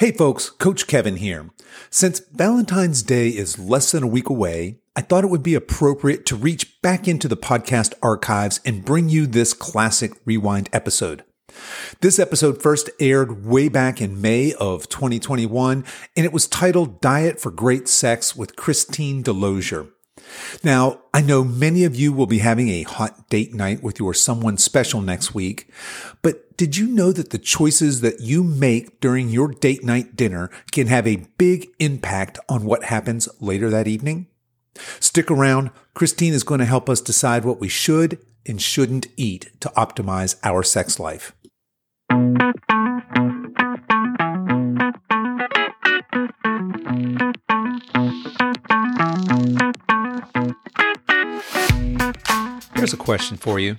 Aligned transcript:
Hey 0.00 0.12
folks, 0.12 0.48
Coach 0.48 0.86
Kevin 0.86 1.16
here. 1.16 1.50
Since 1.90 2.20
Valentine's 2.32 3.02
Day 3.02 3.28
is 3.28 3.58
less 3.58 3.92
than 3.92 4.02
a 4.02 4.06
week 4.06 4.30
away, 4.30 4.78
I 4.96 5.02
thought 5.02 5.24
it 5.24 5.30
would 5.30 5.42
be 5.42 5.54
appropriate 5.54 6.24
to 6.24 6.36
reach 6.36 6.80
back 6.80 7.06
into 7.06 7.28
the 7.28 7.36
podcast 7.36 7.92
archives 8.02 8.60
and 8.64 8.82
bring 8.82 9.10
you 9.10 9.26
this 9.26 9.52
classic 9.52 10.12
rewind 10.24 10.70
episode. 10.72 11.22
This 12.00 12.18
episode 12.18 12.62
first 12.62 12.88
aired 12.98 13.44
way 13.44 13.68
back 13.68 14.00
in 14.00 14.22
May 14.22 14.54
of 14.54 14.88
2021, 14.88 15.84
and 16.16 16.24
it 16.24 16.32
was 16.32 16.46
titled 16.46 17.02
Diet 17.02 17.38
for 17.38 17.50
Great 17.50 17.86
Sex 17.86 18.34
with 18.34 18.56
Christine 18.56 19.22
DeLozier. 19.22 19.90
Now, 20.62 21.00
I 21.12 21.20
know 21.20 21.44
many 21.44 21.84
of 21.84 21.96
you 21.96 22.12
will 22.12 22.26
be 22.26 22.38
having 22.38 22.68
a 22.68 22.82
hot 22.82 23.28
date 23.28 23.54
night 23.54 23.82
with 23.82 23.98
your 23.98 24.14
someone 24.14 24.56
special 24.58 25.00
next 25.00 25.34
week, 25.34 25.70
but 26.22 26.56
did 26.56 26.76
you 26.76 26.88
know 26.88 27.12
that 27.12 27.30
the 27.30 27.38
choices 27.38 28.00
that 28.02 28.20
you 28.20 28.44
make 28.44 29.00
during 29.00 29.28
your 29.28 29.48
date 29.48 29.82
night 29.82 30.16
dinner 30.16 30.50
can 30.72 30.88
have 30.88 31.06
a 31.06 31.26
big 31.38 31.68
impact 31.78 32.38
on 32.48 32.64
what 32.64 32.84
happens 32.84 33.28
later 33.40 33.70
that 33.70 33.88
evening? 33.88 34.26
Stick 35.00 35.30
around. 35.30 35.70
Christine 35.94 36.34
is 36.34 36.44
going 36.44 36.60
to 36.60 36.66
help 36.66 36.88
us 36.88 37.00
decide 37.00 37.44
what 37.44 37.60
we 37.60 37.68
should 37.68 38.18
and 38.46 38.60
shouldn't 38.60 39.08
eat 39.16 39.50
to 39.60 39.68
optimize 39.70 40.36
our 40.42 40.62
sex 40.62 40.98
life. 40.98 41.34
Here's 52.80 52.94
a 52.94 52.96
question 52.96 53.36
for 53.36 53.60
you 53.60 53.76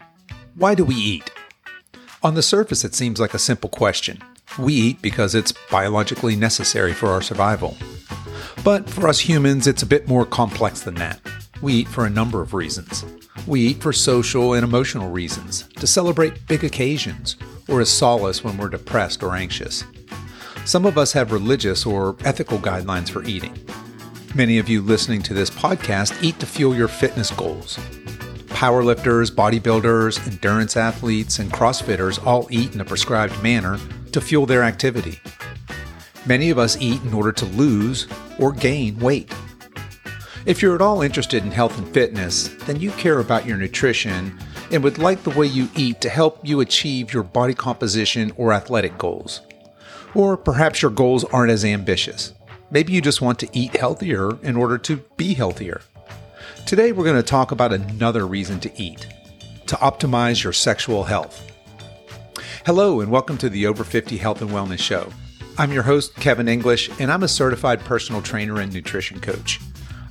Why 0.54 0.76
do 0.76 0.86
we 0.86 0.94
eat? 0.94 1.32
On 2.22 2.36
the 2.36 2.44
surface, 2.44 2.84
it 2.84 2.94
seems 2.94 3.20
like 3.20 3.34
a 3.34 3.40
simple 3.40 3.68
question. 3.68 4.22
We 4.60 4.76
eat 4.76 5.02
because 5.02 5.34
it's 5.34 5.56
biologically 5.72 6.36
necessary 6.36 6.94
for 6.94 7.08
our 7.08 7.24
survival. 7.24 7.76
But 8.64 8.88
for 8.88 9.08
us 9.08 9.22
humans, 9.22 9.66
it's 9.66 9.82
a 9.82 9.88
bit 9.88 10.08
more 10.08 10.24
complex 10.24 10.82
than 10.82 10.94
that. 10.96 11.20
We 11.64 11.74
eat 11.74 11.88
for 11.88 12.06
a 12.06 12.12
number 12.12 12.44
of 12.44 12.54
reasons. 12.54 13.04
We 13.48 13.62
eat 13.62 13.82
for 13.82 13.92
social 13.92 14.54
and 14.54 14.64
emotional 14.64 15.10
reasons, 15.10 15.68
to 15.78 15.88
celebrate 15.88 16.46
big 16.48 16.64
occasions, 16.64 17.38
or 17.68 17.82
as 17.82 17.90
solace 17.90 18.44
when 18.44 18.56
we're 18.56 18.70
depressed 18.70 19.24
or 19.24 19.36
anxious. 19.36 19.84
Some 20.66 20.86
of 20.86 21.00
us 21.00 21.12
have 21.14 21.32
religious 21.32 21.88
or 21.88 22.16
ethical 22.24 22.60
guidelines 22.60 23.10
for 23.10 23.24
eating. 23.24 23.58
Many 24.36 24.60
of 24.60 24.70
you 24.70 24.84
listening 24.84 25.24
to 25.24 25.34
this 25.34 25.50
podcast 25.50 26.22
eat 26.22 26.40
to 26.40 26.46
fuel 26.46 26.76
your 26.76 26.88
fitness 26.88 27.32
goals, 27.32 27.80
Powerlifters, 28.54 29.32
bodybuilders, 29.32 30.26
endurance 30.28 30.78
athletes, 30.78 31.40
and 31.40 31.52
CrossFitters 31.52 32.24
all 32.26 32.48
eat 32.52 32.74
in 32.76 32.82
a 32.82 32.86
prescribed 32.86 33.42
manner 33.42 33.80
to 34.12 34.22
fuel 34.22 34.46
their 34.46 34.64
activity. 34.64 35.20
Many 36.26 36.52
of 36.52 36.60
us 36.60 36.78
eat 36.80 37.02
in 37.02 37.14
order 37.14 37.32
to 37.32 37.46
lose 37.46 38.08
or 38.38 38.52
gain 38.52 39.00
weight. 39.00 39.34
If 40.46 40.62
you're 40.62 40.76
at 40.76 40.82
all 40.82 41.02
interested 41.02 41.44
in 41.44 41.52
health 41.52 41.78
and 41.78 41.92
fitness, 41.94 42.50
then 42.66 42.80
you 42.80 42.92
care 42.92 43.20
about 43.20 43.46
your 43.46 43.58
nutrition 43.58 44.38
and 44.72 44.84
would 44.84 44.98
like 44.98 45.24
the 45.24 45.32
way 45.32 45.46
you 45.46 45.70
eat 45.76 46.02
to 46.02 46.10
help 46.10 46.48
you 46.48 46.60
achieve 46.62 47.14
your 47.14 47.24
body 47.24 47.54
composition 47.54 48.32
or 48.38 48.54
athletic 48.54 48.98
goals. 48.98 49.42
Or 50.14 50.38
perhaps 50.38 50.82
your 50.82 50.92
goals 50.92 51.24
aren't 51.26 51.52
as 51.52 51.66
ambitious. 51.66 52.34
Maybe 52.70 52.94
you 52.94 53.02
just 53.02 53.22
want 53.22 53.40
to 53.40 53.50
eat 53.54 53.76
healthier 53.76 54.38
in 54.44 54.56
order 54.56 54.78
to 54.80 54.98
be 55.18 55.34
healthier. 55.34 55.82
Today, 56.66 56.94
we're 56.94 57.04
going 57.04 57.18
to 57.18 57.24
talk 57.24 57.52
about 57.52 57.74
another 57.74 58.26
reason 58.26 58.60
to 58.62 58.82
eat 58.82 59.08
to 59.68 59.76
optimize 59.78 60.44
your 60.44 60.54
sexual 60.54 61.04
health. 61.04 61.46
Hello, 62.66 63.02
and 63.02 63.12
welcome 63.12 63.38
to 63.40 63.50
the 63.50 63.68
Over 63.68 63.84
50 63.84 64.18
Health 64.18 64.42
and 64.42 64.52
Wellness 64.52 64.80
Show. 64.80 65.12
I'm 65.58 65.74
your 65.74 65.84
host, 65.84 66.16
Kevin 66.16 66.48
English, 66.48 66.90
and 67.00 67.12
I'm 67.12 67.24
a 67.24 67.28
certified 67.28 67.82
personal 67.82 68.22
trainer 68.22 68.62
and 68.62 68.74
nutrition 68.74 69.20
coach. 69.20 69.60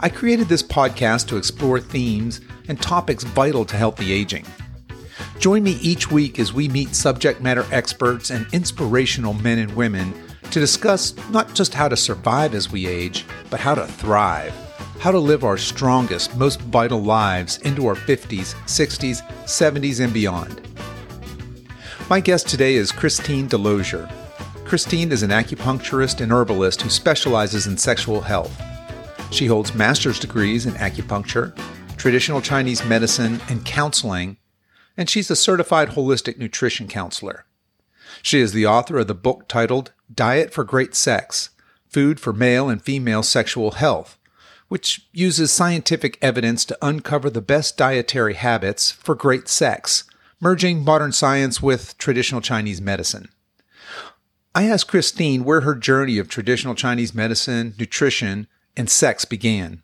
I 0.01 0.09
created 0.11 0.49
this 0.49 0.63
podcast 0.63 1.29
to 1.29 1.37
explore 1.37 1.81
themes 1.81 2.41
and 2.69 2.81
topics 2.81 3.25
vital 3.25 3.65
to 3.67 3.77
healthy 3.77 4.13
aging. 4.13 4.45
Join 5.39 5.63
me 5.63 5.79
each 5.81 6.11
week 6.11 6.39
as 6.39 6.53
we 6.53 6.69
meet 6.69 6.95
subject 6.95 7.41
matter 7.41 7.65
experts 7.71 8.31
and 8.31 8.47
inspirational 8.53 9.33
men 9.35 9.59
and 9.59 9.75
women 9.77 10.13
to 10.51 10.61
discuss 10.61 11.15
not 11.31 11.55
just 11.55 11.73
how 11.73 11.89
to 11.89 11.97
survive 11.97 12.55
as 12.55 12.71
we 12.71 12.87
age, 12.87 13.25
but 13.49 13.61
how 13.61 13.75
to 13.75 13.87
thrive 13.87 14.55
how 15.01 15.11
to 15.11 15.19
live 15.19 15.45
our 15.45 15.57
strongest, 15.57 16.37
most 16.37 16.61
vital 16.61 17.01
lives 17.01 17.57
into 17.63 17.87
our 17.87 17.95
50s, 17.95 18.55
60s, 18.67 19.27
70s, 19.45 20.05
and 20.05 20.13
beyond. 20.13 20.61
My 22.11 22.21
guest 22.21 22.47
today 22.47 22.75
is 22.75 22.93
Christine 22.93 23.49
DeLozier. 23.49 24.13
Christine 24.67 25.11
is 25.11 25.23
an 25.23 25.31
acupuncturist 25.31 26.21
and 26.21 26.31
herbalist 26.31 26.83
who 26.83 26.91
specializes 26.91 27.67
in 27.67 27.79
sexual 27.79 28.21
health. 28.21 28.55
She 29.31 29.47
holds 29.47 29.75
master's 29.75 30.21
degrees 30.21 30.67
in 30.67 30.75
acupuncture, 30.75 31.59
traditional 31.97 32.43
Chinese 32.43 32.85
medicine, 32.85 33.41
and 33.49 33.65
counseling, 33.65 34.37
and 34.99 35.09
she's 35.09 35.31
a 35.31 35.37
certified 35.37 35.91
holistic 35.91 36.37
nutrition 36.37 36.89
counselor. 36.89 37.47
She 38.21 38.39
is 38.39 38.53
the 38.53 38.67
author 38.67 38.99
of 38.99 39.07
the 39.07 39.15
book 39.15 39.49
titled 39.49 39.93
Diet 40.15 40.53
for 40.53 40.63
Great 40.63 40.95
Sex 40.95 41.51
Food 41.89 42.21
for 42.21 42.35
Male 42.35 42.69
and 42.69 42.83
Female 42.83 43.23
Sexual 43.23 43.73
Health 43.73 44.19
which 44.71 45.09
uses 45.13 45.53
scientific 45.53 46.17
evidence 46.23 46.65
to 46.65 46.79
uncover 46.81 47.29
the 47.29 47.41
best 47.43 47.77
dietary 47.77 48.35
habits 48.35 48.93
for 48.93 49.17
great 49.17 49.49
sex, 49.49 50.05
merging 50.41 50.85
modern 50.85 51.11
science 51.11 51.61
with 51.61 51.99
traditional 51.99 52.41
Chinese 52.41 52.81
medicine. 52.81 53.29
I 54.55 54.69
asked 54.69 54.87
Christine 54.87 55.43
where 55.43 55.63
her 55.63 55.75
journey 55.75 56.19
of 56.19 56.29
traditional 56.29 56.77
Chinese 56.77 57.13
medicine, 57.13 57.75
nutrition, 57.81 58.47
and 58.77 58.89
sex 58.89 59.25
began. 59.25 59.83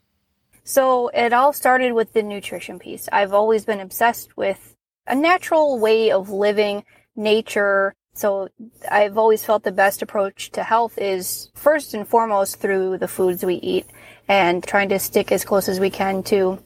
So 0.63 1.09
it 1.09 1.33
all 1.33 1.51
started 1.51 1.91
with 1.91 2.13
the 2.13 2.23
nutrition 2.23 2.79
piece. 2.79 3.09
I've 3.11 3.33
always 3.33 3.65
been 3.65 3.81
obsessed 3.81 4.37
with 4.37 4.73
a 5.05 5.15
natural 5.15 5.79
way 5.79 6.11
of 6.11 6.29
living, 6.29 6.85
nature. 7.13 7.93
So 8.13 8.47
I've 8.89 9.17
always 9.17 9.43
felt 9.43 9.63
the 9.63 9.71
best 9.73 10.01
approach 10.01 10.51
to 10.51 10.63
health 10.63 10.97
is 10.97 11.51
first 11.55 11.93
and 11.93 12.07
foremost 12.07 12.61
through 12.61 12.99
the 12.99 13.09
foods 13.09 13.43
we 13.43 13.55
eat 13.55 13.85
and 14.27 14.63
trying 14.63 14.89
to 14.89 14.99
stick 14.99 15.31
as 15.31 15.45
close 15.45 15.69
as 15.69 15.79
we 15.79 15.89
can 15.89 16.23
to 16.23 16.59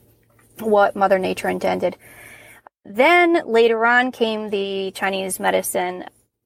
what 0.60 0.96
Mother 0.96 1.20
Nature 1.20 1.50
intended. 1.50 1.98
Then 2.84 3.42
later 3.46 3.86
on 3.86 4.12
came 4.12 4.50
the 4.50 4.92
Chinese 4.92 5.40
medicine. 5.40 6.06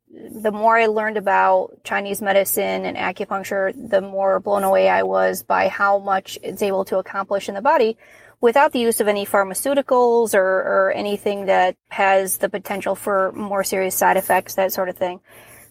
The 0.10 0.52
more 0.52 0.78
I 0.78 0.86
learned 0.88 1.18
about 1.18 1.84
Chinese 1.84 2.22
medicine 2.22 2.86
and 2.86 2.98
acupuncture, 2.98 3.74
the 3.90 4.02
more 4.02 4.40
blown 4.40 4.64
away 4.64 4.90
I 4.90 5.04
was 5.04 5.44
by 5.44 5.68
how 5.68 6.00
much 6.00 6.38
it's 6.44 6.62
able 6.62 6.86
to 6.86 6.98
accomplish 6.98 7.50
in 7.50 7.56
the 7.56 7.62
body 7.62 7.98
without 8.42 8.74
the 8.74 8.80
use 8.80 9.00
of 9.00 9.08
any 9.08 9.26
pharmaceuticals 9.26 10.34
or, 10.34 10.40
or 10.40 10.92
anything 10.92 11.46
that 11.46 11.76
has 11.90 12.38
the 12.38 12.50
potential 12.50 12.96
for 12.96 13.32
more 13.32 13.64
serious 13.64 13.96
side 13.96 14.18
effects, 14.18 14.56
that 14.56 14.72
sort 14.74 14.90
of 14.90 14.98
thing. 14.98 15.20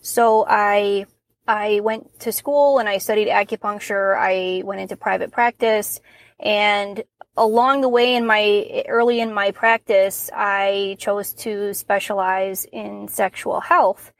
So 0.00 0.44
I 0.48 1.06
I 1.46 1.80
went 1.80 2.20
to 2.20 2.32
school 2.32 2.78
and 2.78 2.88
I 2.88 2.98
studied 2.98 3.28
acupuncture. 3.28 4.16
I 4.18 4.62
went 4.64 4.80
into 4.80 4.96
private 4.96 5.30
practice 5.30 6.00
and 6.40 7.02
along 7.36 7.80
the 7.80 7.88
way 7.88 8.14
in 8.14 8.26
my 8.26 8.84
early 8.88 9.20
in 9.20 9.32
my 9.32 9.50
practice, 9.50 10.30
I 10.34 10.96
chose 10.98 11.32
to 11.34 11.74
specialize 11.74 12.64
in 12.66 13.08
sexual 13.08 13.60
health. 13.60 14.12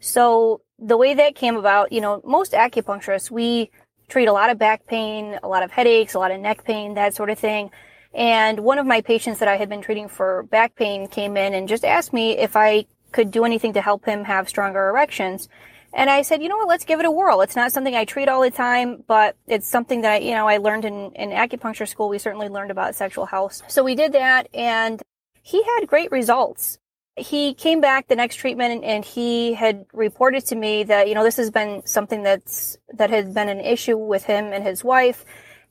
So 0.00 0.62
the 0.78 0.96
way 0.96 1.14
that 1.14 1.34
came 1.34 1.56
about, 1.56 1.92
you 1.92 2.00
know, 2.00 2.20
most 2.24 2.52
acupuncturists, 2.52 3.30
we 3.30 3.70
treat 4.08 4.26
a 4.26 4.32
lot 4.32 4.50
of 4.50 4.58
back 4.58 4.86
pain, 4.86 5.38
a 5.42 5.48
lot 5.48 5.62
of 5.62 5.70
headaches, 5.70 6.14
a 6.14 6.18
lot 6.18 6.30
of 6.30 6.40
neck 6.40 6.64
pain, 6.64 6.94
that 6.94 7.14
sort 7.14 7.30
of 7.30 7.38
thing. 7.38 7.70
And 8.12 8.60
one 8.60 8.78
of 8.78 8.86
my 8.86 9.00
patients 9.00 9.40
that 9.40 9.48
I 9.48 9.56
had 9.56 9.68
been 9.68 9.82
treating 9.82 10.08
for 10.08 10.44
back 10.44 10.76
pain 10.76 11.08
came 11.08 11.36
in 11.36 11.54
and 11.54 11.68
just 11.68 11.84
asked 11.84 12.12
me 12.12 12.38
if 12.38 12.54
I 12.54 12.86
could 13.12 13.30
do 13.30 13.44
anything 13.44 13.72
to 13.74 13.80
help 13.80 14.04
him 14.04 14.24
have 14.24 14.48
stronger 14.48 14.88
erections. 14.88 15.48
And 15.96 16.10
I 16.10 16.22
said, 16.22 16.42
you 16.42 16.48
know 16.48 16.56
what, 16.56 16.68
let's 16.68 16.84
give 16.84 16.98
it 16.98 17.06
a 17.06 17.10
whirl. 17.10 17.40
It's 17.40 17.54
not 17.54 17.70
something 17.70 17.94
I 17.94 18.04
treat 18.04 18.28
all 18.28 18.42
the 18.42 18.50
time, 18.50 19.04
but 19.06 19.36
it's 19.46 19.68
something 19.68 20.00
that, 20.00 20.12
I, 20.14 20.18
you 20.18 20.32
know, 20.32 20.48
I 20.48 20.56
learned 20.56 20.84
in, 20.84 21.12
in 21.14 21.30
acupuncture 21.30 21.86
school. 21.86 22.08
We 22.08 22.18
certainly 22.18 22.48
learned 22.48 22.72
about 22.72 22.96
sexual 22.96 23.26
health. 23.26 23.62
So 23.68 23.84
we 23.84 23.94
did 23.94 24.12
that 24.12 24.48
and 24.52 25.00
he 25.40 25.62
had 25.62 25.86
great 25.86 26.10
results. 26.10 26.78
He 27.16 27.54
came 27.54 27.80
back 27.80 28.08
the 28.08 28.16
next 28.16 28.36
treatment 28.36 28.82
and 28.82 29.04
he 29.04 29.54
had 29.54 29.86
reported 29.92 30.44
to 30.46 30.56
me 30.56 30.82
that, 30.82 31.06
you 31.06 31.14
know, 31.14 31.22
this 31.22 31.36
has 31.36 31.52
been 31.52 31.86
something 31.86 32.24
that's, 32.24 32.76
that 32.94 33.10
has 33.10 33.32
been 33.32 33.48
an 33.48 33.60
issue 33.60 33.96
with 33.96 34.24
him 34.24 34.52
and 34.52 34.64
his 34.64 34.82
wife. 34.82 35.24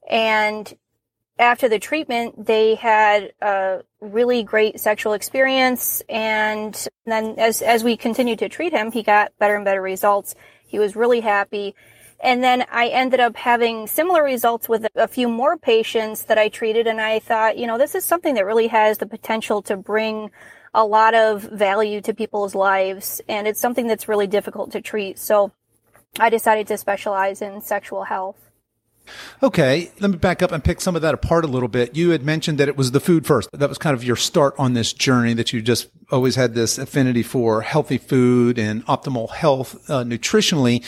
And 0.09 0.73
after 1.39 1.67
the 1.67 1.79
treatment, 1.79 2.45
they 2.45 2.75
had 2.75 3.33
a 3.41 3.81
really 3.99 4.43
great 4.43 4.79
sexual 4.79 5.13
experience. 5.13 6.01
And 6.07 6.87
then 7.05 7.35
as, 7.37 7.61
as 7.61 7.83
we 7.83 7.97
continued 7.97 8.39
to 8.39 8.49
treat 8.49 8.73
him, 8.73 8.91
he 8.91 9.03
got 9.03 9.31
better 9.39 9.55
and 9.55 9.65
better 9.65 9.81
results. 9.81 10.35
He 10.67 10.79
was 10.79 10.95
really 10.95 11.21
happy. 11.21 11.75
And 12.19 12.43
then 12.43 12.65
I 12.71 12.87
ended 12.87 13.19
up 13.19 13.35
having 13.35 13.87
similar 13.87 14.23
results 14.23 14.69
with 14.69 14.87
a 14.95 15.07
few 15.07 15.27
more 15.27 15.57
patients 15.57 16.23
that 16.25 16.37
I 16.37 16.49
treated. 16.49 16.87
And 16.87 17.01
I 17.01 17.19
thought, 17.19 17.57
you 17.57 17.67
know, 17.67 17.77
this 17.77 17.95
is 17.95 18.05
something 18.05 18.35
that 18.35 18.45
really 18.45 18.67
has 18.67 18.99
the 18.99 19.05
potential 19.05 19.61
to 19.63 19.75
bring 19.75 20.31
a 20.73 20.85
lot 20.85 21.13
of 21.13 21.41
value 21.41 21.99
to 22.01 22.13
people's 22.13 22.55
lives. 22.55 23.21
And 23.27 23.47
it's 23.47 23.59
something 23.59 23.87
that's 23.87 24.07
really 24.07 24.27
difficult 24.27 24.71
to 24.71 24.81
treat. 24.81 25.19
So 25.19 25.51
I 26.19 26.29
decided 26.29 26.67
to 26.67 26.77
specialize 26.77 27.41
in 27.41 27.61
sexual 27.61 28.03
health. 28.03 28.37
Okay, 29.41 29.91
let 29.99 30.11
me 30.11 30.17
back 30.17 30.41
up 30.41 30.51
and 30.51 30.63
pick 30.63 30.79
some 30.81 30.95
of 30.95 31.01
that 31.01 31.13
apart 31.13 31.43
a 31.43 31.47
little 31.47 31.67
bit. 31.67 31.95
You 31.95 32.11
had 32.11 32.23
mentioned 32.23 32.57
that 32.59 32.67
it 32.67 32.77
was 32.77 32.91
the 32.91 32.99
food 32.99 33.25
first. 33.25 33.49
That 33.51 33.69
was 33.69 33.77
kind 33.77 33.93
of 33.93 34.03
your 34.03 34.15
start 34.15 34.55
on 34.57 34.73
this 34.73 34.93
journey 34.93 35.33
that 35.33 35.51
you 35.53 35.61
just 35.61 35.89
always 36.11 36.35
had 36.35 36.53
this 36.53 36.77
affinity 36.77 37.23
for 37.23 37.61
healthy 37.61 37.97
food 37.97 38.57
and 38.57 38.85
optimal 38.85 39.29
health 39.31 39.89
uh, 39.89 40.03
nutritionally. 40.03 40.83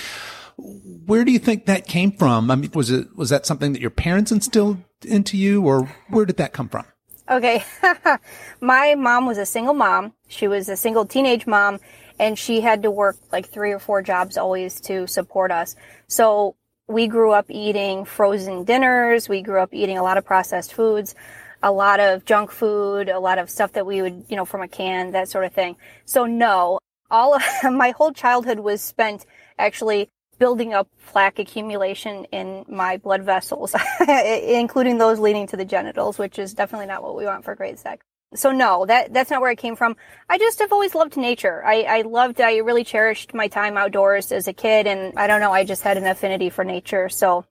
Where 0.57 1.25
do 1.25 1.31
you 1.31 1.39
think 1.39 1.65
that 1.65 1.85
came 1.85 2.11
from? 2.11 2.49
I 2.49 2.55
mean, 2.55 2.71
was 2.73 2.89
it 2.89 3.15
was 3.15 3.29
that 3.29 3.45
something 3.45 3.73
that 3.73 3.81
your 3.81 3.89
parents 3.89 4.31
instilled 4.31 4.77
into 5.03 5.37
you, 5.37 5.65
or 5.65 5.83
where 6.09 6.25
did 6.25 6.37
that 6.37 6.53
come 6.53 6.69
from? 6.69 6.85
Okay, 7.29 7.63
my 8.61 8.95
mom 8.95 9.25
was 9.25 9.37
a 9.37 9.45
single 9.45 9.73
mom. 9.73 10.13
She 10.27 10.47
was 10.47 10.69
a 10.69 10.77
single 10.77 11.05
teenage 11.05 11.45
mom, 11.45 11.79
and 12.19 12.39
she 12.39 12.61
had 12.61 12.83
to 12.83 12.91
work 12.91 13.17
like 13.31 13.49
three 13.49 13.71
or 13.71 13.79
four 13.79 14.01
jobs 14.01 14.37
always 14.37 14.79
to 14.81 15.07
support 15.07 15.51
us. 15.51 15.75
So 16.07 16.55
we 16.87 17.07
grew 17.07 17.31
up 17.31 17.45
eating 17.49 18.05
frozen 18.05 18.63
dinners. 18.63 19.27
We 19.27 19.41
grew 19.41 19.59
up 19.59 19.73
eating 19.73 19.97
a 19.97 20.03
lot 20.03 20.17
of 20.17 20.25
processed 20.25 20.73
foods, 20.73 21.15
a 21.63 21.71
lot 21.71 21.99
of 21.99 22.25
junk 22.25 22.51
food, 22.51 23.09
a 23.09 23.19
lot 23.19 23.39
of 23.39 23.49
stuff 23.49 23.73
that 23.73 23.85
we 23.85 24.01
would, 24.01 24.25
you 24.29 24.35
know, 24.35 24.45
from 24.45 24.61
a 24.61 24.67
can, 24.67 25.11
that 25.11 25.29
sort 25.29 25.45
of 25.45 25.53
thing. 25.53 25.77
So 26.05 26.25
no, 26.25 26.79
all 27.09 27.35
of 27.35 27.41
my 27.71 27.91
whole 27.91 28.13
childhood 28.13 28.59
was 28.59 28.81
spent 28.81 29.25
actually 29.57 30.09
building 30.37 30.73
up 30.73 30.87
plaque 31.05 31.39
accumulation 31.39 32.25
in 32.25 32.65
my 32.67 32.97
blood 32.97 33.23
vessels, 33.23 33.73
including 34.07 34.97
those 34.97 35.17
leading 35.17 35.47
to 35.47 35.57
the 35.57 35.65
genitals, 35.65 36.19
which 36.19 36.37
is 36.37 36.53
definitely 36.53 36.87
not 36.87 37.01
what 37.01 37.15
we 37.15 37.25
want 37.25 37.45
for 37.45 37.55
great 37.55 37.79
sex 37.79 38.05
so 38.35 38.51
no, 38.51 38.85
that 38.85 39.13
that's 39.13 39.29
not 39.29 39.41
where 39.41 39.49
I 39.49 39.55
came 39.55 39.75
from. 39.75 39.95
I 40.29 40.37
just 40.37 40.59
have 40.59 40.71
always 40.71 40.95
loved 40.95 41.17
nature. 41.17 41.63
I, 41.65 41.83
I 41.83 42.01
loved, 42.01 42.41
I 42.41 42.57
really 42.57 42.83
cherished 42.83 43.33
my 43.33 43.47
time 43.47 43.77
outdoors 43.77 44.31
as 44.31 44.47
a 44.47 44.53
kid, 44.53 44.87
and 44.87 45.17
I 45.17 45.27
don't 45.27 45.39
know, 45.39 45.51
I 45.51 45.63
just 45.63 45.81
had 45.81 45.97
an 45.97 46.05
affinity 46.05 46.49
for 46.49 46.63
nature. 46.63 47.09
So 47.09 47.45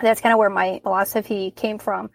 that's 0.00 0.20
kind 0.20 0.32
of 0.32 0.38
where 0.38 0.50
my 0.50 0.80
philosophy 0.82 1.50
came 1.50 1.78
from. 1.78 2.10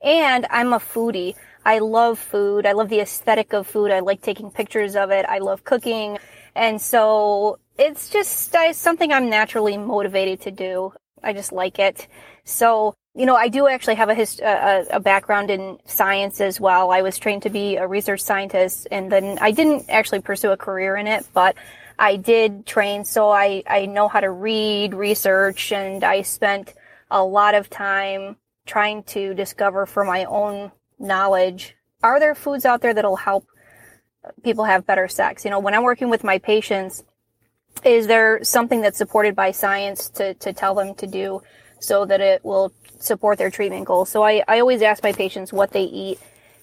And 0.00 0.46
I'm 0.50 0.72
a 0.72 0.78
foodie. 0.78 1.34
I 1.64 1.80
love 1.80 2.18
food. 2.18 2.66
I 2.66 2.72
love 2.72 2.88
the 2.88 3.00
aesthetic 3.00 3.52
of 3.52 3.66
food. 3.66 3.90
I 3.90 4.00
like 4.00 4.22
taking 4.22 4.50
pictures 4.50 4.94
of 4.96 5.10
it. 5.10 5.26
I 5.28 5.38
love 5.38 5.64
cooking. 5.64 6.18
And 6.54 6.80
so 6.80 7.58
it's 7.76 8.08
just 8.08 8.54
something 8.72 9.12
I'm 9.12 9.28
naturally 9.28 9.76
motivated 9.76 10.40
to 10.42 10.50
do. 10.50 10.92
I 11.22 11.32
just 11.32 11.52
like 11.52 11.78
it. 11.78 12.06
So 12.44 12.94
you 13.18 13.26
know, 13.26 13.36
I 13.36 13.48
do 13.48 13.66
actually 13.66 13.96
have 13.96 14.08
a, 14.08 14.14
hist- 14.14 14.40
a, 14.40 14.86
a 14.90 15.00
background 15.00 15.50
in 15.50 15.78
science 15.84 16.40
as 16.40 16.60
well. 16.60 16.90
I 16.90 17.02
was 17.02 17.18
trained 17.18 17.42
to 17.42 17.50
be 17.50 17.76
a 17.76 17.86
research 17.86 18.20
scientist, 18.20 18.86
and 18.90 19.10
then 19.10 19.38
I 19.40 19.50
didn't 19.50 19.90
actually 19.90 20.20
pursue 20.20 20.50
a 20.52 20.56
career 20.56 20.96
in 20.96 21.06
it, 21.06 21.26
but 21.34 21.56
I 21.98 22.16
did 22.16 22.64
train, 22.64 23.04
so 23.04 23.28
I, 23.28 23.64
I 23.68 23.86
know 23.86 24.08
how 24.08 24.20
to 24.20 24.30
read, 24.30 24.94
research, 24.94 25.72
and 25.72 26.04
I 26.04 26.22
spent 26.22 26.74
a 27.10 27.22
lot 27.22 27.54
of 27.54 27.68
time 27.68 28.36
trying 28.66 29.02
to 29.02 29.34
discover 29.34 29.84
for 29.84 30.04
my 30.04 30.24
own 30.24 30.70
knowledge 30.98 31.74
are 32.02 32.20
there 32.20 32.34
foods 32.34 32.64
out 32.64 32.80
there 32.80 32.94
that'll 32.94 33.16
help 33.16 33.44
people 34.42 34.64
have 34.64 34.86
better 34.86 35.08
sex? 35.08 35.44
You 35.44 35.50
know, 35.50 35.58
when 35.58 35.74
I'm 35.74 35.82
working 35.82 36.10
with 36.10 36.22
my 36.22 36.38
patients, 36.38 37.02
is 37.84 38.06
there 38.06 38.42
something 38.44 38.80
that's 38.80 38.98
supported 38.98 39.34
by 39.34 39.50
science 39.50 40.08
to, 40.10 40.34
to 40.34 40.52
tell 40.52 40.74
them 40.74 40.94
to 40.96 41.06
do 41.06 41.42
so 41.80 42.04
that 42.06 42.20
it 42.20 42.44
will 42.44 42.72
support 42.98 43.38
their 43.38 43.50
treatment 43.50 43.86
goals. 43.86 44.10
So 44.10 44.22
I, 44.22 44.42
I 44.48 44.60
always 44.60 44.82
ask 44.82 45.02
my 45.02 45.12
patients 45.12 45.52
what 45.52 45.72
they 45.72 45.84
eat. 45.84 46.18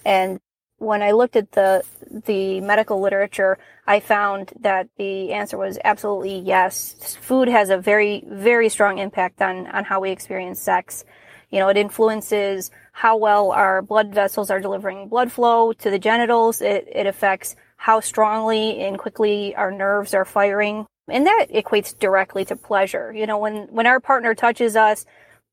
And 0.06 0.40
when 0.78 1.02
I 1.02 1.12
looked 1.12 1.36
at 1.36 1.52
the, 1.54 1.84
the 2.26 2.62
medical 2.62 3.02
literature, 3.02 3.58
I 3.88 4.00
found 4.00 4.52
that 4.60 4.90
the 4.98 5.32
answer 5.32 5.58
was 5.58 5.80
absolutely 5.84 6.40
yes. 6.40 7.18
Food 7.22 7.48
has 7.48 7.70
a 7.70 7.78
very, 7.78 8.24
very 8.28 8.70
strong 8.70 8.98
impact 8.98 9.42
on, 9.42 9.68
on 9.68 9.86
how 9.86 10.02
we 10.02 10.12
experience 10.12 10.60
sex. 10.62 11.06
You 11.50 11.60
know, 11.60 11.70
it 11.70 11.78
influences 11.78 12.72
how 12.92 13.18
well 13.18 13.52
our 13.52 13.82
blood 13.82 14.14
vessels 14.14 14.50
are 14.50 14.60
delivering 14.60 15.08
blood 15.08 15.32
flow 15.32 15.74
to 15.74 15.90
the 15.90 16.00
genitals. 16.00 16.62
It, 16.62 16.88
it 16.92 17.08
affects 17.08 17.56
how 17.78 18.00
strongly 18.00 18.82
and 18.82 18.98
quickly 18.98 19.56
our 19.56 19.72
nerves 19.72 20.14
are 20.14 20.26
firing. 20.26 20.86
And 21.08 21.28
that 21.28 21.48
equates 21.54 21.98
directly 21.98 22.46
to 22.46 22.56
pleasure. 22.56 23.14
You 23.14 23.28
know, 23.28 23.38
when, 23.38 23.68
when 23.70 23.86
our 23.86 24.00
partner 24.00 24.34
touches 24.34 24.76
us, 24.76 25.06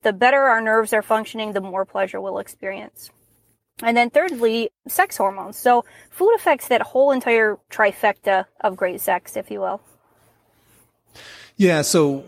the 0.03 0.13
better 0.13 0.39
our 0.39 0.61
nerves 0.61 0.93
are 0.93 1.03
functioning, 1.03 1.53
the 1.53 1.61
more 1.61 1.85
pleasure 1.85 2.21
we'll 2.21 2.39
experience. 2.39 3.11
And 3.83 3.97
then 3.97 4.11
thirdly, 4.11 4.71
sex 4.87 5.17
hormones. 5.17 5.57
So 5.57 5.85
food 6.11 6.35
affects 6.35 6.69
that 6.69 6.83
whole 6.83 7.11
entire 7.11 7.59
trifecta 7.71 8.47
of 8.61 8.77
great 8.77 9.01
sex, 9.01 9.37
if 9.37 9.51
you 9.51 9.61
will. 9.61 9.81
Yeah. 11.57 11.83
So 11.83 12.25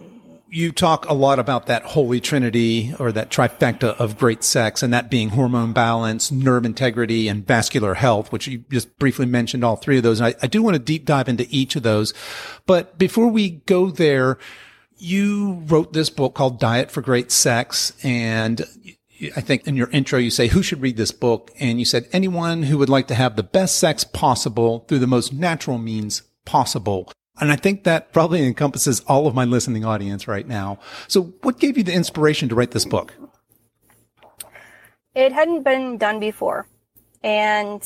you 0.54 0.70
talk 0.70 1.08
a 1.08 1.14
lot 1.14 1.38
about 1.38 1.66
that 1.66 1.82
holy 1.82 2.20
trinity 2.20 2.94
or 3.00 3.10
that 3.10 3.28
trifecta 3.28 3.98
of 3.98 4.16
great 4.16 4.44
sex 4.44 4.82
and 4.82 4.92
that 4.92 5.10
being 5.10 5.30
hormone 5.30 5.72
balance, 5.72 6.30
nerve 6.30 6.64
integrity 6.64 7.26
and 7.28 7.46
vascular 7.46 7.94
health, 7.94 8.30
which 8.30 8.46
you 8.46 8.64
just 8.70 8.96
briefly 8.98 9.26
mentioned 9.26 9.64
all 9.64 9.74
three 9.74 9.96
of 9.96 10.02
those. 10.02 10.20
I, 10.20 10.34
I 10.42 10.46
do 10.46 10.62
want 10.62 10.76
to 10.76 10.78
deep 10.78 11.04
dive 11.04 11.28
into 11.28 11.46
each 11.50 11.74
of 11.74 11.82
those. 11.82 12.14
But 12.66 12.98
before 12.98 13.28
we 13.28 13.50
go 13.50 13.90
there, 13.90 14.38
you 15.04 15.62
wrote 15.66 15.92
this 15.92 16.08
book 16.08 16.34
called 16.34 16.58
Diet 16.58 16.90
for 16.90 17.02
Great 17.02 17.30
Sex. 17.30 17.92
And 18.02 18.62
I 19.36 19.40
think 19.40 19.66
in 19.66 19.76
your 19.76 19.90
intro, 19.90 20.18
you 20.18 20.30
say, 20.30 20.48
who 20.48 20.62
should 20.62 20.80
read 20.80 20.96
this 20.96 21.12
book? 21.12 21.52
And 21.60 21.78
you 21.78 21.84
said, 21.84 22.08
anyone 22.12 22.62
who 22.64 22.78
would 22.78 22.88
like 22.88 23.06
to 23.08 23.14
have 23.14 23.36
the 23.36 23.42
best 23.42 23.78
sex 23.78 24.02
possible 24.02 24.80
through 24.88 25.00
the 25.00 25.06
most 25.06 25.32
natural 25.32 25.78
means 25.78 26.22
possible. 26.44 27.12
And 27.40 27.52
I 27.52 27.56
think 27.56 27.84
that 27.84 28.12
probably 28.12 28.46
encompasses 28.46 29.00
all 29.00 29.26
of 29.26 29.34
my 29.34 29.44
listening 29.44 29.84
audience 29.84 30.26
right 30.26 30.46
now. 30.46 30.78
So 31.08 31.34
what 31.42 31.58
gave 31.58 31.76
you 31.76 31.84
the 31.84 31.92
inspiration 31.92 32.48
to 32.48 32.54
write 32.54 32.70
this 32.70 32.84
book? 32.84 33.12
It 35.14 35.32
hadn't 35.32 35.64
been 35.64 35.98
done 35.98 36.18
before. 36.18 36.66
And 37.22 37.82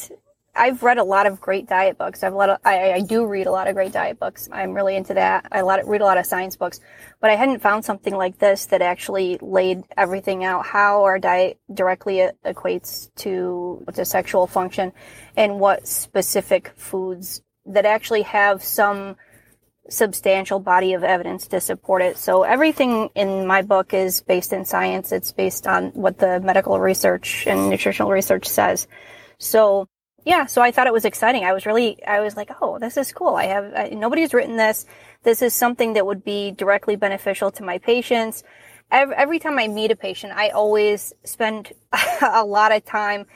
I've 0.54 0.82
read 0.82 0.98
a 0.98 1.04
lot 1.04 1.26
of 1.26 1.40
great 1.40 1.68
diet 1.68 1.98
books. 1.98 2.22
I've 2.22 2.32
a 2.32 2.36
lot 2.36 2.50
of, 2.50 2.58
I, 2.64 2.92
I 2.94 3.00
do 3.00 3.26
read 3.26 3.46
a 3.46 3.50
lot 3.50 3.68
of 3.68 3.74
great 3.74 3.92
diet 3.92 4.18
books. 4.18 4.48
I'm 4.50 4.72
really 4.72 4.96
into 4.96 5.14
that. 5.14 5.46
I 5.52 5.60
lot, 5.60 5.86
read 5.86 6.00
a 6.00 6.04
lot 6.04 6.18
of 6.18 6.26
science 6.26 6.56
books, 6.56 6.80
but 7.20 7.30
I 7.30 7.36
hadn't 7.36 7.60
found 7.60 7.84
something 7.84 8.14
like 8.14 8.38
this 8.38 8.66
that 8.66 8.82
actually 8.82 9.38
laid 9.40 9.84
everything 9.96 10.44
out 10.44 10.66
how 10.66 11.04
our 11.04 11.18
diet 11.18 11.58
directly 11.72 12.28
equates 12.44 13.14
to 13.16 13.84
to 13.94 14.04
sexual 14.04 14.46
function 14.46 14.92
and 15.36 15.60
what 15.60 15.86
specific 15.86 16.72
foods 16.76 17.42
that 17.66 17.86
actually 17.86 18.22
have 18.22 18.62
some 18.62 19.16
substantial 19.90 20.60
body 20.60 20.92
of 20.94 21.02
evidence 21.02 21.46
to 21.48 21.60
support 21.60 22.02
it. 22.02 22.18
So 22.18 22.42
everything 22.42 23.08
in 23.14 23.46
my 23.46 23.62
book 23.62 23.94
is 23.94 24.20
based 24.20 24.52
in 24.52 24.64
science. 24.64 25.12
It's 25.12 25.32
based 25.32 25.66
on 25.66 25.90
what 25.92 26.18
the 26.18 26.40
medical 26.40 26.78
research 26.78 27.46
and 27.46 27.70
nutritional 27.70 28.10
research 28.10 28.46
says. 28.46 28.86
So 29.38 29.88
yeah, 30.24 30.46
so 30.46 30.60
I 30.60 30.70
thought 30.70 30.86
it 30.86 30.92
was 30.92 31.04
exciting. 31.04 31.44
I 31.44 31.52
was 31.52 31.64
really, 31.64 32.04
I 32.04 32.20
was 32.20 32.36
like, 32.36 32.50
oh, 32.60 32.78
this 32.78 32.96
is 32.96 33.12
cool. 33.12 33.36
I 33.36 33.44
have, 33.46 33.72
I, 33.74 33.88
nobody's 33.90 34.34
written 34.34 34.56
this. 34.56 34.84
This 35.22 35.42
is 35.42 35.54
something 35.54 35.94
that 35.94 36.06
would 36.06 36.24
be 36.24 36.50
directly 36.50 36.96
beneficial 36.96 37.50
to 37.52 37.62
my 37.62 37.78
patients. 37.78 38.42
Every, 38.90 39.14
every 39.14 39.38
time 39.38 39.58
I 39.58 39.68
meet 39.68 39.90
a 39.90 39.96
patient, 39.96 40.32
I 40.34 40.50
always 40.50 41.12
spend 41.24 41.72
a 42.22 42.44
lot 42.44 42.72
of 42.72 42.84
time 42.84 43.26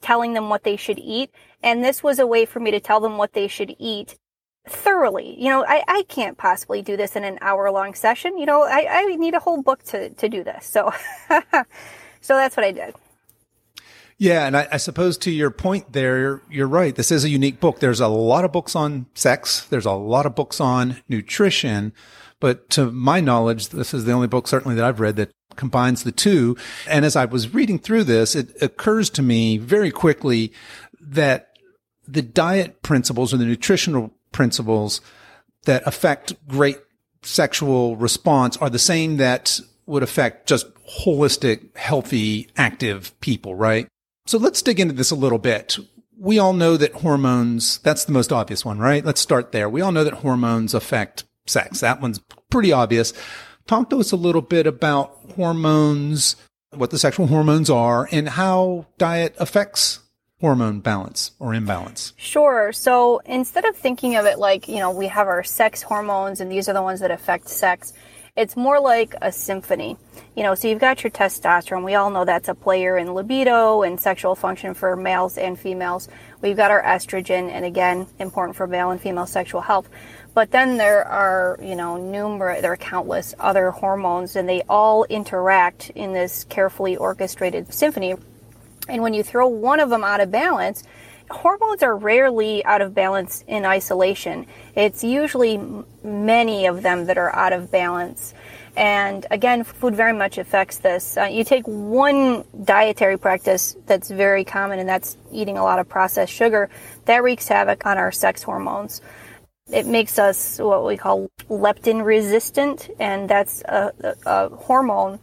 telling 0.00 0.34
them 0.34 0.50
what 0.50 0.64
they 0.64 0.76
should 0.76 0.98
eat. 0.98 1.30
And 1.62 1.82
this 1.82 2.02
was 2.02 2.18
a 2.18 2.26
way 2.26 2.44
for 2.44 2.60
me 2.60 2.70
to 2.72 2.80
tell 2.80 3.00
them 3.00 3.16
what 3.16 3.32
they 3.32 3.48
should 3.48 3.74
eat 3.78 4.18
thoroughly. 4.68 5.36
You 5.38 5.50
know, 5.50 5.64
I, 5.64 5.82
I 5.86 6.02
can't 6.08 6.36
possibly 6.36 6.82
do 6.82 6.96
this 6.96 7.16
in 7.16 7.24
an 7.24 7.38
hour 7.40 7.70
long 7.70 7.94
session. 7.94 8.38
You 8.38 8.46
know, 8.46 8.62
I, 8.62 8.86
I 8.90 9.04
need 9.16 9.34
a 9.34 9.40
whole 9.40 9.62
book 9.62 9.82
to, 9.84 10.10
to 10.10 10.28
do 10.28 10.44
this. 10.44 10.66
So, 10.66 10.92
so 12.20 12.34
that's 12.34 12.56
what 12.56 12.64
I 12.64 12.72
did. 12.72 12.94
Yeah, 14.24 14.46
and 14.46 14.56
I, 14.56 14.66
I, 14.72 14.76
suppose 14.78 15.18
to 15.18 15.30
your 15.30 15.50
point 15.50 15.92
there, 15.92 16.18
you're, 16.18 16.42
you're, 16.50 16.66
right. 16.66 16.94
This 16.94 17.12
is 17.12 17.24
a 17.24 17.28
unique 17.28 17.60
book. 17.60 17.80
There's 17.80 18.00
a 18.00 18.08
lot 18.08 18.46
of 18.46 18.52
books 18.52 18.74
on 18.74 19.04
sex. 19.12 19.66
There's 19.66 19.84
a 19.84 19.92
lot 19.92 20.24
of 20.24 20.34
books 20.34 20.62
on 20.62 21.02
nutrition, 21.10 21.92
but 22.40 22.70
to 22.70 22.90
my 22.90 23.20
knowledge, 23.20 23.68
this 23.68 23.92
is 23.92 24.06
the 24.06 24.12
only 24.12 24.26
book 24.26 24.48
certainly 24.48 24.76
that 24.76 24.84
I've 24.86 24.98
read 24.98 25.16
that 25.16 25.30
combines 25.56 26.04
the 26.04 26.10
two. 26.10 26.56
And 26.88 27.04
as 27.04 27.16
I 27.16 27.26
was 27.26 27.52
reading 27.52 27.78
through 27.78 28.04
this, 28.04 28.34
it 28.34 28.56
occurs 28.62 29.10
to 29.10 29.20
me 29.20 29.58
very 29.58 29.90
quickly 29.90 30.54
that 31.02 31.58
the 32.08 32.22
diet 32.22 32.80
principles 32.80 33.34
or 33.34 33.36
the 33.36 33.44
nutritional 33.44 34.10
principles 34.32 35.02
that 35.66 35.82
affect 35.84 36.32
great 36.48 36.78
sexual 37.20 37.94
response 37.96 38.56
are 38.56 38.70
the 38.70 38.78
same 38.78 39.18
that 39.18 39.60
would 39.84 40.02
affect 40.02 40.48
just 40.48 40.66
holistic, 41.02 41.76
healthy, 41.76 42.48
active 42.56 43.12
people, 43.20 43.54
right? 43.54 43.86
So 44.26 44.38
let's 44.38 44.62
dig 44.62 44.80
into 44.80 44.94
this 44.94 45.10
a 45.10 45.16
little 45.16 45.38
bit. 45.38 45.78
We 46.18 46.38
all 46.38 46.52
know 46.52 46.76
that 46.76 46.92
hormones, 46.94 47.78
that's 47.78 48.04
the 48.04 48.12
most 48.12 48.32
obvious 48.32 48.64
one, 48.64 48.78
right? 48.78 49.04
Let's 49.04 49.20
start 49.20 49.52
there. 49.52 49.68
We 49.68 49.80
all 49.80 49.92
know 49.92 50.04
that 50.04 50.14
hormones 50.14 50.74
affect 50.74 51.24
sex. 51.46 51.80
That 51.80 52.00
one's 52.00 52.20
pretty 52.50 52.72
obvious. 52.72 53.12
Talk 53.66 53.90
to 53.90 54.00
us 54.00 54.12
a 54.12 54.16
little 54.16 54.42
bit 54.42 54.66
about 54.66 55.18
hormones, 55.36 56.36
what 56.70 56.90
the 56.90 56.98
sexual 56.98 57.26
hormones 57.26 57.68
are, 57.68 58.08
and 58.10 58.28
how 58.28 58.86
diet 58.98 59.34
affects 59.38 60.00
hormone 60.40 60.80
balance 60.80 61.32
or 61.38 61.54
imbalance? 61.54 62.12
Sure. 62.16 62.70
So 62.72 63.22
instead 63.24 63.64
of 63.64 63.76
thinking 63.76 64.16
of 64.16 64.26
it 64.26 64.38
like, 64.38 64.68
you 64.68 64.76
know, 64.76 64.90
we 64.90 65.06
have 65.06 65.26
our 65.26 65.42
sex 65.42 65.80
hormones 65.80 66.40
and 66.40 66.52
these 66.52 66.68
are 66.68 66.74
the 66.74 66.82
ones 66.82 67.00
that 67.00 67.10
affect 67.10 67.48
sex, 67.48 67.94
It's 68.36 68.56
more 68.56 68.80
like 68.80 69.14
a 69.22 69.30
symphony. 69.30 69.96
You 70.34 70.42
know, 70.42 70.56
so 70.56 70.66
you've 70.66 70.80
got 70.80 71.04
your 71.04 71.12
testosterone. 71.12 71.84
We 71.84 71.94
all 71.94 72.10
know 72.10 72.24
that's 72.24 72.48
a 72.48 72.54
player 72.56 72.98
in 72.98 73.14
libido 73.14 73.82
and 73.82 74.00
sexual 74.00 74.34
function 74.34 74.74
for 74.74 74.96
males 74.96 75.38
and 75.38 75.56
females. 75.56 76.08
We've 76.40 76.56
got 76.56 76.72
our 76.72 76.82
estrogen, 76.82 77.48
and 77.48 77.64
again, 77.64 78.08
important 78.18 78.56
for 78.56 78.66
male 78.66 78.90
and 78.90 79.00
female 79.00 79.26
sexual 79.26 79.60
health. 79.60 79.88
But 80.34 80.50
then 80.50 80.78
there 80.78 81.04
are, 81.04 81.60
you 81.62 81.76
know, 81.76 81.96
numerous, 81.96 82.60
there 82.60 82.72
are 82.72 82.76
countless 82.76 83.36
other 83.38 83.70
hormones, 83.70 84.34
and 84.34 84.48
they 84.48 84.62
all 84.68 85.04
interact 85.04 85.90
in 85.90 86.12
this 86.12 86.42
carefully 86.42 86.96
orchestrated 86.96 87.72
symphony. 87.72 88.16
And 88.88 89.00
when 89.00 89.14
you 89.14 89.22
throw 89.22 89.46
one 89.46 89.78
of 89.78 89.90
them 89.90 90.02
out 90.02 90.20
of 90.20 90.32
balance, 90.32 90.82
hormones 91.30 91.82
are 91.82 91.96
rarely 91.96 92.64
out 92.64 92.80
of 92.80 92.94
balance 92.94 93.44
in 93.46 93.64
isolation. 93.64 94.46
It's 94.74 95.02
usually 95.02 95.60
many 96.02 96.66
of 96.66 96.82
them 96.82 97.06
that 97.06 97.18
are 97.18 97.34
out 97.34 97.52
of 97.52 97.70
balance. 97.70 98.34
And 98.76 99.24
again, 99.30 99.62
food 99.64 99.94
very 99.94 100.12
much 100.12 100.38
affects 100.38 100.78
this. 100.78 101.16
Uh, 101.16 101.24
you 101.24 101.44
take 101.44 101.64
one 101.66 102.44
dietary 102.64 103.16
practice 103.16 103.76
that's 103.86 104.10
very 104.10 104.44
common, 104.44 104.80
and 104.80 104.88
that's 104.88 105.16
eating 105.30 105.58
a 105.58 105.62
lot 105.62 105.78
of 105.78 105.88
processed 105.88 106.32
sugar, 106.32 106.68
that 107.04 107.22
wreaks 107.22 107.48
havoc 107.48 107.86
on 107.86 107.98
our 107.98 108.10
sex 108.10 108.42
hormones. 108.42 109.00
It 109.72 109.86
makes 109.86 110.18
us 110.18 110.58
what 110.58 110.84
we 110.84 110.96
call 110.96 111.28
leptin 111.48 112.04
resistant, 112.04 112.90
and 112.98 113.28
that's 113.28 113.62
a, 113.62 113.92
a, 114.00 114.14
a 114.26 114.48
hormone 114.50 115.20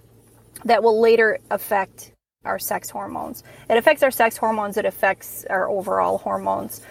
that 0.64 0.82
will 0.82 1.00
later 1.00 1.40
affect 1.50 2.14
our 2.44 2.60
sex 2.60 2.90
hormones. 2.90 3.44
It 3.70 3.78
affects 3.78 4.04
our 4.04 4.12
sex 4.12 4.38
hormones, 4.38 4.78
it 4.78 4.86
affects 4.86 5.46
our 5.50 5.70
overall 5.70 6.18
hormones. 6.18 6.82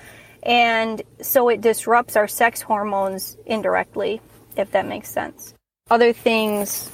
And 0.42 1.02
so 1.20 1.48
it 1.48 1.60
disrupts 1.60 2.16
our 2.16 2.28
sex 2.28 2.62
hormones 2.62 3.36
indirectly, 3.46 4.20
if 4.56 4.70
that 4.72 4.86
makes 4.86 5.10
sense. 5.10 5.54
Other 5.90 6.12
things, 6.12 6.90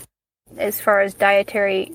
as 0.57 0.81
far 0.81 1.01
as 1.01 1.15
dietary 1.15 1.93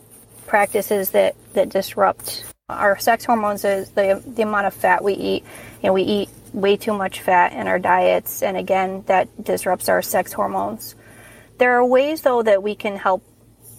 practices 0.47 1.11
that, 1.11 1.35
that 1.53 1.69
disrupt 1.69 2.45
our 2.69 2.97
sex 2.99 3.25
hormones, 3.25 3.65
is 3.65 3.89
the, 3.91 4.23
the 4.25 4.43
amount 4.43 4.67
of 4.67 4.73
fat 4.73 5.03
we 5.03 5.13
eat. 5.13 5.43
You 5.81 5.87
know, 5.87 5.93
we 5.93 6.03
eat 6.03 6.29
way 6.53 6.77
too 6.77 6.93
much 6.93 7.21
fat 7.21 7.53
in 7.53 7.67
our 7.67 7.79
diets, 7.79 8.43
and 8.43 8.55
again, 8.55 9.03
that 9.07 9.43
disrupts 9.43 9.89
our 9.89 10.01
sex 10.01 10.31
hormones. 10.31 10.95
There 11.57 11.73
are 11.73 11.85
ways, 11.85 12.21
though, 12.21 12.43
that 12.43 12.63
we 12.63 12.75
can 12.75 12.95
help 12.95 13.23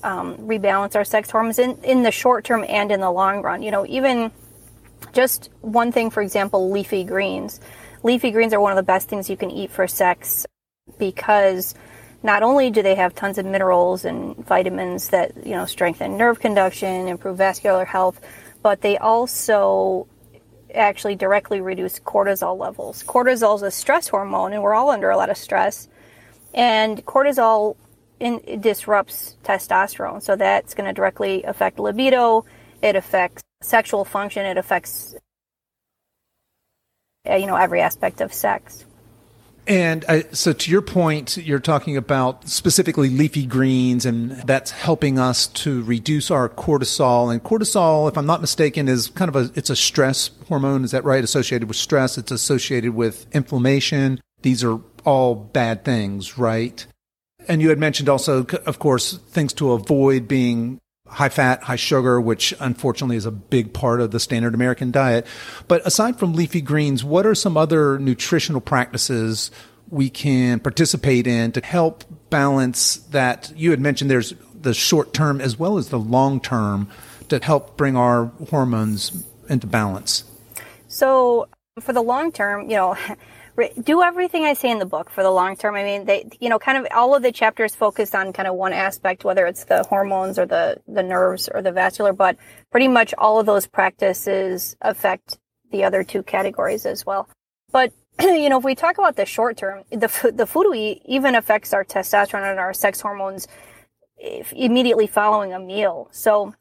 um, 0.02 0.36
rebalance 0.38 0.96
our 0.96 1.04
sex 1.04 1.30
hormones 1.30 1.58
in, 1.58 1.76
in 1.84 2.02
the 2.02 2.10
short 2.10 2.44
term 2.44 2.64
and 2.68 2.90
in 2.90 3.00
the 3.00 3.10
long 3.10 3.42
run. 3.42 3.62
You 3.62 3.70
know, 3.70 3.86
even 3.86 4.30
just 5.12 5.50
one 5.60 5.92
thing, 5.92 6.10
for 6.10 6.22
example, 6.22 6.70
leafy 6.70 7.04
greens. 7.04 7.60
Leafy 8.02 8.30
greens 8.30 8.52
are 8.52 8.60
one 8.60 8.72
of 8.72 8.76
the 8.76 8.82
best 8.82 9.08
things 9.08 9.30
you 9.30 9.36
can 9.36 9.50
eat 9.50 9.70
for 9.70 9.86
sex 9.86 10.46
because 10.98 11.74
not 12.22 12.42
only 12.42 12.70
do 12.70 12.82
they 12.82 12.94
have 12.94 13.14
tons 13.14 13.38
of 13.38 13.46
minerals 13.46 14.04
and 14.04 14.36
vitamins 14.36 15.08
that, 15.08 15.46
you 15.46 15.52
know, 15.52 15.66
strengthen 15.66 16.16
nerve 16.16 16.40
conduction, 16.40 17.08
improve 17.08 17.36
vascular 17.36 17.84
health, 17.84 18.20
but 18.62 18.80
they 18.80 18.96
also 18.98 20.06
actually 20.74 21.16
directly 21.16 21.60
reduce 21.60 21.98
cortisol 22.00 22.58
levels. 22.58 23.02
Cortisol 23.02 23.56
is 23.56 23.62
a 23.62 23.70
stress 23.70 24.08
hormone, 24.08 24.52
and 24.52 24.62
we're 24.62 24.74
all 24.74 24.90
under 24.90 25.10
a 25.10 25.16
lot 25.16 25.30
of 25.30 25.36
stress. 25.36 25.88
And 26.54 27.04
cortisol 27.04 27.76
in, 28.22 28.40
it 28.46 28.60
disrupts 28.60 29.36
testosterone. 29.42 30.22
So 30.22 30.36
that's 30.36 30.74
going 30.74 30.86
to 30.86 30.92
directly 30.92 31.42
affect 31.42 31.80
libido. 31.80 32.44
It 32.80 32.94
affects 32.94 33.42
sexual 33.60 34.04
function. 34.04 34.46
It 34.46 34.56
affects, 34.56 35.16
uh, 37.28 37.34
you 37.34 37.46
know, 37.46 37.56
every 37.56 37.80
aspect 37.80 38.20
of 38.20 38.32
sex. 38.32 38.84
And 39.66 40.04
uh, 40.06 40.22
so, 40.32 40.52
to 40.52 40.70
your 40.72 40.82
point, 40.82 41.36
you're 41.36 41.60
talking 41.60 41.96
about 41.96 42.48
specifically 42.48 43.08
leafy 43.08 43.46
greens, 43.46 44.04
and 44.04 44.32
that's 44.32 44.72
helping 44.72 45.20
us 45.20 45.46
to 45.48 45.82
reduce 45.84 46.32
our 46.32 46.48
cortisol. 46.48 47.32
And 47.32 47.40
cortisol, 47.44 48.08
if 48.08 48.18
I'm 48.18 48.26
not 48.26 48.40
mistaken, 48.40 48.88
is 48.88 49.08
kind 49.10 49.28
of 49.28 49.36
a 49.36 49.56
it's 49.56 49.70
a 49.70 49.76
stress 49.76 50.30
hormone. 50.48 50.82
Is 50.82 50.90
that 50.90 51.04
right? 51.04 51.22
Associated 51.22 51.68
with 51.68 51.76
stress, 51.76 52.18
it's 52.18 52.32
associated 52.32 52.96
with 52.96 53.26
inflammation. 53.32 54.20
These 54.42 54.64
are 54.64 54.80
all 55.04 55.36
bad 55.36 55.84
things, 55.84 56.36
right? 56.36 56.84
And 57.48 57.60
you 57.60 57.68
had 57.68 57.78
mentioned 57.78 58.08
also, 58.08 58.46
of 58.66 58.78
course, 58.78 59.18
things 59.28 59.52
to 59.54 59.72
avoid 59.72 60.28
being 60.28 60.80
high 61.12 61.28
fat, 61.28 61.62
high 61.62 61.76
sugar, 61.76 62.20
which 62.20 62.54
unfortunately 62.58 63.16
is 63.16 63.26
a 63.26 63.30
big 63.30 63.72
part 63.72 64.00
of 64.00 64.10
the 64.10 64.20
standard 64.20 64.54
American 64.54 64.90
diet. 64.90 65.26
But 65.68 65.86
aside 65.86 66.18
from 66.18 66.32
leafy 66.32 66.62
greens, 66.62 67.04
what 67.04 67.26
are 67.26 67.34
some 67.34 67.56
other 67.56 67.98
nutritional 67.98 68.60
practices 68.60 69.50
we 69.90 70.08
can 70.08 70.58
participate 70.58 71.26
in 71.26 71.52
to 71.52 71.60
help 71.60 72.04
balance 72.30 72.96
that? 73.10 73.52
You 73.54 73.70
had 73.70 73.80
mentioned 73.80 74.10
there's 74.10 74.34
the 74.54 74.72
short 74.72 75.12
term 75.12 75.40
as 75.40 75.58
well 75.58 75.76
as 75.76 75.90
the 75.90 75.98
long 75.98 76.40
term 76.40 76.88
to 77.28 77.38
help 77.42 77.76
bring 77.76 77.96
our 77.96 78.26
hormones 78.48 79.24
into 79.48 79.66
balance. 79.66 80.24
So, 80.88 81.48
for 81.80 81.92
the 81.92 82.02
long 82.02 82.32
term, 82.32 82.70
you 82.70 82.76
know, 82.76 82.96
do 83.82 84.02
everything 84.02 84.44
I 84.44 84.54
say 84.54 84.70
in 84.70 84.78
the 84.78 84.86
book 84.86 85.10
for 85.10 85.22
the 85.22 85.30
long 85.30 85.56
term. 85.56 85.74
I 85.74 85.84
mean, 85.84 86.04
they, 86.06 86.28
you 86.40 86.48
know, 86.48 86.58
kind 86.58 86.78
of 86.78 86.86
all 86.94 87.14
of 87.14 87.22
the 87.22 87.32
chapters 87.32 87.74
focus 87.74 88.14
on 88.14 88.32
kind 88.32 88.48
of 88.48 88.54
one 88.54 88.72
aspect, 88.72 89.24
whether 89.24 89.46
it's 89.46 89.64
the 89.64 89.82
hormones 89.84 90.38
or 90.38 90.46
the, 90.46 90.78
the 90.88 91.02
nerves 91.02 91.48
or 91.52 91.60
the 91.60 91.72
vascular, 91.72 92.12
but 92.12 92.36
pretty 92.70 92.88
much 92.88 93.12
all 93.18 93.38
of 93.38 93.46
those 93.46 93.66
practices 93.66 94.76
affect 94.80 95.38
the 95.70 95.84
other 95.84 96.02
two 96.02 96.22
categories 96.22 96.86
as 96.86 97.04
well. 97.04 97.28
But, 97.70 97.92
you 98.20 98.48
know, 98.48 98.58
if 98.58 98.64
we 98.64 98.74
talk 98.74 98.98
about 98.98 99.16
the 99.16 99.26
short 99.26 99.58
term, 99.58 99.84
the, 99.90 100.32
the 100.34 100.46
food 100.46 100.68
we 100.70 100.80
eat 100.80 101.02
even 101.04 101.34
affects 101.34 101.74
our 101.74 101.84
testosterone 101.84 102.50
and 102.50 102.58
our 102.58 102.72
sex 102.72 103.00
hormones 103.00 103.48
immediately 104.52 105.06
following 105.06 105.52
a 105.52 105.58
meal. 105.58 106.08
So, 106.12 106.54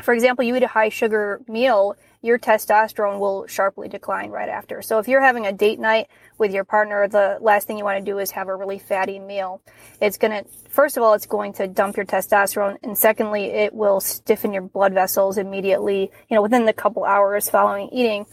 for 0.00 0.12
example, 0.14 0.44
you 0.44 0.56
eat 0.56 0.62
a 0.62 0.68
high 0.68 0.88
sugar 0.88 1.40
meal, 1.48 1.96
your 2.20 2.38
testosterone 2.38 3.18
will 3.18 3.46
sharply 3.46 3.86
decline 3.86 4.30
right 4.30 4.48
after. 4.48 4.80
So 4.80 4.98
if 4.98 5.06
you're 5.06 5.20
having 5.20 5.46
a 5.46 5.52
date 5.52 5.78
night 5.78 6.08
with 6.38 6.52
your 6.52 6.64
partner, 6.64 7.06
the 7.06 7.36
last 7.40 7.66
thing 7.66 7.76
you 7.76 7.84
want 7.84 7.98
to 7.98 8.10
do 8.10 8.18
is 8.18 8.30
have 8.30 8.48
a 8.48 8.56
really 8.56 8.78
fatty 8.78 9.18
meal. 9.18 9.60
It's 10.00 10.16
going 10.16 10.30
to, 10.32 10.48
first 10.70 10.96
of 10.96 11.02
all, 11.02 11.12
it's 11.12 11.26
going 11.26 11.52
to 11.54 11.68
dump 11.68 11.98
your 11.98 12.06
testosterone. 12.06 12.78
And 12.82 12.96
secondly, 12.96 13.44
it 13.44 13.74
will 13.74 14.00
stiffen 14.00 14.54
your 14.54 14.62
blood 14.62 14.94
vessels 14.94 15.36
immediately, 15.36 16.10
you 16.28 16.34
know, 16.34 16.42
within 16.42 16.64
the 16.64 16.72
couple 16.72 17.04
hours 17.04 17.50
following 17.50 17.90
eating. 17.90 18.24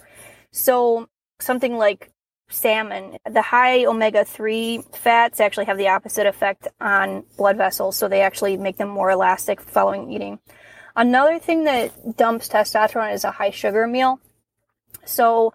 So 0.51 1.09
something 1.39 1.77
like 1.77 2.11
salmon, 2.49 3.17
the 3.29 3.41
high 3.41 3.85
omega 3.85 4.23
3 4.23 4.83
fats 4.93 5.39
actually 5.39 5.65
have 5.65 5.77
the 5.77 5.89
opposite 5.89 6.27
effect 6.27 6.67
on 6.79 7.23
blood 7.37 7.57
vessels. 7.57 7.97
So 7.97 8.07
they 8.07 8.21
actually 8.21 8.55
make 8.55 8.77
them 8.77 8.89
more 8.89 9.11
elastic 9.11 9.59
following 9.59 10.11
eating. 10.11 10.39
Another 10.95 11.39
thing 11.39 11.63
that 11.65 12.17
dumps 12.17 12.49
testosterone 12.49 13.13
is 13.13 13.23
a 13.23 13.31
high 13.31 13.51
sugar 13.51 13.87
meal. 13.87 14.19
So 15.05 15.53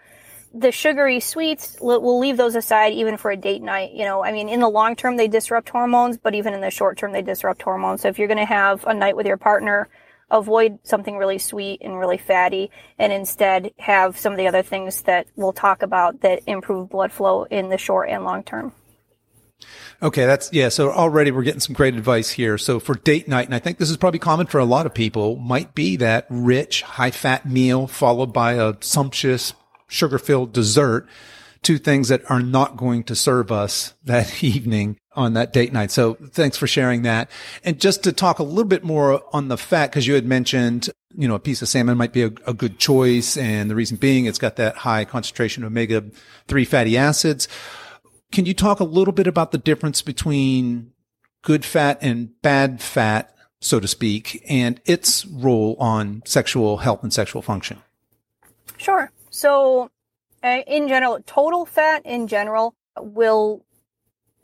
the 0.55 0.73
sugary 0.73 1.21
sweets, 1.21 1.77
we'll 1.81 2.19
leave 2.19 2.37
those 2.37 2.55
aside 2.55 2.95
even 2.95 3.17
for 3.17 3.31
a 3.31 3.37
date 3.37 3.63
night. 3.63 3.93
You 3.93 4.05
know, 4.05 4.25
I 4.25 4.33
mean, 4.33 4.49
in 4.49 4.61
the 4.61 4.69
long 4.69 4.97
term, 4.97 5.17
they 5.17 5.29
disrupt 5.29 5.69
hormones, 5.69 6.17
but 6.17 6.35
even 6.35 6.55
in 6.55 6.61
the 6.61 6.71
short 6.71 6.97
term, 6.97 7.13
they 7.13 7.23
disrupt 7.23 7.63
hormones. 7.63 8.03
So 8.03 8.09
if 8.09 8.19
you're 8.19 8.29
going 8.29 8.39
to 8.39 8.45
have 8.47 8.85
a 8.87 8.95
night 8.95 9.17
with 9.17 9.27
your 9.27 9.37
partner, 9.37 9.89
avoid 10.31 10.79
something 10.83 11.17
really 11.17 11.39
sweet 11.39 11.83
and 11.83 11.99
really 11.99 12.19
fatty 12.19 12.71
and 12.99 13.13
instead 13.13 13.73
have 13.79 14.19
some 14.19 14.33
of 14.33 14.39
the 14.39 14.49
other 14.49 14.63
things 14.63 15.03
that 15.03 15.27
we'll 15.37 15.53
talk 15.53 15.83
about 15.83 16.21
that 16.23 16.43
improve 16.47 16.89
blood 16.89 17.13
flow 17.13 17.45
in 17.45 17.69
the 17.69 17.79
short 17.79 18.09
and 18.09 18.25
long 18.25 18.43
term. 18.43 18.73
Okay, 20.03 20.27
that's 20.27 20.53
yeah. 20.53 20.69
So 20.69 20.93
already 20.93 21.31
we're 21.31 21.43
getting 21.43 21.61
some 21.61 21.75
great 21.75 21.95
advice 21.95 22.31
here. 22.31 22.59
So 22.59 22.79
for 22.79 22.95
date 22.95 23.29
night, 23.29 23.47
and 23.47 23.55
I 23.55 23.59
think 23.59 23.79
this 23.79 23.91
is 23.91 23.97
probably 23.97 24.19
common 24.19 24.47
for 24.47 24.59
a 24.59 24.65
lot 24.65 24.87
of 24.87 24.95
people, 24.95 25.37
might 25.37 25.75
be 25.75 25.97
that 25.97 26.27
rich, 26.29 26.83
high 26.83 27.11
fat 27.11 27.47
meal 27.47 27.87
followed 27.87 28.33
by 28.33 28.55
a 28.55 28.75
sumptuous, 28.81 29.55
sugar 29.89 30.19
filled 30.19 30.53
dessert. 30.53 31.09
Two 31.63 31.79
things 31.79 32.09
that 32.09 32.31
are 32.31 32.43
not 32.43 32.77
going 32.77 33.03
to 33.05 33.17
serve 33.17 33.51
us 33.51 33.95
that 34.05 34.45
evening 34.45 34.99
on 35.15 35.33
that 35.33 35.53
date 35.53 35.73
night. 35.73 35.91
So 35.91 36.15
thanks 36.15 36.57
for 36.57 36.67
sharing 36.67 37.03
that. 37.03 37.31
And 37.65 37.81
just 37.81 38.05
to 38.05 38.13
talk 38.13 38.39
a 38.39 38.45
little 38.45 38.69
bit 38.69 38.85
more 38.85 39.25
on 39.35 39.49
the 39.49 39.57
fat, 39.57 39.91
because 39.91 40.07
you 40.07 40.15
had 40.15 40.27
mentioned, 40.27 40.91
you 41.17 41.27
know, 41.27 41.35
a 41.35 41.41
piece 41.41 41.63
of 41.63 41.69
salmon 41.69 41.97
might 41.97 42.13
be 42.13 42.23
a, 42.23 42.31
a 42.47 42.53
good 42.53 42.79
choice. 42.79 43.37
And 43.37 43.69
the 43.71 43.75
reason 43.75 43.97
being 43.97 44.27
it's 44.27 44.39
got 44.39 44.57
that 44.57 44.77
high 44.77 45.07
concentration 45.07 45.65
of 45.65 45.73
omega 45.73 46.05
3 46.47 46.65
fatty 46.67 46.97
acids. 46.97 47.49
Can 48.37 48.45
you 48.45 48.53
talk 48.53 48.81
a 48.81 48.85
little 48.85 49.15
bit 49.15 49.27
about 49.27 49.51
the 49.51 49.57
difference 49.57 50.03
between 50.03 50.93
good 51.41 51.65
fat 51.65 51.97
and 52.03 52.39
bad 52.43 52.83
fat, 52.83 53.35
so 53.63 53.81
to 53.81 53.89
speak, 53.89 54.45
and 54.47 54.79
its 54.85 55.25
role 55.25 55.75
on 55.81 56.23
sexual 56.27 56.77
health 56.77 57.03
and 57.03 57.11
sexual 57.11 57.41
function? 57.41 57.81
Sure. 58.77 59.11
So, 59.31 59.91
uh, 60.43 60.61
in 60.67 60.87
general, 60.87 61.21
total 61.25 61.65
fat 61.65 62.05
in 62.05 62.27
general 62.27 62.75
will 63.01 63.65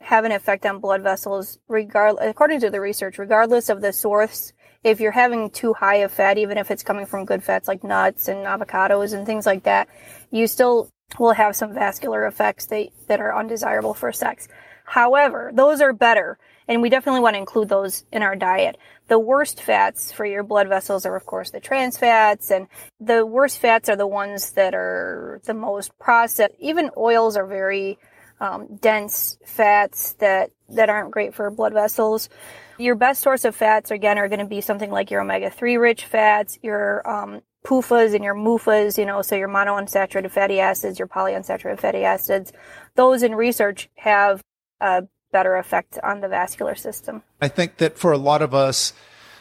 have 0.01 0.25
an 0.25 0.31
effect 0.31 0.65
on 0.65 0.79
blood 0.79 1.03
vessels, 1.03 1.59
regardless, 1.67 2.27
according 2.27 2.61
to 2.61 2.71
the 2.71 2.81
research, 2.81 3.19
regardless 3.19 3.69
of 3.69 3.81
the 3.81 3.93
source. 3.93 4.53
If 4.83 5.01
you're 5.01 5.11
having 5.11 5.51
too 5.51 5.73
high 5.73 5.97
of 5.97 6.11
fat, 6.11 6.39
even 6.39 6.57
if 6.57 6.71
it's 6.71 6.81
coming 6.81 7.05
from 7.05 7.25
good 7.25 7.43
fats 7.43 7.67
like 7.67 7.83
nuts 7.83 8.27
and 8.27 8.47
avocados 8.47 9.13
and 9.13 9.23
things 9.23 9.45
like 9.45 9.65
that, 9.65 9.87
you 10.31 10.47
still 10.47 10.89
will 11.19 11.33
have 11.33 11.55
some 11.55 11.73
vascular 11.73 12.25
effects 12.25 12.65
that, 12.67 12.89
that 13.07 13.19
are 13.19 13.35
undesirable 13.35 13.93
for 13.93 14.11
sex. 14.11 14.47
However, 14.85 15.51
those 15.53 15.81
are 15.81 15.93
better 15.93 16.37
And 16.67 16.81
we 16.81 16.89
definitely 16.89 17.21
want 17.21 17.35
to 17.35 17.39
include 17.39 17.69
those 17.69 18.05
in 18.11 18.23
our 18.23 18.35
diet. 18.35 18.77
The 19.07 19.19
worst 19.19 19.61
fats 19.61 20.11
for 20.11 20.25
your 20.25 20.43
blood 20.43 20.69
vessels 20.69 21.05
are, 21.05 21.15
of 21.15 21.25
course, 21.25 21.51
the 21.51 21.59
trans 21.59 21.97
fats, 21.97 22.51
and 22.51 22.67
the 22.99 23.25
worst 23.25 23.59
fats 23.59 23.89
are 23.89 23.95
the 23.95 24.07
ones 24.07 24.53
that 24.53 24.73
are 24.73 25.41
the 25.43 25.53
most 25.53 25.97
processed. 25.99 26.53
Even 26.59 26.89
oils 26.95 27.35
are 27.35 27.45
very 27.45 27.97
um, 28.39 28.77
dense 28.77 29.37
fats 29.45 30.13
that 30.13 30.51
that 30.69 30.89
aren't 30.89 31.11
great 31.11 31.35
for 31.35 31.51
blood 31.51 31.73
vessels. 31.73 32.29
Your 32.77 32.95
best 32.95 33.21
source 33.21 33.45
of 33.45 33.55
fats, 33.55 33.91
again, 33.91 34.17
are 34.17 34.29
going 34.29 34.39
to 34.39 34.45
be 34.45 34.61
something 34.61 34.89
like 34.89 35.11
your 35.11 35.21
omega-3 35.21 35.79
rich 35.79 36.05
fats, 36.05 36.57
your 36.63 37.07
um, 37.07 37.41
PUFAs 37.65 38.13
and 38.13 38.23
your 38.23 38.35
MUFAs, 38.35 38.97
you 38.97 39.05
know, 39.05 39.21
so 39.21 39.35
your 39.35 39.49
monounsaturated 39.49 40.31
fatty 40.31 40.59
acids, 40.59 40.99
your 40.99 41.07
polyunsaturated 41.07 41.79
fatty 41.79 42.03
acids. 42.03 42.51
Those 42.95 43.23
in 43.23 43.35
research 43.35 43.89
have 43.95 44.41
a 44.81 45.03
better 45.31 45.55
effect 45.55 45.97
on 46.03 46.21
the 46.21 46.27
vascular 46.27 46.75
system. 46.75 47.23
I 47.41 47.47
think 47.47 47.77
that 47.77 47.97
for 47.97 48.11
a 48.11 48.17
lot 48.17 48.41
of 48.41 48.53
us, 48.53 48.93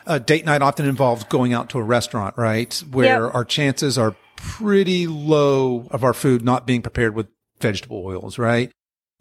a 0.06 0.18
date 0.18 0.44
night 0.44 0.62
often 0.62 0.86
involves 0.86 1.24
going 1.24 1.52
out 1.52 1.68
to 1.70 1.78
a 1.78 1.82
restaurant, 1.82 2.36
right? 2.36 2.72
Where 2.90 3.24
yep. 3.24 3.34
our 3.34 3.44
chances 3.44 3.98
are 3.98 4.16
pretty 4.36 5.06
low 5.06 5.86
of 5.90 6.02
our 6.02 6.14
food 6.14 6.44
not 6.44 6.66
being 6.66 6.82
prepared 6.82 7.14
with 7.14 7.28
vegetable 7.60 8.04
oils, 8.04 8.38
right? 8.38 8.72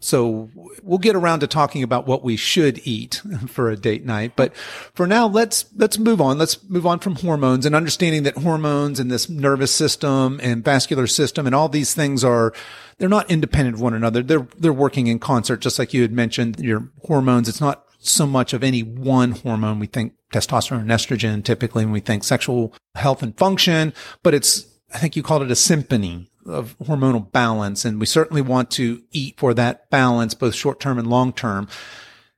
So 0.02 0.50
we'll 0.82 0.98
get 0.98 1.14
around 1.14 1.40
to 1.40 1.46
talking 1.46 1.84
about 1.84 2.08
what 2.08 2.24
we 2.24 2.36
should 2.36 2.80
eat 2.84 3.22
for 3.46 3.70
a 3.70 3.76
date 3.76 4.04
night. 4.04 4.32
But 4.34 4.54
for 4.56 5.06
now, 5.06 5.28
let's, 5.28 5.66
let's 5.76 5.96
move 5.96 6.20
on. 6.20 6.38
Let's 6.38 6.62
move 6.68 6.86
on 6.86 6.98
from 6.98 7.16
hormones 7.16 7.64
and 7.64 7.74
understanding 7.74 8.24
that 8.24 8.36
hormones 8.38 8.98
and 8.98 9.10
this 9.10 9.28
nervous 9.28 9.72
system 9.72 10.40
and 10.42 10.64
vascular 10.64 11.06
system 11.06 11.46
and 11.46 11.54
all 11.54 11.68
these 11.68 11.94
things 11.94 12.24
are, 12.24 12.52
they're 12.98 13.08
not 13.08 13.30
independent 13.30 13.76
of 13.76 13.80
one 13.80 13.94
another. 13.94 14.22
They're, 14.22 14.48
they're 14.58 14.72
working 14.72 15.06
in 15.06 15.20
concert, 15.20 15.58
just 15.60 15.78
like 15.78 15.94
you 15.94 16.02
had 16.02 16.12
mentioned 16.12 16.58
your 16.58 16.90
hormones. 17.04 17.48
It's 17.48 17.60
not 17.60 17.86
so 18.00 18.26
much 18.26 18.52
of 18.52 18.64
any 18.64 18.82
one 18.82 19.32
hormone. 19.32 19.78
We 19.78 19.86
think 19.86 20.14
testosterone 20.32 20.80
and 20.80 20.90
estrogen 20.90 21.44
typically 21.44 21.84
when 21.84 21.92
we 21.92 22.00
think 22.00 22.24
sexual 22.24 22.74
health 22.96 23.22
and 23.22 23.36
function, 23.38 23.94
but 24.24 24.34
it's, 24.34 24.66
I 24.92 24.98
think 24.98 25.16
you 25.16 25.22
called 25.22 25.42
it 25.42 25.50
a 25.50 25.56
symphony 25.56 26.30
of 26.46 26.76
hormonal 26.78 27.30
balance. 27.30 27.84
And 27.84 28.00
we 28.00 28.06
certainly 28.06 28.42
want 28.42 28.70
to 28.72 29.02
eat 29.12 29.38
for 29.38 29.54
that 29.54 29.90
balance, 29.90 30.34
both 30.34 30.54
short 30.54 30.80
term 30.80 30.98
and 30.98 31.08
long 31.08 31.32
term. 31.32 31.68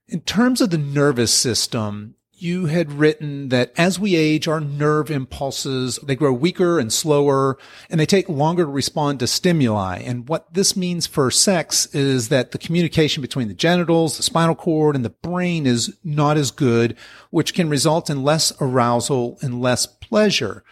In 0.07 0.21
terms 0.21 0.61
of 0.61 0.69
the 0.69 0.77
nervous 0.77 1.33
system, 1.33 2.15
you 2.37 2.65
had 2.65 2.91
written 2.91 3.49
that 3.49 3.71
as 3.77 3.97
we 3.97 4.15
age, 4.15 4.47
our 4.47 4.59
nerve 4.59 5.09
impulses, 5.09 5.97
they 6.03 6.15
grow 6.15 6.33
weaker 6.33 6.79
and 6.79 6.91
slower, 6.91 7.57
and 7.89 7.99
they 7.99 8.05
take 8.05 8.27
longer 8.27 8.65
to 8.65 8.69
respond 8.69 9.19
to 9.19 9.27
stimuli. 9.27 9.99
And 9.99 10.27
what 10.27 10.53
this 10.53 10.75
means 10.75 11.07
for 11.07 11.31
sex 11.31 11.87
is 11.87 12.29
that 12.29 12.51
the 12.51 12.57
communication 12.57 13.21
between 13.21 13.47
the 13.47 13.53
genitals, 13.53 14.17
the 14.17 14.23
spinal 14.23 14.53
cord, 14.53 14.95
and 14.95 15.05
the 15.05 15.09
brain 15.09 15.65
is 15.65 15.97
not 16.03 16.37
as 16.37 16.51
good, 16.51 16.97
which 17.29 17.53
can 17.53 17.69
result 17.69 18.09
in 18.09 18.23
less 18.23 18.51
arousal 18.59 19.39
and 19.41 19.61
less 19.61 19.85
pleasure. 19.85 20.63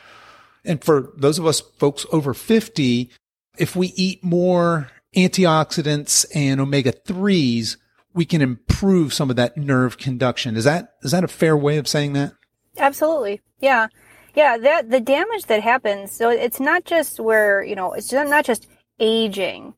And 0.65 0.83
for 0.83 1.11
those 1.15 1.39
of 1.39 1.45
us 1.45 1.59
folks 1.59 2.05
over 2.11 2.33
50, 2.33 3.09
if 3.57 3.75
we 3.75 3.87
eat 3.95 4.23
more 4.23 4.89
antioxidants 5.15 6.25
and 6.33 6.59
omega 6.59 6.91
3s, 6.91 7.77
we 8.13 8.25
can 8.25 8.41
improve 8.41 9.13
some 9.13 9.29
of 9.29 9.35
that 9.35 9.57
nerve 9.57 9.97
conduction. 9.97 10.55
Is 10.55 10.63
that 10.63 10.93
is 11.01 11.11
that 11.11 11.23
a 11.23 11.27
fair 11.27 11.57
way 11.57 11.77
of 11.77 11.87
saying 11.87 12.13
that? 12.13 12.33
Absolutely. 12.77 13.41
Yeah. 13.59 13.87
Yeah, 14.35 14.57
that 14.57 14.89
the 14.89 14.99
damage 14.99 15.45
that 15.45 15.61
happens, 15.61 16.11
so 16.11 16.29
it's 16.29 16.59
not 16.59 16.85
just 16.85 17.19
where, 17.19 17.63
you 17.63 17.75
know, 17.75 17.93
it's 17.93 18.11
not 18.11 18.45
just 18.45 18.67
aging. 18.99 19.75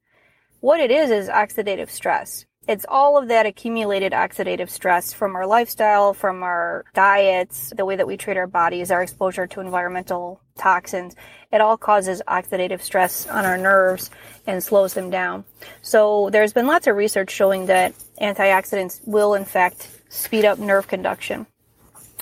What 0.62 0.80
it 0.80 0.92
is 0.92 1.12
is 1.12 1.27
oxidative 1.27 1.89
stress 1.89 2.46
it's 2.67 2.86
all 2.89 3.17
of 3.17 3.27
that 3.27 3.45
accumulated 3.45 4.12
oxidative 4.12 4.69
stress 4.69 5.13
from 5.13 5.36
our 5.36 5.45
lifestyle, 5.45 6.13
from 6.13 6.43
our 6.43 6.86
diets, 6.93 7.74
the 7.75 7.86
way 7.86 7.95
that 7.95 8.07
we 8.07 8.17
treat 8.17 8.38
our 8.38 8.48
bodies, 8.48 8.91
our 8.91 9.03
exposure 9.03 9.48
to 9.48 9.60
environmental 9.60 10.41
toxins. 10.57 11.15
It 11.51 11.61
all 11.61 11.77
causes 11.77 12.22
oxidative 12.27 12.81
stress 12.81 13.27
on 13.27 13.46
our 13.46 13.57
nerves 13.57 14.09
and 14.48 14.63
slows 14.63 14.94
them 14.94 15.09
down. 15.09 15.46
So 15.81 16.29
there's 16.31 16.53
been 16.53 16.68
lots 16.68 16.87
of 16.87 16.96
research 16.96 17.31
showing 17.31 17.68
that 17.68 17.94
antioxidants 18.20 19.05
will 19.05 19.35
in 19.35 19.46
fact 19.46 19.90
speed 20.09 20.46
up 20.46 20.57
nerve 20.57 20.87
conduction. 20.87 21.46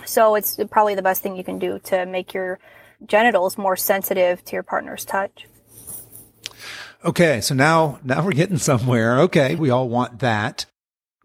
So 0.06 0.36
it's 0.36 0.60
probably 0.70 0.96
the 0.96 1.02
best 1.02 1.22
thing 1.22 1.36
you 1.38 1.44
can 1.44 1.60
do 1.60 1.80
to 1.86 2.06
make 2.06 2.34
your 2.34 2.60
genitals 3.06 3.58
more 3.58 3.76
sensitive 3.76 4.44
to 4.46 4.54
your 4.54 4.64
partner's 4.64 5.06
touch. 5.06 5.48
Okay, 7.06 7.42
so 7.42 7.54
now 7.54 8.00
now 8.04 8.24
we're 8.24 8.32
getting 8.32 8.58
somewhere. 8.58 9.20
Okay, 9.22 9.56
we 9.56 9.70
all 9.70 9.90
want 9.90 10.20
that. 10.20 10.66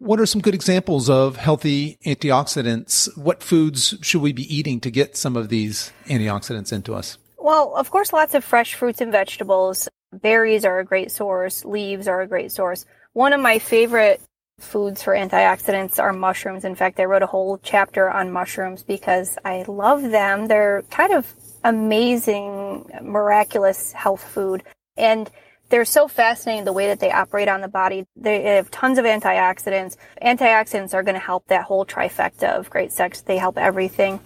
What 0.00 0.18
are 0.20 0.26
some 0.26 0.40
good 0.40 0.54
examples 0.54 1.08
of 1.08 1.36
healthy 1.36 1.98
antioxidants? 2.04 3.16
What 3.16 3.42
foods 3.42 3.94
should 4.00 4.22
we 4.22 4.32
be 4.32 4.54
eating 4.54 4.80
to 4.80 4.90
get 4.90 5.16
some 5.16 5.36
of 5.36 5.48
these 5.48 5.92
antioxidants 6.06 6.72
into 6.72 6.94
us? 6.94 7.18
Well, 7.36 7.74
of 7.76 7.90
course, 7.90 8.12
lots 8.12 8.34
of 8.34 8.44
fresh 8.44 8.74
fruits 8.74 9.00
and 9.00 9.12
vegetables. 9.12 9.88
Berries 10.12 10.64
are 10.64 10.80
a 10.80 10.84
great 10.84 11.12
source. 11.12 11.64
Leaves 11.64 12.08
are 12.08 12.22
a 12.22 12.28
great 12.28 12.50
source. 12.50 12.84
One 13.12 13.32
of 13.32 13.40
my 13.40 13.58
favorite 13.58 14.20
foods 14.58 15.02
for 15.02 15.14
antioxidants 15.14 16.00
are 16.00 16.12
mushrooms. 16.12 16.64
In 16.64 16.74
fact, 16.74 16.98
I 16.98 17.04
wrote 17.04 17.22
a 17.22 17.26
whole 17.26 17.58
chapter 17.62 18.10
on 18.10 18.32
mushrooms 18.32 18.82
because 18.82 19.38
I 19.44 19.64
love 19.68 20.02
them. 20.02 20.46
They're 20.46 20.82
kind 20.90 21.12
of 21.12 21.32
amazing, 21.62 22.90
miraculous 23.02 23.92
health 23.92 24.22
food. 24.22 24.64
And 24.96 25.30
they're 25.68 25.84
so 25.84 26.08
fascinating 26.08 26.64
the 26.64 26.72
way 26.72 26.86
that 26.86 27.00
they 27.00 27.10
operate 27.10 27.48
on 27.48 27.60
the 27.60 27.68
body. 27.68 28.06
They 28.16 28.42
have 28.42 28.70
tons 28.70 28.98
of 28.98 29.04
antioxidants. 29.04 29.96
Antioxidants 30.22 30.94
are 30.94 31.02
going 31.02 31.14
to 31.14 31.20
help 31.20 31.46
that 31.48 31.64
whole 31.64 31.84
trifecta 31.84 32.58
of 32.58 32.70
great 32.70 32.92
sex. 32.92 33.20
They 33.20 33.36
help 33.36 33.58
everything. 33.58 34.20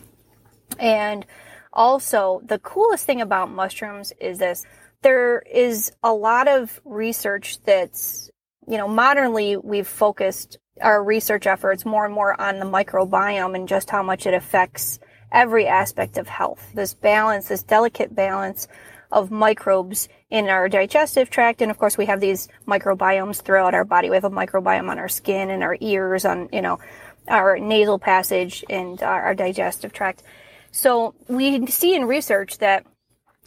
And 0.79 1.27
also, 1.73 2.41
the 2.45 2.59
coolest 2.59 3.07
thing 3.07 3.21
about 3.21 3.51
mushrooms 3.51 4.13
is 4.21 4.39
this. 4.39 4.65
There 5.03 5.41
is 5.41 5.93
a 6.03 6.13
lot 6.13 6.47
of 6.47 6.81
research 6.85 7.61
that's, 7.63 8.31
you 8.69 8.79
know, 8.79 8.87
modernly 8.87 9.57
we've 9.57 9.89
focused 9.89 10.59
our 10.81 11.03
research 11.03 11.47
efforts 11.47 11.85
more 11.85 12.05
and 12.05 12.15
more 12.15 12.41
on 12.41 12.59
the 12.59 12.67
microbiome 12.67 13.55
and 13.55 13.69
just 13.69 13.91
how 13.91 14.03
much 14.03 14.27
it 14.27 14.35
affects 14.35 15.01
every 15.33 15.67
aspect 15.67 16.19
of 16.19 16.29
health. 16.29 16.71
This 16.75 16.95
balance, 16.95 17.49
this 17.49 17.63
delicate 17.63 18.15
balance 18.15 18.69
of 19.11 19.31
microbes 19.31 20.09
in 20.33 20.49
our 20.49 20.67
digestive 20.67 21.29
tract. 21.29 21.61
And 21.61 21.71
of 21.71 21.77
course, 21.79 21.99
we 21.99 22.07
have 22.07 22.19
these 22.19 22.49
microbiomes 22.67 23.43
throughout 23.43 23.75
our 23.75 23.85
body. 23.85 24.09
We 24.09 24.17
have 24.17 24.25
a 24.25 24.31
microbiome 24.31 24.89
on 24.89 24.99
our 24.99 25.09
skin 25.09 25.51
and 25.51 25.63
our 25.63 25.77
ears, 25.79 26.25
on, 26.25 26.49
you 26.51 26.63
know, 26.63 26.79
our 27.29 27.59
nasal 27.59 27.99
passage 27.99 28.65
and 28.71 29.01
our, 29.03 29.23
our 29.25 29.35
digestive 29.35 29.93
tract. 29.93 30.23
So 30.71 31.15
we 31.29 31.67
see 31.67 31.95
in 31.95 32.07
research 32.07 32.59
that 32.59 32.87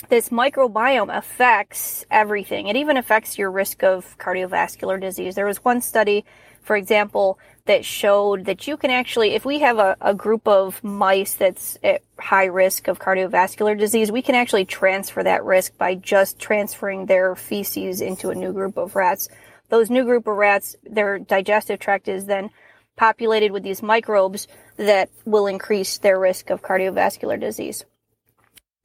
this 0.10 0.30
microbiome 0.30 1.16
affects 1.16 2.06
everything. 2.12 2.68
It 2.68 2.76
even 2.76 2.98
affects 2.98 3.40
your 3.40 3.50
risk 3.50 3.84
of 3.84 4.16
cardiovascular 4.20 5.02
disease. 5.02 5.34
There 5.34 5.48
was 5.48 5.66
one 5.66 5.82
study, 5.82 6.24
for 6.62 6.76
example, 6.76 7.40
that 7.66 7.84
showed 7.84 8.46
that 8.46 8.68
you 8.68 8.78
can 8.78 8.92
actually, 8.92 9.32
if 9.32 9.44
we 9.44 9.60
have 9.60 9.80
a, 9.80 9.98
a 10.00 10.14
group 10.14 10.48
of 10.48 10.84
mice 10.84 11.34
that's 11.34 11.78
at 11.84 12.04
high 12.20 12.46
risk 12.46 12.88
of 12.88 13.00
cardiovascular 13.00 13.78
disease, 13.78 14.12
we 14.12 14.22
can 14.22 14.36
actually 14.36 14.66
transfer 14.66 15.24
that 15.24 15.44
risk 15.44 15.76
by 15.78 15.96
just 15.96 16.40
transferring 16.40 17.08
their 17.08 17.36
feces 17.36 18.02
into 18.02 18.30
a 18.30 18.36
new 18.36 18.54
group 18.54 18.78
of 18.78 18.96
rats. 18.96 19.28
Those 19.70 19.90
new 19.90 20.04
group 20.04 20.28
of 20.28 20.36
rats, 20.36 20.76
their 20.84 21.18
digestive 21.18 21.80
tract 21.80 22.08
is 22.08 22.28
then 22.28 22.52
populated 22.96 23.52
with 23.52 23.64
these 23.64 23.82
microbes 23.82 24.48
that 24.78 25.10
will 25.26 25.48
increase 25.48 25.98
their 25.98 26.20
risk 26.20 26.52
of 26.52 26.62
cardiovascular 26.62 27.40
disease. 27.40 27.84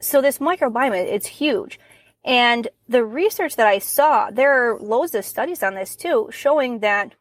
So 0.00 0.22
this 0.22 0.38
microbiome, 0.38 0.96
it's 0.96 1.26
huge. 1.26 1.78
And 2.24 2.68
the 2.88 3.04
research 3.04 3.56
that 3.56 3.66
I 3.66 3.78
saw, 3.78 4.30
there 4.30 4.52
are 4.72 4.78
loads 4.78 5.14
of 5.14 5.24
studies 5.24 5.62
on 5.62 5.74
this 5.74 5.96
too, 5.96 6.28
showing 6.32 6.78
that 6.80 7.14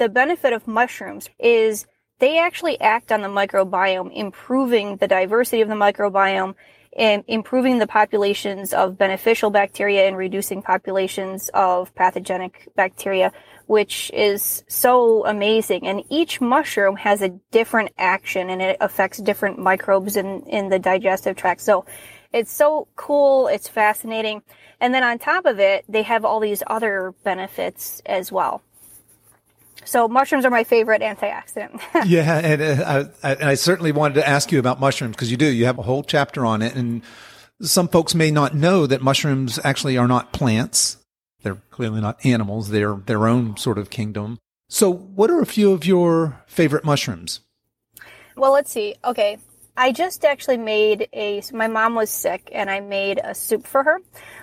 the 0.00 0.08
benefit 0.08 0.54
of 0.54 0.66
mushrooms 0.66 1.28
is 1.38 1.86
they 2.20 2.38
actually 2.38 2.80
act 2.80 3.12
on 3.12 3.20
the 3.20 3.28
microbiome, 3.28 4.10
improving 4.14 4.96
the 4.96 5.06
diversity 5.06 5.60
of 5.60 5.68
the 5.68 5.74
microbiome 5.74 6.54
and 6.96 7.22
improving 7.28 7.78
the 7.78 7.86
populations 7.86 8.72
of 8.72 8.96
beneficial 8.96 9.50
bacteria 9.50 10.08
and 10.08 10.16
reducing 10.16 10.62
populations 10.62 11.50
of 11.52 11.94
pathogenic 11.94 12.66
bacteria, 12.76 13.30
which 13.66 14.10
is 14.14 14.64
so 14.68 15.26
amazing. 15.26 15.86
And 15.86 16.02
each 16.08 16.40
mushroom 16.40 16.96
has 16.96 17.20
a 17.20 17.28
different 17.50 17.90
action 17.98 18.48
and 18.48 18.62
it 18.62 18.78
affects 18.80 19.18
different 19.18 19.58
microbes 19.58 20.16
in, 20.16 20.44
in 20.46 20.70
the 20.70 20.78
digestive 20.78 21.36
tract. 21.36 21.60
So 21.60 21.84
it's 22.32 22.50
so 22.50 22.88
cool. 22.96 23.48
It's 23.48 23.68
fascinating. 23.68 24.40
And 24.80 24.94
then 24.94 25.02
on 25.02 25.18
top 25.18 25.44
of 25.44 25.60
it, 25.60 25.84
they 25.90 26.04
have 26.04 26.24
all 26.24 26.40
these 26.40 26.62
other 26.66 27.14
benefits 27.22 28.00
as 28.06 28.32
well. 28.32 28.62
So 29.84 30.08
mushrooms 30.08 30.44
are 30.44 30.50
my 30.50 30.64
favorite 30.64 31.02
antioxidant. 31.02 31.80
yeah, 32.06 32.38
and 32.38 32.62
uh, 32.62 33.04
I, 33.22 33.32
I, 33.32 33.50
I, 33.50 33.54
certainly 33.54 33.92
wanted 33.92 34.14
to 34.14 34.28
ask 34.28 34.52
you 34.52 34.58
about 34.58 34.78
mushrooms 34.78 35.16
because 35.16 35.30
you 35.30 35.36
do. 35.36 35.46
You 35.46 35.66
have 35.66 35.78
a 35.78 35.82
whole 35.82 36.02
chapter 36.02 36.44
on 36.44 36.62
it, 36.62 36.74
and 36.74 37.02
some 37.62 37.88
folks 37.88 38.14
may 38.14 38.30
not 38.30 38.54
know 38.54 38.86
that 38.86 39.02
mushrooms 39.02 39.58
actually 39.64 39.96
are 39.96 40.08
not 40.08 40.32
plants. 40.32 40.98
They're 41.42 41.62
clearly 41.70 42.00
not 42.00 42.24
animals. 42.24 42.70
They're 42.70 42.94
their 42.94 43.26
own 43.26 43.56
sort 43.56 43.78
of 43.78 43.90
kingdom. 43.90 44.38
So, 44.68 44.92
what 44.92 45.30
are 45.30 45.40
a 45.40 45.46
few 45.46 45.72
of 45.72 45.84
your 45.84 46.42
favorite 46.46 46.84
mushrooms? 46.84 47.40
Well, 48.36 48.52
let's 48.52 48.70
see. 48.70 48.94
Okay. 49.04 49.38
I 49.76 49.92
just 49.92 50.24
actually 50.24 50.58
made 50.58 51.08
a, 51.12 51.42
my 51.52 51.66
mom 51.66 51.94
was 51.94 52.10
sick 52.10 52.50
and 52.52 52.68
I 52.68 52.80
made 52.80 53.20
a 53.22 53.34
soup 53.34 53.66
for 53.66 53.82
her. 53.82 53.98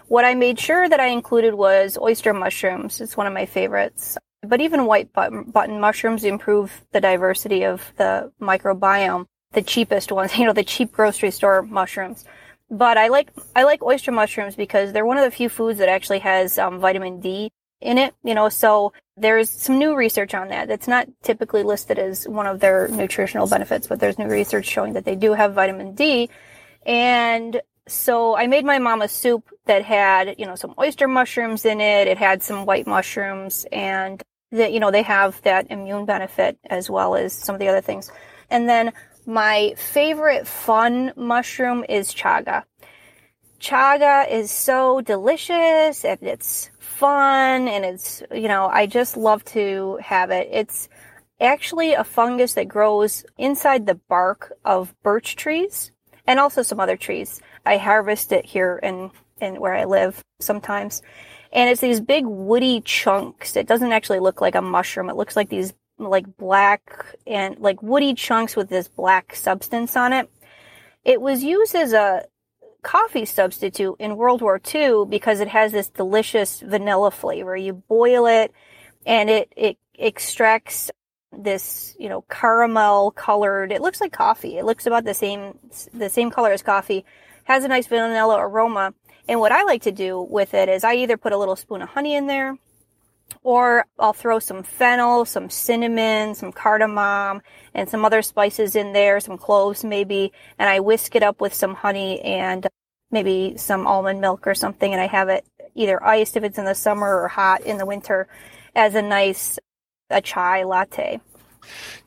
What 0.08 0.26
I 0.26 0.34
made 0.34 0.60
sure 0.60 0.90
that 0.90 1.00
I 1.00 1.08
included 1.08 1.54
was 1.54 1.98
oyster 2.02 2.34
mushrooms. 2.34 3.02
It's 3.02 3.16
one 3.16 3.28
of 3.28 3.34
my 3.34 3.46
favorites. 3.46 4.18
But 4.44 4.62
even 4.62 4.86
white 4.86 5.12
button, 5.14 5.80
mushrooms 5.80 6.24
improve 6.24 6.86
the 6.92 7.02
diversity 7.02 7.64
of 7.64 7.92
the 7.98 8.32
microbiome. 8.42 9.26
The 9.54 9.62
cheapest 9.62 10.12
ones, 10.12 10.38
you 10.38 10.46
know, 10.46 10.54
the 10.54 10.64
cheap 10.64 10.92
grocery 10.92 11.32
store 11.32 11.62
mushrooms. 11.62 12.26
But 12.70 12.98
I 12.98 13.08
like 13.08 13.32
I 13.56 13.64
like 13.64 13.82
oyster 13.82 14.12
mushrooms 14.12 14.56
because 14.56 14.92
they're 14.92 15.06
one 15.06 15.18
of 15.18 15.24
the 15.24 15.32
few 15.32 15.48
foods 15.48 15.80
that 15.80 15.88
actually 15.90 16.20
has 16.20 16.58
um, 16.58 16.80
vitamin 16.80 17.22
D 17.22 17.52
in 17.80 17.98
it. 17.98 18.14
You 18.24 18.36
know, 18.36 18.50
so 18.50 18.92
there's 19.16 19.50
some 19.50 19.80
new 19.80 19.96
research 19.96 20.34
on 20.34 20.50
that. 20.50 20.68
That's 20.68 20.88
not 20.88 21.08
typically 21.24 21.64
listed 21.64 21.98
as 21.98 22.28
one 22.28 22.46
of 22.46 22.60
their 22.60 22.88
nutritional 22.90 23.48
benefits, 23.48 23.88
but 23.88 24.00
there's 24.00 24.20
new 24.20 24.28
research 24.28 24.66
showing 24.66 24.94
that 24.94 25.06
they 25.06 25.16
do 25.16 25.34
have 25.34 25.54
vitamin 25.54 25.96
D. 25.96 26.30
And 26.86 27.62
so 27.88 28.36
I 28.36 28.48
made 28.48 28.66
my 28.66 28.80
mom 28.80 29.02
a 29.02 29.08
soup 29.08 29.50
that 29.68 29.84
had, 29.84 30.36
you 30.38 30.46
know, 30.46 30.56
some 30.56 30.74
oyster 30.80 31.08
mushrooms 31.08 31.66
in 31.66 31.80
it. 31.82 32.08
It 32.08 32.18
had 32.18 32.42
some 32.44 32.66
white 32.66 32.88
mushrooms 32.88 33.66
and 33.72 34.22
that, 34.52 34.72
you 34.72 34.80
know, 34.80 34.92
they 34.92 35.04
have 35.04 35.42
that 35.44 35.68
immune 35.70 36.06
benefit 36.06 36.58
as 36.70 36.90
well 36.90 37.16
as 37.16 37.34
some 37.34 37.56
of 37.56 37.60
the 37.60 37.68
other 37.68 37.82
things. 37.82 38.12
And 38.50 38.68
then 38.68 38.94
my 39.26 39.74
favorite 39.78 40.48
fun 40.48 41.12
mushroom 41.16 41.84
is 41.88 42.14
chaga. 42.14 42.64
Chaga 43.60 44.30
is 44.32 44.52
so 44.52 45.02
delicious 45.02 46.06
and 46.06 46.22
it's 46.22 46.70
fun 46.80 47.68
and 47.68 47.84
it's, 47.84 48.24
you 48.32 48.48
know, 48.48 48.68
I 48.68 48.86
just 48.86 49.18
love 49.18 49.44
to 49.46 50.00
have 50.02 50.32
it. 50.32 50.48
It's 50.52 50.88
actually 51.40 51.94
a 51.94 52.04
fungus 52.04 52.54
that 52.54 52.68
grows 52.68 53.26
inside 53.38 53.86
the 53.86 53.96
bark 53.96 54.54
of 54.64 54.96
birch 55.04 55.36
trees 55.36 55.92
and 56.26 56.40
also 56.40 56.62
some 56.62 56.80
other 56.80 56.98
trees. 56.98 57.42
I 57.66 57.78
harvest 57.78 58.32
it 58.32 58.46
here 58.46 58.80
in, 58.82 59.12
in 59.42 59.60
where 59.60 59.74
I 59.74 59.86
live 59.86 60.24
sometimes. 60.40 61.02
And 61.52 61.70
it's 61.70 61.82
these 61.82 62.02
big 62.02 62.26
woody 62.26 62.82
chunks. 62.82 63.56
It 63.56 63.68
doesn't 63.68 63.92
actually 63.92 64.20
look 64.20 64.42
like 64.42 64.56
a 64.56 64.62
mushroom. 64.62 65.10
It 65.10 65.16
looks 65.16 65.36
like 65.36 65.50
these 65.50 65.74
like 65.98 66.38
black 66.38 67.16
and 67.26 67.58
like 67.60 67.82
woody 67.82 68.14
chunks 68.14 68.56
with 68.56 68.70
this 68.70 68.88
black 68.88 69.36
substance 69.36 69.96
on 69.96 70.14
it. 70.14 70.30
It 71.04 71.22
was 71.22 71.44
used 71.44 71.74
as 71.74 71.94
a 71.94 72.26
coffee 72.84 73.26
substitute 73.26 73.96
in 74.00 74.18
World 74.18 74.42
War 74.42 74.62
II 74.74 75.06
because 75.10 75.40
it 75.40 75.48
has 75.48 75.72
this 75.72 75.90
delicious 75.90 76.60
vanilla 76.60 77.12
flavor. 77.12 77.56
You 77.56 77.74
boil 77.74 78.28
it 78.28 78.52
and 79.06 79.30
it, 79.30 79.52
it 79.56 79.78
extracts 79.98 80.92
this, 81.32 81.96
you 82.00 82.10
know, 82.10 82.22
caramel 82.30 83.12
colored, 83.12 83.72
it 83.72 83.82
looks 83.82 84.02
like 84.02 84.12
coffee. 84.12 84.58
It 84.58 84.66
looks 84.66 84.86
about 84.86 85.04
the 85.04 85.14
same, 85.14 85.58
the 85.94 86.10
same 86.10 86.32
color 86.32 86.52
as 86.52 86.62
coffee, 86.62 87.06
has 87.44 87.64
a 87.64 87.68
nice 87.68 87.88
vanilla 87.88 88.38
aroma. 88.40 88.94
And 89.28 89.40
what 89.40 89.52
I 89.52 89.64
like 89.64 89.84
to 89.84 89.92
do 89.92 90.22
with 90.22 90.54
it 90.54 90.70
is 90.70 90.84
I 90.84 90.96
either 90.96 91.18
put 91.18 91.34
a 91.34 91.38
little 91.38 91.56
spoon 91.56 91.82
of 91.82 91.90
honey 91.90 92.16
in 92.16 92.28
there 92.28 92.58
or 93.44 93.86
I'll 94.00 94.14
throw 94.14 94.40
some 94.40 94.64
fennel, 94.64 95.26
some 95.26 95.50
cinnamon, 95.50 96.36
some 96.36 96.52
cardamom, 96.52 97.42
and 97.74 97.90
some 97.90 98.06
other 98.06 98.22
spices 98.22 98.76
in 98.76 98.94
there, 98.94 99.20
some 99.20 99.38
cloves 99.38 99.84
maybe, 99.84 100.32
and 100.58 100.70
I 100.70 100.80
whisk 100.80 101.16
it 101.16 101.24
up 101.24 101.42
with 101.42 101.54
some 101.54 101.76
honey 101.76 102.22
and 102.22 102.66
uh, 102.66 102.70
maybe 103.12 103.56
some 103.58 103.88
almond 103.88 104.22
milk 104.22 104.48
or 104.48 104.56
something, 104.56 104.92
and 104.92 105.02
I 105.02 105.08
have 105.08 105.30
it 105.30 105.46
either 105.76 106.04
iced 106.04 106.38
if 106.38 106.44
it's 106.44 106.58
in 106.58 106.66
the 106.66 106.76
summer 106.76 107.22
or 107.22 107.28
hot 107.28 107.62
in 107.62 107.78
the 107.78 107.86
winter 107.86 108.28
as 108.76 108.96
a 108.96 109.02
nice 109.02 109.60
a 110.10 110.22
chai 110.22 110.64
latte. 110.64 111.20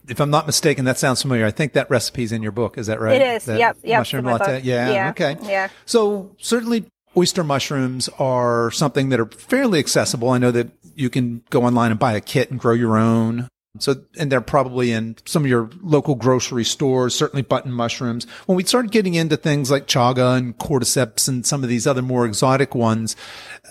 If 0.09 0.21
I'm 0.21 0.31
not 0.31 0.47
mistaken, 0.47 0.87
that 0.87 0.99
sounds 0.99 1.21
familiar. 1.21 1.45
I 1.45 1.51
think 1.51 1.75
that 1.75 1.91
recipe's 1.91 2.33
in 2.33 2.43
your 2.43 2.53
book. 2.53 2.79
Is 2.79 2.87
that 2.87 2.99
right? 2.99 3.21
It 3.21 3.37
is. 3.37 3.45
That 3.45 3.59
yep. 3.59 3.77
Yep. 3.83 4.01
Mushroom 4.01 4.25
latte. 4.25 4.61
Yeah, 4.63 4.91
yeah. 4.91 5.11
Okay. 5.11 5.37
Yeah. 5.43 5.69
So 5.85 6.35
certainly 6.39 6.87
oyster 7.17 7.45
mushrooms 7.45 8.09
are 8.19 8.71
something 8.71 9.09
that 9.09 9.21
are 9.21 9.27
fairly 9.27 9.79
accessible. 9.79 10.31
I 10.31 10.39
know 10.39 10.51
that 10.51 10.71
you 10.95 11.11
can 11.11 11.43
go 11.51 11.65
online 11.65 11.91
and 11.91 12.01
buy 12.01 12.13
a 12.13 12.21
kit 12.21 12.51
and 12.51 12.61
grow 12.61 12.75
your 12.75 12.97
own. 12.97 13.49
So, 13.79 14.03
and 14.19 14.33
they're 14.33 14.41
probably 14.41 14.91
in 14.91 15.17
some 15.27 15.45
of 15.45 15.49
your 15.49 15.71
local 15.81 16.17
grocery 16.17 16.65
stores, 16.65 17.15
certainly 17.15 17.43
button 17.43 17.71
mushrooms. 17.71 18.27
When 18.47 18.57
we 18.57 18.65
start 18.65 18.91
getting 18.91 19.15
into 19.15 19.37
things 19.37 19.71
like 19.71 19.87
chaga 19.87 20.37
and 20.37 20.59
cordyceps 20.59 21.29
and 21.29 21.47
some 21.47 21.63
of 21.63 21.69
these 21.69 21.87
other 21.87 22.03
more 22.03 22.27
exotic 22.27 22.75
ones, 22.75 23.15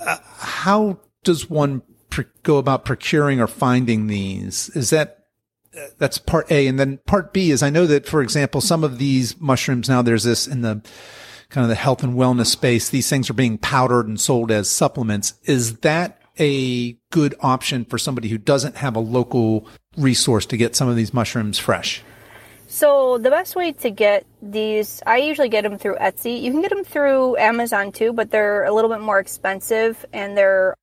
uh, 0.05 0.17
how 0.37 0.99
does 1.23 1.49
one 1.49 1.81
go 2.43 2.57
about 2.57 2.85
procuring 2.85 3.41
or 3.41 3.47
finding 3.47 4.07
these? 4.07 4.69
Is 4.69 4.89
that, 4.91 5.25
uh, 5.77 5.87
that's 5.97 6.17
part 6.17 6.49
A. 6.49 6.67
And 6.67 6.79
then 6.79 6.99
part 7.05 7.33
B 7.33 7.51
is 7.51 7.61
I 7.61 7.69
know 7.69 7.85
that, 7.85 8.07
for 8.07 8.21
example, 8.21 8.61
some 8.61 8.85
of 8.85 8.99
these 8.99 9.39
mushrooms 9.39 9.89
now 9.89 10.01
there's 10.01 10.23
this 10.23 10.47
in 10.47 10.61
the, 10.61 10.81
kind 11.49 11.63
of 11.63 11.69
the 11.69 11.75
health 11.75 12.03
and 12.03 12.15
wellness 12.15 12.47
space, 12.47 12.89
these 12.89 13.09
things 13.09 13.29
are 13.29 13.33
being 13.33 13.57
powdered 13.57 14.07
and 14.07 14.19
sold 14.19 14.51
as 14.51 14.69
supplements. 14.69 15.33
Is 15.43 15.77
that 15.77 16.21
a 16.39 16.93
good 17.11 17.35
option 17.41 17.85
for 17.85 17.97
somebody 17.97 18.29
who 18.29 18.37
doesn't 18.37 18.77
have 18.77 18.95
a 18.95 18.99
local 18.99 19.67
resource 19.97 20.45
to 20.45 20.57
get 20.57 20.75
some 20.75 20.87
of 20.87 20.95
these 20.95 21.13
mushrooms 21.13 21.59
fresh? 21.59 22.03
So 22.67 23.17
the 23.17 23.31
best 23.31 23.55
way 23.55 23.71
to 23.71 23.89
get 23.89 24.27
these, 24.43 25.01
I 25.07 25.17
usually 25.17 25.49
get 25.49 25.63
them 25.63 25.79
through 25.79 25.97
Etsy. 25.97 26.39
You 26.39 26.51
can 26.51 26.61
get 26.61 26.69
them 26.69 26.83
through 26.83 27.35
Amazon 27.37 27.91
too, 27.91 28.13
but 28.13 28.29
they're 28.29 28.63
a 28.63 28.71
little 28.71 28.91
bit 28.91 29.01
more 29.01 29.17
expensive 29.19 30.05
and 30.13 30.37
they're, 30.37 30.75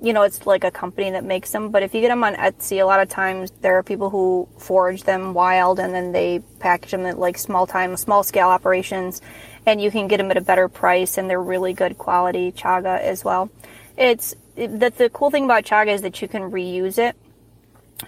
you 0.00 0.12
know, 0.12 0.22
it's 0.22 0.46
like 0.46 0.62
a 0.62 0.70
company 0.70 1.10
that 1.10 1.24
makes 1.24 1.50
them. 1.50 1.70
But 1.70 1.82
if 1.82 1.94
you 1.94 2.00
get 2.00 2.08
them 2.08 2.22
on 2.22 2.36
Etsy, 2.36 2.80
a 2.80 2.84
lot 2.84 3.00
of 3.00 3.08
times 3.08 3.50
there 3.60 3.76
are 3.76 3.82
people 3.82 4.08
who 4.08 4.48
forage 4.56 5.02
them 5.02 5.34
wild 5.34 5.80
and 5.80 5.92
then 5.92 6.12
they 6.12 6.42
package 6.60 6.92
them 6.92 7.06
at 7.06 7.18
like 7.18 7.36
small 7.36 7.66
time, 7.66 7.96
small 7.96 8.22
scale 8.22 8.48
operations 8.48 9.20
and 9.66 9.80
you 9.80 9.90
can 9.90 10.08
get 10.08 10.18
them 10.18 10.30
at 10.30 10.36
a 10.36 10.40
better 10.40 10.68
price 10.68 11.18
and 11.18 11.28
they're 11.28 11.42
really 11.42 11.72
good 11.72 11.98
quality 11.98 12.52
chaga 12.52 13.00
as 13.00 13.24
well. 13.24 13.50
It's 13.96 14.34
that 14.56 14.98
the 14.98 15.10
cool 15.10 15.30
thing 15.30 15.44
about 15.44 15.64
chaga 15.64 15.88
is 15.88 16.02
that 16.02 16.20
you 16.20 16.28
can 16.28 16.42
reuse 16.42 16.98
it. 16.98 17.16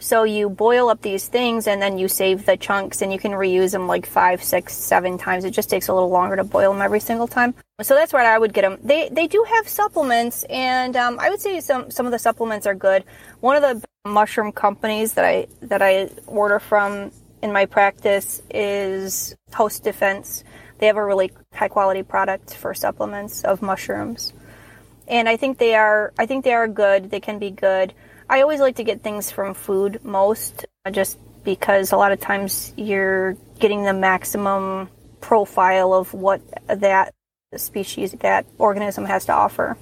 So 0.01 0.25
you 0.25 0.51
boil 0.51 0.88
up 0.88 1.03
these 1.03 1.29
things 1.29 1.69
and 1.69 1.81
then 1.81 1.99
you 1.99 2.09
save 2.09 2.47
the 2.47 2.57
chunks 2.57 3.01
and 3.01 3.12
you 3.12 3.19
can 3.19 3.33
reuse 3.33 3.73
them 3.73 3.87
like 3.87 4.07
five, 4.07 4.43
six, 4.43 4.75
seven 4.75 5.19
times. 5.19 5.45
It 5.45 5.53
just 5.53 5.71
takes 5.71 5.88
a 5.88 5.95
little 5.95 6.09
longer 6.09 6.37
to 6.37 6.45
boil 6.45 6.73
them 6.73 6.83
every 6.83 7.01
single 7.01 7.29
time. 7.29 7.55
So 7.81 7.95
that's 7.95 8.12
where 8.12 8.25
I 8.25 8.38
would 8.38 8.53
get 8.53 8.62
them. 8.62 8.79
They 8.83 9.09
they 9.11 9.27
do 9.27 9.45
have 9.49 9.69
supplements 9.69 10.45
and 10.45 10.97
um, 10.97 11.19
I 11.21 11.31
would 11.31 11.40
say 11.40 11.61
some 11.61 11.90
some 11.90 12.07
of 12.07 12.12
the 12.12 12.19
supplements 12.19 12.67
are 12.67 12.75
good. 12.75 13.05
One 13.40 13.57
of 13.57 13.62
the 13.62 13.87
mushroom 14.09 14.53
companies 14.53 15.14
that 15.14 15.25
I 15.25 15.47
that 15.62 15.81
I 15.81 16.11
order 16.27 16.59
from 16.59 17.12
in 17.43 17.53
my 17.53 17.67
practice 17.67 18.43
is 18.51 19.37
Host 19.53 19.85
Defense. 19.85 20.45
They 20.79 20.87
have 20.87 20.97
a 20.97 21.05
really 21.05 21.31
high 21.53 21.69
quality 21.69 22.03
product 22.03 22.55
for 22.55 22.75
supplements 22.75 23.43
of 23.45 23.63
mushrooms 23.63 24.33
and 25.09 25.29
I 25.29 25.37
think 25.37 25.59
they 25.59 25.75
are 25.75 26.13
I 26.19 26.27
think 26.27 26.45
they 26.45 26.55
are 26.55 26.69
good. 26.69 27.11
They 27.11 27.21
can 27.21 27.39
be 27.39 27.51
good. 27.51 27.93
I 28.29 28.41
always 28.41 28.61
like 28.61 28.77
to 28.77 28.85
get 28.85 29.03
things 29.03 29.31
from 29.31 29.55
food 29.55 30.05
most 30.05 30.67
uh, 30.85 30.91
just 30.91 31.19
because 31.45 31.93
a 31.93 31.97
lot 31.97 32.13
of 32.13 32.21
times 32.21 32.73
you're 32.77 33.37
getting 33.59 33.85
the 33.85 33.93
maximum 33.93 34.89
profile 35.21 35.93
of 35.93 36.15
what 36.15 36.41
that 36.67 37.15
species 37.57 38.13
that 38.13 38.47
organism 38.59 39.05
has 39.05 39.27
to 39.27 39.33
offer. 39.33 39.77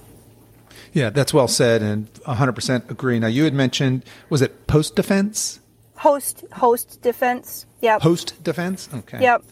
Yeah, 0.92 1.10
that's 1.10 1.32
well 1.32 1.48
said 1.48 1.82
and 1.82 2.12
100% 2.24 2.90
agree. 2.90 3.18
Now 3.18 3.28
you 3.28 3.44
had 3.44 3.54
mentioned 3.54 4.04
was 4.28 4.42
it 4.42 4.66
post 4.66 4.96
defense? 4.96 5.60
Host 5.96 6.44
host 6.52 7.00
defense. 7.00 7.66
Yep. 7.80 8.00
Post 8.00 8.42
defense? 8.42 8.88
Okay. 8.92 9.22
Yep. 9.22 9.44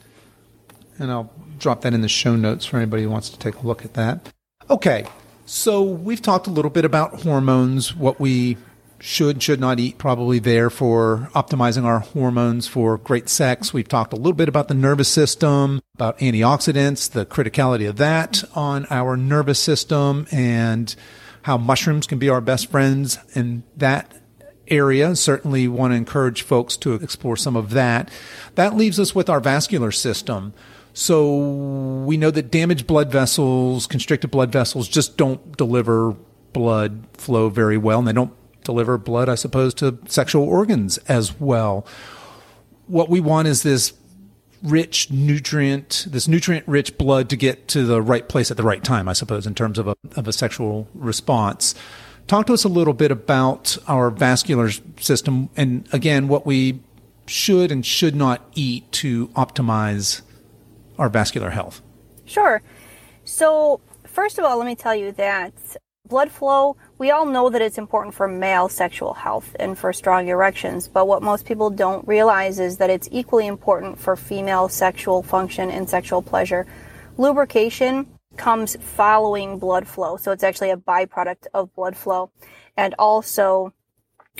And 1.00 1.10
I'll 1.10 1.32
drop 1.58 1.80
that 1.82 1.92
in 1.92 2.02
the 2.02 2.08
show 2.08 2.36
notes 2.36 2.64
for 2.64 2.76
anybody 2.76 3.02
who 3.02 3.10
wants 3.10 3.30
to 3.30 3.38
take 3.38 3.56
a 3.56 3.66
look 3.66 3.84
at 3.84 3.94
that. 3.94 4.32
Okay. 4.68 5.06
So 5.46 5.82
we've 5.82 6.22
talked 6.22 6.46
a 6.46 6.50
little 6.50 6.70
bit 6.70 6.84
about 6.84 7.22
hormones, 7.22 7.96
what 7.96 8.20
we 8.20 8.56
should 9.00 9.36
and 9.36 9.42
should 9.42 9.60
not 9.60 9.80
eat 9.80 9.98
probably 9.98 10.38
there 10.38 10.70
for 10.70 11.30
optimizing 11.34 11.84
our 11.84 12.00
hormones 12.00 12.68
for 12.68 12.98
great 12.98 13.28
sex 13.28 13.72
we've 13.72 13.88
talked 13.88 14.12
a 14.12 14.16
little 14.16 14.34
bit 14.34 14.48
about 14.48 14.68
the 14.68 14.74
nervous 14.74 15.08
system 15.08 15.80
about 15.94 16.18
antioxidants 16.18 17.10
the 17.10 17.24
criticality 17.24 17.88
of 17.88 17.96
that 17.96 18.44
on 18.54 18.86
our 18.90 19.16
nervous 19.16 19.58
system 19.58 20.26
and 20.30 20.94
how 21.42 21.56
mushrooms 21.56 22.06
can 22.06 22.18
be 22.18 22.28
our 22.28 22.42
best 22.42 22.70
friends 22.70 23.18
in 23.34 23.62
that 23.76 24.14
area 24.68 25.16
certainly 25.16 25.66
want 25.66 25.92
to 25.92 25.96
encourage 25.96 26.42
folks 26.42 26.76
to 26.76 26.92
explore 26.94 27.36
some 27.36 27.56
of 27.56 27.70
that 27.70 28.10
that 28.54 28.76
leaves 28.76 29.00
us 29.00 29.14
with 29.14 29.30
our 29.30 29.40
vascular 29.40 29.90
system 29.90 30.52
so 30.92 32.04
we 32.04 32.16
know 32.16 32.30
that 32.30 32.50
damaged 32.50 32.86
blood 32.86 33.10
vessels, 33.10 33.86
constricted 33.86 34.30
blood 34.30 34.52
vessels, 34.52 34.88
just 34.88 35.16
don't 35.16 35.56
deliver 35.56 36.16
blood 36.52 37.06
flow 37.14 37.48
very 37.48 37.78
well, 37.78 38.00
and 38.00 38.08
they 38.08 38.12
don't 38.12 38.32
deliver 38.64 38.98
blood, 38.98 39.28
I 39.28 39.34
suppose, 39.34 39.74
to 39.74 39.98
sexual 40.06 40.44
organs 40.44 40.98
as 41.08 41.38
well. 41.40 41.86
What 42.86 43.08
we 43.08 43.20
want 43.20 43.48
is 43.48 43.62
this 43.62 43.92
rich 44.62 45.10
nutrient, 45.10 46.06
this 46.08 46.28
nutrient 46.28 46.66
rich 46.68 46.98
blood 46.98 47.30
to 47.30 47.36
get 47.36 47.68
to 47.68 47.84
the 47.84 48.02
right 48.02 48.28
place 48.28 48.50
at 48.50 48.56
the 48.56 48.62
right 48.62 48.82
time, 48.82 49.08
I 49.08 49.14
suppose, 49.14 49.46
in 49.46 49.54
terms 49.54 49.78
of 49.78 49.88
a, 49.88 49.96
of 50.16 50.28
a 50.28 50.32
sexual 50.32 50.88
response 50.94 51.74
Talk 52.30 52.46
to 52.46 52.52
us 52.52 52.62
a 52.62 52.68
little 52.68 52.94
bit 52.94 53.10
about 53.10 53.76
our 53.88 54.08
vascular 54.08 54.70
system 55.00 55.50
and 55.56 55.88
again, 55.92 56.28
what 56.28 56.46
we 56.46 56.78
should 57.26 57.72
and 57.72 57.84
should 57.84 58.14
not 58.14 58.48
eat 58.54 58.92
to 58.92 59.26
optimize 59.28 60.22
our 61.00 61.08
vascular 61.08 61.50
health. 61.50 61.82
Sure. 62.26 62.62
So, 63.24 63.80
first 64.06 64.38
of 64.38 64.44
all, 64.44 64.58
let 64.58 64.66
me 64.66 64.76
tell 64.76 64.94
you 64.94 65.12
that 65.12 65.54
blood 66.06 66.30
flow, 66.30 66.76
we 66.98 67.10
all 67.10 67.24
know 67.24 67.48
that 67.48 67.62
it's 67.62 67.78
important 67.78 68.14
for 68.14 68.28
male 68.28 68.68
sexual 68.68 69.14
health 69.14 69.56
and 69.58 69.78
for 69.78 69.92
strong 69.92 70.28
erections, 70.28 70.88
but 70.88 71.06
what 71.06 71.22
most 71.22 71.46
people 71.46 71.70
don't 71.70 72.06
realize 72.06 72.58
is 72.58 72.76
that 72.76 72.90
it's 72.90 73.08
equally 73.10 73.46
important 73.46 73.98
for 73.98 74.14
female 74.14 74.68
sexual 74.68 75.22
function 75.22 75.70
and 75.70 75.88
sexual 75.88 76.20
pleasure. 76.20 76.66
Lubrication 77.16 78.06
comes 78.36 78.76
following 78.80 79.58
blood 79.58 79.86
flow, 79.86 80.16
so 80.16 80.32
it's 80.32 80.44
actually 80.44 80.70
a 80.70 80.76
byproduct 80.76 81.46
of 81.54 81.74
blood 81.74 81.96
flow. 81.96 82.30
And 82.76 82.94
also, 82.98 83.72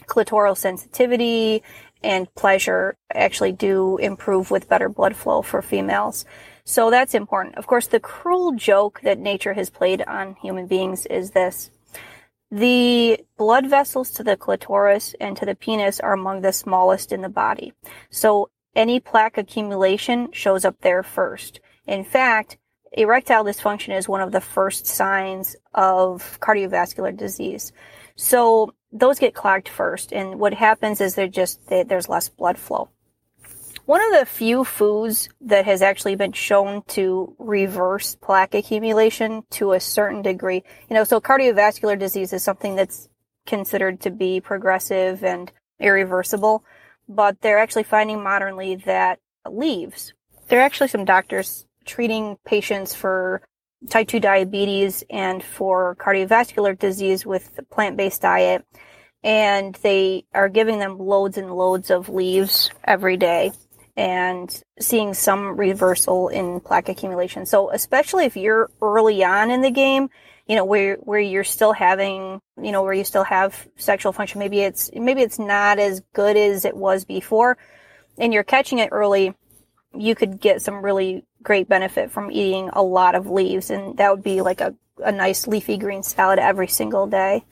clitoral 0.07 0.57
sensitivity 0.57 1.63
and 2.03 2.33
pleasure 2.35 2.97
actually 3.15 3.53
do 3.53 3.99
improve 3.99 4.51
with 4.51 4.69
better 4.69 4.89
blood 4.89 5.17
flow 5.17 5.43
for 5.43 5.63
females. 5.63 6.25
So 6.71 6.89
that's 6.89 7.15
important. 7.15 7.57
Of 7.57 7.67
course, 7.67 7.89
the 7.89 7.99
cruel 7.99 8.53
joke 8.53 9.01
that 9.03 9.19
nature 9.19 9.55
has 9.55 9.71
played 9.71 10.03
on 10.03 10.37
human 10.37 10.69
beings 10.69 11.05
is 11.07 11.33
this. 11.33 11.73
The 12.49 13.19
blood 13.37 13.69
vessels 13.69 14.13
to 14.13 14.23
the 14.23 14.37
clitoris 14.37 15.17
and 15.21 15.37
to 15.37 15.45
the 15.45 15.57
penis 15.57 15.99
are 15.99 16.13
among 16.13 16.43
the 16.43 16.53
smallest 16.53 17.11
in 17.11 17.23
the 17.23 17.29
body. 17.29 17.73
So 18.11 18.51
any 18.77 19.01
plaque 19.01 19.37
accumulation 19.37 20.31
shows 20.31 20.65
up 20.65 20.77
there 20.81 21.03
first. 21.03 21.59
In 21.89 22.05
fact, 22.05 22.57
erectile 22.93 23.45
dysfunction 23.45 23.99
is 23.99 24.09
one 24.09 24.21
of 24.21 24.31
the 24.31 24.41
first 24.41 24.87
signs 24.87 25.57
of 25.75 26.39
cardiovascular 26.39 27.17
disease. 27.17 27.73
So 28.15 28.75
those 28.93 29.19
get 29.19 29.35
clogged 29.35 29.69
first, 29.69 30.13
and 30.13 30.39
what 30.39 30.55
happens 30.55 31.01
is 31.01 31.17
there 31.17 31.27
just 31.27 31.67
there's 31.67 32.09
less 32.09 32.29
blood 32.29 32.59
flow. 32.59 32.91
One 33.91 34.03
of 34.03 34.21
the 34.21 34.25
few 34.25 34.63
foods 34.63 35.29
that 35.41 35.65
has 35.65 35.83
actually 35.83 36.15
been 36.15 36.31
shown 36.31 36.83
to 36.91 37.35
reverse 37.41 38.15
plaque 38.15 38.55
accumulation 38.55 39.43
to 39.51 39.73
a 39.73 39.81
certain 39.81 40.23
degree, 40.23 40.63
you 40.89 40.95
know, 40.95 41.03
so 41.03 41.21
cardiovascular 41.21 41.99
disease 41.99 42.33
is 42.33 42.45
something 42.45 42.77
that's 42.77 43.09
considered 43.47 43.99
to 44.03 44.13
be 44.13 44.41
progressive 44.41 45.25
and 45.25 45.51
irreversible, 45.81 46.63
but 47.09 47.41
they're 47.41 47.59
actually 47.59 47.83
finding 47.83 48.23
modernly 48.23 48.77
that 48.77 49.19
leaves. 49.45 50.15
There 50.47 50.61
are 50.61 50.65
actually 50.65 50.87
some 50.87 51.05
doctors 51.05 51.67
treating 51.85 52.39
patients 52.47 52.95
for 52.95 53.43
type 53.89 54.07
2 54.07 54.21
diabetes 54.21 55.03
and 55.11 55.43
for 55.43 55.97
cardiovascular 55.97 56.79
disease 56.79 57.27
with 57.27 57.59
a 57.59 57.65
plant-based 57.65 58.23
diet 58.23 58.65
and 59.25 59.75
they 59.83 60.25
are 60.33 60.49
giving 60.49 60.79
them 60.79 60.97
loads 60.97 61.37
and 61.37 61.53
loads 61.53 61.91
of 61.91 62.09
leaves 62.09 62.71
every 62.85 63.17
day 63.17 63.51
and 63.97 64.63
seeing 64.81 65.15
some 65.15 65.57
reversal 65.57 66.29
in 66.29 66.61
plaque 66.61 66.89
accumulation. 66.89 67.47
So 67.47 67.71
especially 67.71 68.25
if 68.25 68.37
you're 68.37 68.71
early 68.81 69.25
on 69.25 69.51
in 69.51 69.61
the 69.61 69.71
game, 69.71 70.11
you 70.47 70.57
know, 70.57 70.65
where 70.65 70.97
where 70.97 71.21
you're 71.21 71.45
still 71.45 71.73
having, 71.73 72.41
you 72.61 72.73
know, 72.73 72.83
where 72.83 72.93
you 72.93 73.05
still 73.05 73.25
have 73.25 73.69
sexual 73.77 74.13
function, 74.13 74.39
maybe 74.39 74.61
it's 74.61 74.91
maybe 74.95 75.23
it's 75.23 75.39
not 75.39 75.79
as 75.79 76.03
good 76.13 76.37
as 76.37 76.65
it 76.65 76.77
was 76.77 77.05
before 77.05 77.57
and 78.19 78.35
you're 78.35 78.45
catching 78.45 78.79
it 78.79 78.91
early, 78.93 79.35
you 79.95 80.15
could 80.15 80.41
get 80.41 80.63
some 80.63 80.85
really 80.85 81.25
great 81.43 81.69
benefit 81.69 82.11
from 82.11 82.31
eating 82.31 82.71
a 82.73 82.83
lot 82.83 83.15
of 83.15 83.29
leaves 83.29 83.71
and 83.71 83.97
that 83.97 84.11
would 84.11 84.23
be 84.23 84.43
like 84.43 84.61
a, 84.61 84.75
a 84.99 85.11
nice 85.11 85.47
leafy 85.47 85.79
green 85.79 86.03
salad 86.03 86.39
every 86.39 86.69
single 86.69 87.07
day 87.07 87.45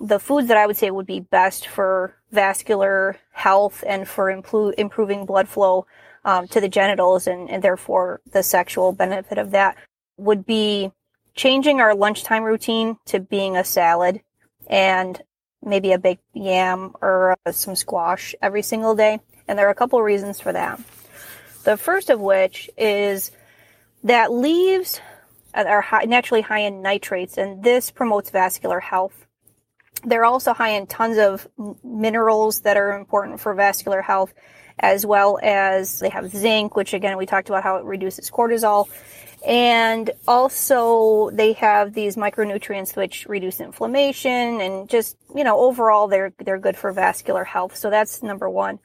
the 0.00 0.20
foods 0.20 0.48
that 0.48 0.56
I 0.56 0.66
would 0.66 0.76
say 0.76 0.90
would 0.90 1.06
be 1.06 1.20
best 1.20 1.66
for 1.66 2.14
vascular 2.30 3.18
health 3.32 3.82
and 3.86 4.06
for 4.06 4.30
improving 4.30 5.26
blood 5.26 5.48
flow 5.48 5.86
um, 6.24 6.46
to 6.48 6.60
the 6.60 6.68
genitals 6.68 7.26
and, 7.26 7.50
and 7.50 7.62
therefore 7.62 8.20
the 8.32 8.42
sexual 8.42 8.92
benefit 8.92 9.38
of 9.38 9.52
that 9.52 9.76
would 10.16 10.44
be 10.44 10.90
changing 11.34 11.80
our 11.80 11.94
lunchtime 11.94 12.42
routine 12.42 12.98
to 13.06 13.20
being 13.20 13.56
a 13.56 13.64
salad 13.64 14.20
and 14.66 15.22
maybe 15.62 15.92
a 15.92 15.98
baked 15.98 16.24
yam 16.34 16.94
or 17.00 17.36
uh, 17.46 17.52
some 17.52 17.76
squash 17.76 18.34
every 18.42 18.62
single 18.62 18.94
day. 18.94 19.20
And 19.46 19.58
there 19.58 19.66
are 19.66 19.70
a 19.70 19.74
couple 19.74 20.02
reasons 20.02 20.40
for 20.40 20.52
that. 20.52 20.80
The 21.64 21.76
first 21.76 22.10
of 22.10 22.20
which 22.20 22.70
is 22.76 23.30
that 24.04 24.32
leaves 24.32 25.00
are 25.54 25.80
high, 25.80 26.04
naturally 26.04 26.42
high 26.42 26.60
in 26.60 26.82
nitrates, 26.82 27.38
and 27.38 27.62
this 27.62 27.90
promotes 27.90 28.30
vascular 28.30 28.80
health. 28.80 29.26
They're 30.04 30.24
also 30.24 30.52
high 30.52 30.70
in 30.70 30.86
tons 30.86 31.18
of 31.18 31.48
minerals 31.82 32.60
that 32.62 32.76
are 32.76 32.92
important 32.92 33.40
for 33.40 33.54
vascular 33.54 34.02
health, 34.02 34.32
as 34.78 35.04
well 35.04 35.38
as 35.42 35.98
they 35.98 36.08
have 36.08 36.30
zinc, 36.30 36.76
which 36.76 36.94
again, 36.94 37.16
we 37.16 37.26
talked 37.26 37.48
about 37.48 37.62
how 37.62 37.76
it 37.76 37.84
reduces 37.84 38.30
cortisol. 38.30 38.88
And 39.46 40.10
also 40.26 41.30
they 41.30 41.52
have 41.54 41.94
these 41.94 42.16
micronutrients 42.16 42.96
which 42.96 43.26
reduce 43.26 43.60
inflammation 43.60 44.60
and 44.60 44.88
just, 44.88 45.16
you 45.34 45.44
know, 45.44 45.58
overall 45.58 46.08
they're, 46.08 46.32
they're 46.38 46.58
good 46.58 46.76
for 46.76 46.92
vascular 46.92 47.44
health. 47.44 47.76
So 47.76 47.88
that's 47.88 48.22
number 48.22 48.48
one. 48.50 48.80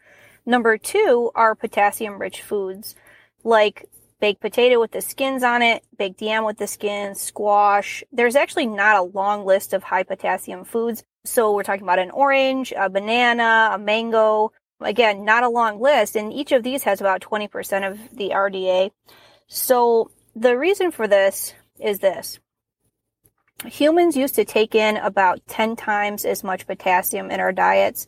Number 0.45 0.77
two 0.77 1.31
are 1.35 1.55
potassium 1.55 2.19
rich 2.19 2.41
foods 2.41 2.95
like 3.43 3.89
baked 4.23 4.39
potato 4.39 4.79
with 4.79 4.91
the 4.91 5.01
skins 5.01 5.43
on 5.43 5.61
it, 5.61 5.83
baked 5.97 6.21
yam 6.21 6.45
with 6.45 6.57
the 6.57 6.65
skins, 6.65 7.19
squash. 7.19 8.05
There's 8.09 8.37
actually 8.37 8.67
not 8.67 8.95
a 8.95 9.01
long 9.01 9.45
list 9.45 9.73
of 9.73 9.83
high 9.83 10.03
potassium 10.03 10.63
foods. 10.63 11.03
So 11.25 11.53
we're 11.53 11.63
talking 11.63 11.83
about 11.83 11.99
an 11.99 12.09
orange, 12.09 12.71
a 12.71 12.89
banana, 12.89 13.71
a 13.73 13.77
mango. 13.77 14.53
Again, 14.79 15.25
not 15.25 15.43
a 15.43 15.49
long 15.49 15.81
list. 15.81 16.15
And 16.15 16.31
each 16.31 16.53
of 16.53 16.63
these 16.63 16.83
has 16.83 17.01
about 17.01 17.19
20% 17.19 17.85
of 17.85 17.99
the 18.15 18.29
RDA. 18.29 18.91
So 19.47 20.09
the 20.33 20.57
reason 20.57 20.91
for 20.91 21.05
this 21.05 21.53
is 21.77 21.99
this. 21.99 22.39
Humans 23.65 24.15
used 24.15 24.35
to 24.35 24.45
take 24.45 24.73
in 24.73 24.95
about 24.95 25.45
10 25.47 25.75
times 25.75 26.23
as 26.23 26.45
much 26.45 26.65
potassium 26.65 27.29
in 27.29 27.41
our 27.41 27.51
diets 27.51 28.07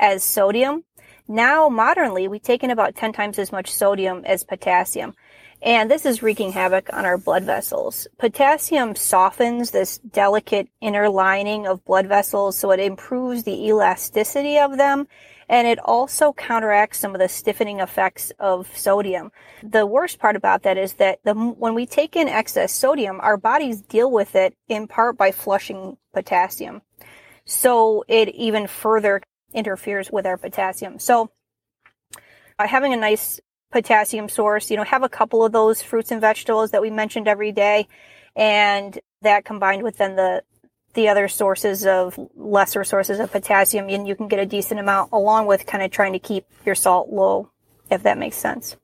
as 0.00 0.24
sodium. 0.24 0.82
Now, 1.28 1.68
modernly, 1.68 2.26
we 2.26 2.40
take 2.40 2.64
in 2.64 2.70
about 2.72 2.96
10 2.96 3.12
times 3.12 3.38
as 3.38 3.52
much 3.52 3.70
sodium 3.70 4.24
as 4.24 4.42
potassium. 4.42 5.14
And 5.62 5.88
this 5.88 6.04
is 6.04 6.24
wreaking 6.24 6.50
havoc 6.50 6.92
on 6.92 7.04
our 7.04 7.16
blood 7.16 7.44
vessels. 7.44 8.08
Potassium 8.18 8.96
softens 8.96 9.70
this 9.70 9.98
delicate 9.98 10.68
inner 10.80 11.08
lining 11.08 11.68
of 11.68 11.84
blood 11.84 12.08
vessels, 12.08 12.58
so 12.58 12.72
it 12.72 12.80
improves 12.80 13.44
the 13.44 13.68
elasticity 13.68 14.58
of 14.58 14.76
them, 14.76 15.06
and 15.48 15.68
it 15.68 15.78
also 15.78 16.32
counteracts 16.32 16.98
some 16.98 17.14
of 17.14 17.20
the 17.20 17.28
stiffening 17.28 17.78
effects 17.78 18.32
of 18.40 18.76
sodium. 18.76 19.30
The 19.62 19.86
worst 19.86 20.18
part 20.18 20.34
about 20.34 20.64
that 20.64 20.76
is 20.76 20.94
that 20.94 21.20
the, 21.22 21.34
when 21.34 21.74
we 21.74 21.86
take 21.86 22.16
in 22.16 22.26
excess 22.26 22.72
sodium, 22.72 23.20
our 23.20 23.36
bodies 23.36 23.82
deal 23.82 24.10
with 24.10 24.34
it 24.34 24.56
in 24.68 24.88
part 24.88 25.16
by 25.16 25.30
flushing 25.30 25.96
potassium. 26.12 26.82
So 27.44 28.04
it 28.08 28.30
even 28.30 28.66
further 28.66 29.22
interferes 29.54 30.10
with 30.10 30.26
our 30.26 30.36
potassium. 30.36 30.98
So 30.98 31.30
having 32.58 32.92
a 32.92 32.96
nice 32.96 33.40
potassium 33.72 34.28
source. 34.28 34.70
You 34.70 34.76
know, 34.76 34.84
have 34.84 35.02
a 35.02 35.08
couple 35.08 35.44
of 35.44 35.52
those 35.52 35.82
fruits 35.82 36.10
and 36.10 36.20
vegetables 36.20 36.70
that 36.70 36.82
we 36.82 36.90
mentioned 36.90 37.26
every 37.26 37.52
day. 37.52 37.88
And 38.36 38.98
that 39.22 39.44
combined 39.44 39.82
with 39.82 39.98
then 39.98 40.16
the, 40.16 40.42
the 40.94 41.08
other 41.08 41.26
sources 41.28 41.86
of 41.86 42.18
lesser 42.36 42.84
sources 42.84 43.18
of 43.18 43.32
potassium, 43.32 43.88
and 43.88 44.06
you 44.06 44.14
can 44.14 44.28
get 44.28 44.38
a 44.38 44.46
decent 44.46 44.78
amount 44.78 45.10
along 45.12 45.46
with 45.46 45.66
kind 45.66 45.82
of 45.82 45.90
trying 45.90 46.12
to 46.12 46.18
keep 46.18 46.46
your 46.64 46.74
salt 46.74 47.08
low, 47.10 47.50
if 47.90 48.02
that 48.02 48.18
makes 48.18 48.36
sense. 48.36 48.76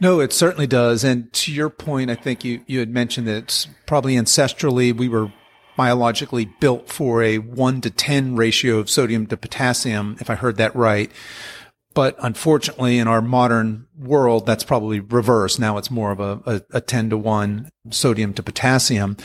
No, 0.00 0.20
it 0.20 0.32
certainly 0.32 0.66
does. 0.66 1.04
And 1.04 1.32
to 1.34 1.52
your 1.52 1.68
point, 1.68 2.10
I 2.10 2.14
think 2.14 2.44
you, 2.44 2.62
you 2.66 2.78
had 2.78 2.90
mentioned 2.90 3.26
that 3.28 3.36
it's 3.36 3.68
probably 3.86 4.14
ancestrally 4.14 4.96
we 4.96 5.08
were 5.08 5.32
biologically 5.76 6.46
built 6.46 6.88
for 6.88 7.22
a 7.22 7.38
one 7.38 7.80
to 7.80 7.90
10 7.90 8.36
ratio 8.36 8.78
of 8.78 8.90
sodium 8.90 9.26
to 9.26 9.36
potassium, 9.36 10.16
if 10.20 10.30
I 10.30 10.34
heard 10.34 10.56
that 10.56 10.74
right. 10.74 11.10
But 11.92 12.16
unfortunately, 12.20 12.98
in 12.98 13.08
our 13.08 13.20
modern 13.20 13.86
world, 13.98 14.46
that's 14.46 14.62
probably 14.62 15.00
reversed. 15.00 15.58
Now 15.58 15.76
it's 15.76 15.90
more 15.90 16.12
of 16.12 16.20
a, 16.20 16.40
a, 16.46 16.62
a 16.78 16.80
10 16.80 17.10
to 17.10 17.18
1 17.18 17.68
sodium 17.90 18.32
to 18.34 18.42
potassium. 18.42 19.16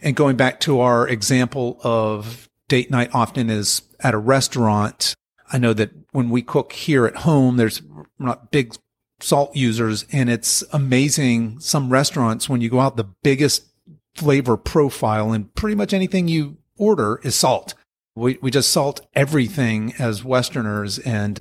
And 0.00 0.14
going 0.14 0.36
back 0.36 0.60
to 0.60 0.80
our 0.80 1.08
example 1.08 1.80
of 1.82 2.48
date 2.68 2.90
night 2.90 3.10
often 3.12 3.50
is 3.50 3.82
at 4.00 4.14
a 4.14 4.18
restaurant. 4.18 5.14
I 5.52 5.58
know 5.58 5.72
that 5.72 5.90
when 6.12 6.30
we 6.30 6.42
cook 6.42 6.72
here 6.72 7.04
at 7.06 7.16
home, 7.18 7.56
there's 7.56 7.82
not 8.18 8.52
big 8.52 8.74
salt 9.20 9.56
users 9.56 10.06
and 10.12 10.30
it's 10.30 10.62
amazing. 10.72 11.58
Some 11.60 11.90
restaurants, 11.90 12.48
when 12.48 12.60
you 12.60 12.70
go 12.70 12.80
out, 12.80 12.96
the 12.96 13.04
biggest 13.22 13.66
flavor 14.14 14.56
profile 14.56 15.32
and 15.32 15.52
pretty 15.54 15.74
much 15.74 15.92
anything 15.92 16.28
you 16.28 16.58
order 16.76 17.20
is 17.24 17.34
salt. 17.34 17.74
We, 18.14 18.38
we 18.40 18.50
just 18.50 18.70
salt 18.70 19.04
everything 19.14 19.94
as 19.98 20.22
Westerners 20.22 21.00
and 21.00 21.40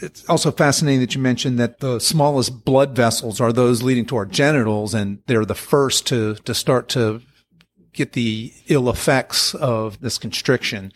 it's 0.00 0.28
also 0.28 0.50
fascinating 0.50 1.00
that 1.00 1.14
you 1.14 1.20
mentioned 1.20 1.58
that 1.58 1.80
the 1.80 1.98
smallest 1.98 2.64
blood 2.64 2.94
vessels 2.94 3.40
are 3.40 3.52
those 3.52 3.82
leading 3.82 4.06
to 4.06 4.16
our 4.16 4.26
genitals 4.26 4.94
and 4.94 5.20
they're 5.26 5.44
the 5.44 5.54
first 5.54 6.06
to, 6.08 6.34
to 6.36 6.54
start 6.54 6.88
to 6.90 7.22
get 7.92 8.12
the 8.12 8.52
ill 8.68 8.88
effects 8.88 9.54
of 9.54 10.00
this 10.00 10.18
constriction. 10.18 10.92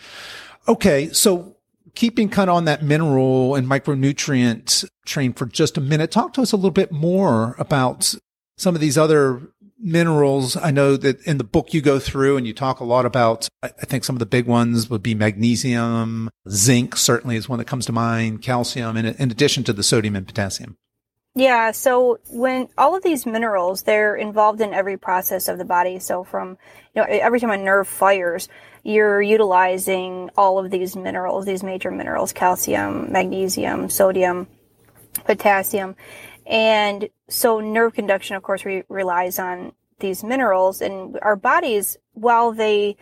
Okay. 0.68 1.08
So 1.10 1.56
keeping 1.94 2.28
kind 2.28 2.48
of 2.48 2.56
on 2.56 2.64
that 2.66 2.82
mineral 2.82 3.54
and 3.54 3.66
micronutrient 3.66 4.84
train 5.04 5.32
for 5.32 5.46
just 5.46 5.76
a 5.76 5.80
minute, 5.80 6.10
talk 6.10 6.32
to 6.34 6.42
us 6.42 6.52
a 6.52 6.56
little 6.56 6.70
bit 6.70 6.92
more 6.92 7.54
about 7.58 8.14
some 8.56 8.74
of 8.74 8.80
these 8.80 8.96
other 8.96 9.42
minerals. 9.82 10.56
I 10.56 10.70
know 10.70 10.96
that 10.96 11.22
in 11.26 11.38
the 11.38 11.44
book 11.44 11.74
you 11.74 11.80
go 11.80 11.98
through 11.98 12.36
and 12.36 12.46
you 12.46 12.54
talk 12.54 12.80
a 12.80 12.84
lot 12.84 13.04
about, 13.04 13.48
I 13.62 13.68
think 13.68 14.04
some 14.04 14.16
of 14.16 14.20
the 14.20 14.26
big 14.26 14.46
ones 14.46 14.88
would 14.88 15.02
be 15.02 15.14
magnesium, 15.14 16.30
zinc 16.48 16.96
certainly 16.96 17.36
is 17.36 17.48
one 17.48 17.58
that 17.58 17.66
comes 17.66 17.86
to 17.86 17.92
mind, 17.92 18.42
calcium, 18.42 18.96
in, 18.96 19.06
in 19.06 19.30
addition 19.30 19.64
to 19.64 19.72
the 19.72 19.82
sodium 19.82 20.16
and 20.16 20.26
potassium. 20.26 20.76
Yeah, 21.34 21.70
so 21.70 22.18
when 22.30 22.68
all 22.76 22.94
of 22.94 23.02
these 23.02 23.24
minerals, 23.24 23.82
they're 23.82 24.14
involved 24.14 24.60
in 24.60 24.74
every 24.74 24.98
process 24.98 25.48
of 25.48 25.56
the 25.56 25.64
body. 25.64 25.98
So 25.98 26.24
from, 26.24 26.58
you 26.94 27.00
know, 27.00 27.06
every 27.08 27.40
time 27.40 27.50
a 27.50 27.56
nerve 27.56 27.88
fires, 27.88 28.48
you're 28.82 29.22
utilizing 29.22 30.28
all 30.36 30.58
of 30.58 30.70
these 30.70 30.94
minerals, 30.94 31.46
these 31.46 31.62
major 31.62 31.90
minerals, 31.90 32.34
calcium, 32.34 33.10
magnesium, 33.10 33.88
sodium, 33.88 34.46
potassium. 35.24 35.96
And 36.52 37.08
so 37.28 37.60
nerve 37.60 37.94
conduction, 37.94 38.36
of 38.36 38.42
course, 38.42 38.66
re- 38.66 38.84
relies 38.90 39.38
on 39.38 39.72
these 40.00 40.22
minerals 40.22 40.82
and 40.82 41.18
our 41.22 41.34
bodies, 41.34 41.96
while 42.12 42.52
they 42.52 42.98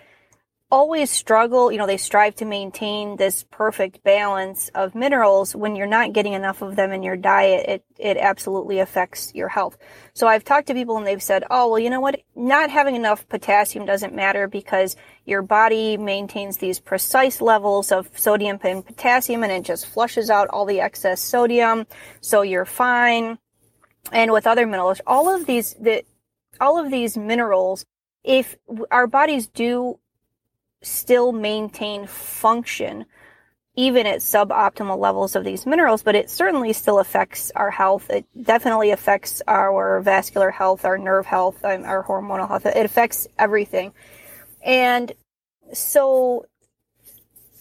always 0.71 1.11
struggle, 1.11 1.73
you 1.73 1.79
know, 1.79 1.87
they 1.87 1.97
strive 1.97 2.37
to 2.37 2.45
maintain 2.45 3.17
this 3.17 3.45
perfect 3.51 4.03
balance 4.05 4.71
of 4.75 4.95
minerals. 4.95 5.55
When 5.55 5.75
you're 5.75 5.87
not 5.87 6.13
getting 6.13 6.33
enough 6.33 6.63
of 6.63 6.77
them 6.77 6.93
in 6.93 7.03
your 7.03 7.17
diet, 7.17 7.67
it, 7.69 7.85
it 7.99 8.17
absolutely 8.17 8.79
affects 8.79 9.35
your 9.35 9.49
health. 9.49 9.77
So 10.15 10.29
I've 10.29 10.45
talked 10.45 10.69
to 10.69 10.75
people 10.75 10.97
and 10.97 11.07
they've 11.07 11.23
said, 11.23 11.45
oh, 11.51 11.69
well, 11.69 11.79
you 11.79 11.91
know 11.91 12.01
what? 12.01 12.21
Not 12.37 12.71
having 12.71 12.95
enough 12.95 13.29
potassium 13.29 13.85
doesn't 13.85 14.15
matter 14.15 14.47
because 14.47 14.97
your 15.25 15.43
body 15.43 15.97
maintains 15.97 16.59
these 16.59 16.79
precise 16.79 17.41
levels 17.41 17.91
of 17.91 18.09
sodium 18.17 18.59
and 18.63 18.87
potassium 18.87 19.43
and 19.43 19.53
it 19.53 19.65
just 19.65 19.87
flushes 19.87 20.31
out 20.31 20.49
all 20.49 20.67
the 20.67 20.81
excess 20.81 21.21
sodium. 21.21 21.87
So 22.21 22.43
you're 22.43 22.65
fine. 22.65 23.39
And 24.13 24.33
with 24.33 24.47
other 24.47 24.67
minerals, 24.67 25.01
all 25.07 25.35
of 25.35 25.47
these, 25.47 25.75
the, 25.75 26.05
all 26.61 26.79
of 26.79 26.91
these 26.91 27.17
minerals, 27.17 27.85
if 28.23 28.57
our 28.91 29.07
bodies 29.07 29.47
do 29.49 29.99
still 30.83 31.33
maintain 31.33 32.07
function 32.07 33.05
even 33.77 34.07
at 34.07 34.19
suboptimal 34.19 34.99
levels 34.99 35.37
of 35.37 35.45
these 35.45 35.65
minerals, 35.65 36.03
but 36.03 36.15
it 36.15 36.29
certainly 36.29 36.73
still 36.73 36.99
affects 36.99 37.53
our 37.55 37.71
health. 37.71 38.11
It 38.11 38.27
definitely 38.41 38.91
affects 38.91 39.41
our 39.47 40.01
vascular 40.01 40.51
health, 40.51 40.85
our 40.85 40.99
nerve 40.99 41.25
health, 41.25 41.65
our 41.65 42.05
hormonal 42.05 42.49
health. 42.49 42.67
It 42.67 42.85
affects 42.85 43.29
everything. 43.39 43.93
And 44.63 45.13
so 45.73 46.47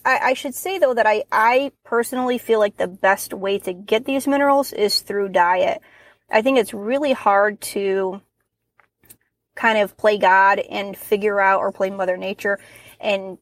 I, 0.04 0.20
I, 0.30 0.34
should 0.34 0.56
say 0.56 0.80
though 0.80 0.94
that 0.94 1.06
I, 1.06 1.24
I 1.32 1.72
personally 1.86 2.38
feel 2.38 2.60
like 2.60 2.78
the 2.78 2.88
best 2.88 3.34
way 3.34 3.60
to 3.60 3.74
get 3.74 4.06
these 4.06 4.28
minerals 4.28 4.74
is 4.74 5.02
through 5.02 5.30
diet. 5.30 5.82
I 6.30 6.42
think 6.42 6.58
it's 6.58 6.74
really 6.74 7.14
hard 7.14 7.62
to 7.62 8.22
kind 9.56 9.78
of 9.78 9.96
play 9.96 10.18
God 10.18 10.60
and 10.60 10.98
figure 10.98 11.40
out 11.40 11.60
or 11.60 11.72
play 11.72 11.90
Mother 11.90 12.18
Nature 12.18 12.60
and 13.00 13.38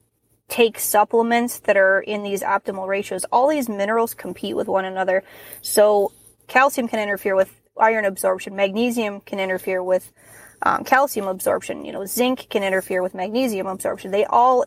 take 0.48 0.80
supplements 0.80 1.60
that 1.60 1.76
are 1.76 2.00
in 2.02 2.24
these 2.24 2.42
optimal 2.42 2.88
ratios. 2.88 3.26
All 3.26 3.50
these 3.50 3.68
minerals 3.68 4.14
compete 4.14 4.56
with 4.56 4.68
one 4.68 4.86
another. 4.86 5.24
So 5.62 6.12
calcium 6.48 6.88
can 6.88 7.00
interfere 7.00 7.36
with 7.36 7.54
iron 7.78 8.06
absorption. 8.06 8.56
Magnesium 8.56 9.22
can 9.22 9.40
interfere 9.40 9.84
with 9.84 10.12
um, 10.62 10.84
calcium 10.84 11.28
absorption. 11.28 11.86
You 11.86 11.92
know, 11.92 12.06
zinc 12.06 12.48
can 12.50 12.64
interfere 12.64 13.04
with 13.04 13.14
magnesium 13.14 13.68
absorption. 13.68 14.12
They 14.12 14.26
all 14.26 14.66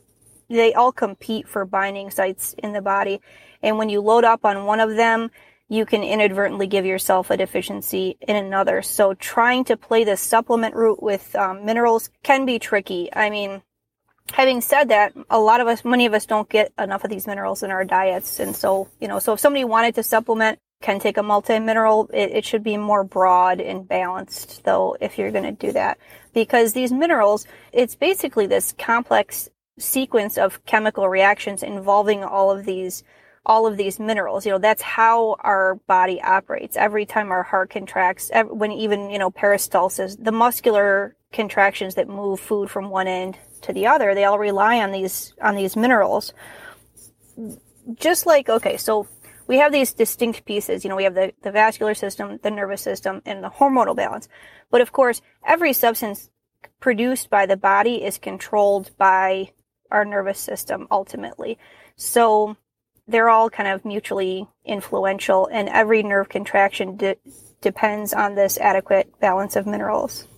they 0.49 0.75
all 0.75 0.93
compete 0.93 1.49
for 1.49 1.65
binding 1.65 2.11
sites 2.11 2.55
in 2.59 2.73
the 2.73 2.83
body. 2.83 3.21
And 3.63 3.79
when 3.79 3.89
you 3.89 4.01
load 4.01 4.25
up 4.25 4.45
on 4.45 4.67
one 4.67 4.81
of 4.81 4.97
them, 4.97 5.31
you 5.69 5.87
can 5.87 6.03
inadvertently 6.03 6.67
give 6.67 6.85
yourself 6.85 7.31
a 7.31 7.37
deficiency 7.37 8.19
in 8.21 8.35
another. 8.35 8.83
So 8.83 9.15
trying 9.15 9.65
to 9.67 9.77
play 9.77 10.03
the 10.03 10.17
supplement 10.17 10.75
route 10.75 11.01
with 11.01 11.37
um, 11.37 11.65
minerals 11.65 12.11
can 12.25 12.45
be 12.45 12.59
tricky. 12.59 13.09
I 13.15 13.31
mean, 13.31 13.63
having 14.33 14.61
said 14.61 14.89
that, 14.89 15.13
a 15.29 15.39
lot 15.39 15.61
of 15.61 15.67
us, 15.67 15.85
many 15.85 16.07
of 16.07 16.15
us 16.15 16.27
don't 16.27 16.49
get 16.49 16.73
enough 16.79 17.05
of 17.05 17.11
these 17.11 17.27
minerals 17.27 17.63
in 17.63 17.71
our 17.71 17.85
diets. 17.85 18.41
And 18.41 18.55
so, 18.55 18.89
you 19.01 19.09
know, 19.09 19.19
so 19.19 19.33
if 19.33 19.41
somebody 19.41 19.65
wanted 19.65 19.95
to 19.97 20.03
supplement, 20.03 20.59
can 20.83 20.99
take 20.99 21.19
a 21.19 21.23
multi-mineral, 21.23 22.09
it, 22.13 22.31
it 22.31 22.45
should 22.45 22.63
be 22.63 22.77
more 22.77 23.05
broad 23.05 23.61
and 23.61 23.87
balanced 23.87 24.65
though, 24.65 24.97
if 25.01 25.19
you're 25.19 25.31
going 25.31 25.45
to 25.45 25.53
do 25.53 25.73
that. 25.73 25.99
Because 26.33 26.73
these 26.73 26.91
minerals, 26.91 27.47
it's 27.73 27.95
basically 27.95 28.47
this 28.47 28.73
complex 28.79 29.49
sequence 29.79 30.39
of 30.39 30.65
chemical 30.65 31.09
reactions 31.09 31.63
involving 31.63 32.25
all 32.25 32.51
of 32.51 32.65
these 32.65 33.03
all 33.47 33.67
of 33.67 33.79
these 33.79 33.99
minerals. 33.99 34.45
You 34.45 34.53
know, 34.53 34.59
that's 34.59 34.83
how 34.83 35.37
our 35.41 35.77
body 35.87 36.21
operates. 36.21 36.77
Every 36.77 37.07
time 37.07 37.31
our 37.31 37.43
heart 37.43 37.71
contracts, 37.71 38.31
when 38.35 38.71
even, 38.71 39.09
you 39.09 39.19
know, 39.19 39.31
peristalsis, 39.31 40.23
the 40.23 40.31
muscular 40.31 41.17
contractions 41.33 41.95
that 41.95 42.07
move 42.07 42.39
food 42.39 42.71
from 42.71 42.91
one 42.91 43.07
end 43.07 43.39
to 43.63 43.73
the 43.73 43.87
other, 43.87 44.15
they 44.15 44.25
all 44.25 44.39
rely 44.39 44.81
on 44.81 44.93
these 44.93 45.35
on 45.43 45.55
these 45.55 45.77
minerals. 45.77 46.33
Just 47.95 48.27
like 48.27 48.49
okay, 48.49 48.77
so 48.77 49.07
we 49.47 49.57
have 49.59 49.73
these 49.73 49.93
distinct 49.93 50.45
pieces. 50.45 50.85
You 50.85 50.91
know, 50.91 50.97
we 50.97 51.05
have 51.05 51.15
the, 51.15 51.33
the 51.43 51.51
vascular 51.51 51.95
system, 51.95 52.39
the 52.43 52.53
nervous 52.53 52.83
system, 52.83 53.21
and 53.27 53.43
the 53.43 53.51
hormonal 53.51 53.97
balance. 53.97 54.29
But 54.71 54.81
of 54.81 54.93
course, 54.93 55.23
every 55.45 55.73
substance 55.73 56.31
produced 56.79 57.31
by 57.31 57.47
the 57.47 57.57
body 57.57 58.05
is 58.05 58.17
controlled 58.19 58.97
by 58.97 59.51
our 59.91 60.05
nervous 60.05 60.39
system 60.39 60.87
ultimately. 60.91 61.59
So 61.97 62.57
they're 63.09 63.29
all 63.29 63.51
kind 63.51 63.69
of 63.69 63.85
mutually 63.85 64.47
influential, 64.65 65.49
and 65.51 65.69
every 65.69 66.03
nerve 66.05 66.29
contraction 66.29 66.97
de- 66.97 67.17
depends 67.61 68.13
on 68.13 68.37
this 68.37 68.57
adequate 68.59 69.19
balance 69.21 69.57
of 69.57 69.67
minerals. 69.67 70.29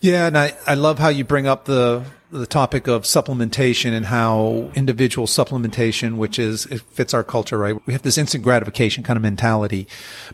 Yeah, 0.00 0.26
and 0.26 0.36
I, 0.36 0.54
I 0.66 0.74
love 0.74 0.98
how 0.98 1.08
you 1.08 1.24
bring 1.24 1.46
up 1.46 1.64
the 1.64 2.04
the 2.30 2.46
topic 2.46 2.88
of 2.88 3.02
supplementation 3.02 3.92
and 3.92 4.06
how 4.06 4.70
individual 4.74 5.26
supplementation, 5.26 6.16
which 6.16 6.38
is, 6.38 6.66
it 6.66 6.80
fits 6.80 7.14
our 7.14 7.22
culture, 7.22 7.56
right? 7.56 7.76
We 7.86 7.92
have 7.92 8.02
this 8.02 8.18
instant 8.18 8.42
gratification 8.42 9.04
kind 9.04 9.16
of 9.16 9.22
mentality, 9.22 9.86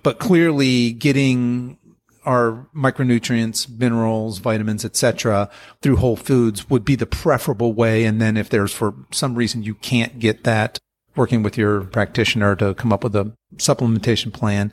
but 0.02 0.18
clearly 0.18 0.92
getting 0.92 1.78
our 2.24 2.66
micronutrients, 2.74 3.68
minerals, 3.68 4.38
vitamins, 4.38 4.84
etc., 4.84 5.50
through 5.82 5.96
whole 5.96 6.16
foods 6.16 6.70
would 6.70 6.84
be 6.84 6.94
the 6.94 7.06
preferable 7.06 7.72
way. 7.72 8.04
And 8.04 8.20
then 8.20 8.36
if 8.36 8.48
there's 8.48 8.72
for 8.72 8.94
some 9.10 9.34
reason 9.34 9.62
you 9.62 9.74
can't 9.74 10.18
get 10.18 10.44
that 10.44 10.78
working 11.16 11.42
with 11.42 11.58
your 11.58 11.82
practitioner 11.82 12.56
to 12.56 12.74
come 12.74 12.92
up 12.92 13.04
with 13.04 13.14
a 13.16 13.32
supplementation 13.56 14.32
plan. 14.32 14.72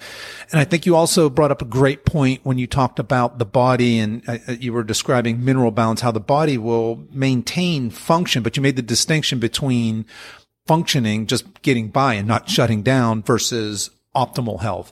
And 0.52 0.60
I 0.60 0.64
think 0.64 0.86
you 0.86 0.96
also 0.96 1.30
brought 1.30 1.52
up 1.52 1.62
a 1.62 1.66
great 1.66 2.06
point 2.06 2.42
when 2.44 2.58
you 2.58 2.68
talked 2.68 3.00
about 3.00 3.40
the 3.40 3.46
body 3.46 4.00
and 4.00 4.28
uh, 4.28 4.38
uh, 4.48 4.52
you 4.54 4.74
were 4.74 4.84
describing 4.84 5.44
mineral 5.44 5.72
balance, 5.72 6.02
how 6.02 6.12
the 6.12 6.20
body 6.20 6.58
will 6.58 7.06
maintain 7.12 7.90
function, 7.90 8.44
but 8.44 8.56
you 8.58 8.64
made 8.64 8.76
the 8.76 8.82
distinction 8.82 9.40
between 9.40 10.06
functioning, 10.66 11.28
just 11.28 11.62
getting 11.62 11.90
by 11.90 12.14
and 12.14 12.28
not 12.28 12.50
shutting 12.50 12.84
down 12.84 13.24
versus 13.24 13.90
optimal 14.16 14.62
health. 14.62 14.92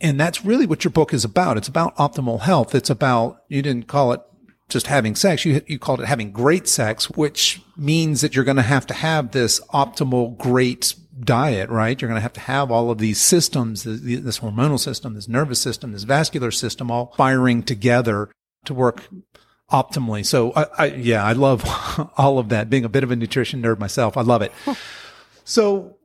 And 0.00 0.18
that's 0.18 0.44
really 0.44 0.66
what 0.66 0.82
your 0.82 0.90
book 0.90 1.12
is 1.12 1.24
about. 1.24 1.56
It's 1.56 1.68
about 1.68 1.96
optimal 1.96 2.40
health. 2.40 2.74
It's 2.74 2.90
about, 2.90 3.42
you 3.48 3.60
didn't 3.60 3.86
call 3.86 4.12
it 4.12 4.22
just 4.70 4.86
having 4.86 5.14
sex. 5.14 5.44
You, 5.44 5.60
you 5.66 5.78
called 5.78 6.00
it 6.00 6.06
having 6.06 6.32
great 6.32 6.66
sex, 6.68 7.10
which 7.10 7.60
means 7.76 8.22
that 8.22 8.34
you're 8.34 8.44
going 8.44 8.56
to 8.56 8.62
have 8.62 8.86
to 8.86 8.94
have 8.94 9.32
this 9.32 9.60
optimal, 9.74 10.38
great 10.38 10.94
diet, 11.24 11.70
right? 11.70 12.00
You're 12.00 12.08
going 12.08 12.18
to 12.18 12.22
have 12.22 12.32
to 12.34 12.40
have 12.40 12.70
all 12.70 12.90
of 12.90 12.98
these 12.98 13.20
systems, 13.20 13.84
this 13.84 14.40
hormonal 14.40 14.78
system, 14.78 15.14
this 15.14 15.28
nervous 15.28 15.60
system, 15.60 15.92
this 15.92 16.04
vascular 16.04 16.50
system 16.50 16.90
all 16.90 17.12
firing 17.16 17.62
together 17.62 18.30
to 18.64 18.74
work 18.74 19.08
optimally. 19.70 20.24
So 20.24 20.52
I, 20.54 20.66
I 20.78 20.86
yeah, 20.86 21.24
I 21.24 21.32
love 21.32 21.64
all 22.16 22.38
of 22.38 22.48
that. 22.50 22.70
Being 22.70 22.84
a 22.84 22.88
bit 22.88 23.04
of 23.04 23.10
a 23.10 23.16
nutrition 23.16 23.62
nerd 23.62 23.78
myself, 23.78 24.16
I 24.16 24.22
love 24.22 24.42
it. 24.42 24.52
so 25.44 25.96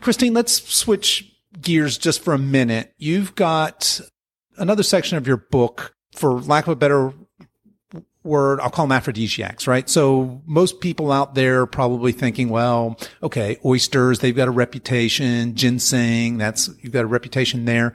Christine, 0.00 0.34
let's 0.34 0.62
switch 0.72 1.32
gears 1.60 1.98
just 1.98 2.22
for 2.22 2.34
a 2.34 2.38
minute. 2.38 2.92
You've 2.98 3.34
got 3.34 4.00
another 4.56 4.82
section 4.82 5.18
of 5.18 5.26
your 5.26 5.36
book, 5.36 5.94
for 6.12 6.40
lack 6.40 6.66
of 6.66 6.72
a 6.72 6.76
better 6.76 7.12
word, 8.24 8.60
I'll 8.60 8.70
call 8.70 8.86
them 8.86 8.92
aphrodisiacs, 8.92 9.66
right? 9.66 9.88
So 9.88 10.42
most 10.46 10.80
people 10.80 11.12
out 11.12 11.34
there 11.34 11.66
probably 11.66 12.12
thinking, 12.12 12.48
well, 12.48 12.98
okay, 13.22 13.58
oysters, 13.64 14.18
they've 14.18 14.36
got 14.36 14.48
a 14.48 14.52
reputation, 14.52 15.54
ginseng, 15.54 16.38
that's, 16.38 16.70
you've 16.80 16.92
got 16.92 17.04
a 17.04 17.08
reputation 17.08 17.64
there. 17.64 17.94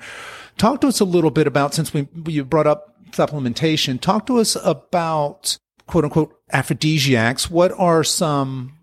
Talk 0.58 0.82
to 0.82 0.88
us 0.88 1.00
a 1.00 1.06
little 1.06 1.32
bit 1.32 1.48
about, 1.48 1.74
since 1.74 1.94
we, 1.94 2.08
you 2.28 2.44
brought 2.46 2.68
up 2.68 2.96
supplementation, 3.12 4.00
talk 4.00 4.26
to 4.28 4.40
us 4.40 4.58
about 4.64 5.58
quote 5.88 6.04
unquote 6.04 6.36
aphrodisiacs. 6.52 7.50
What 7.50 7.72
are 7.78 8.04
some 8.04 8.78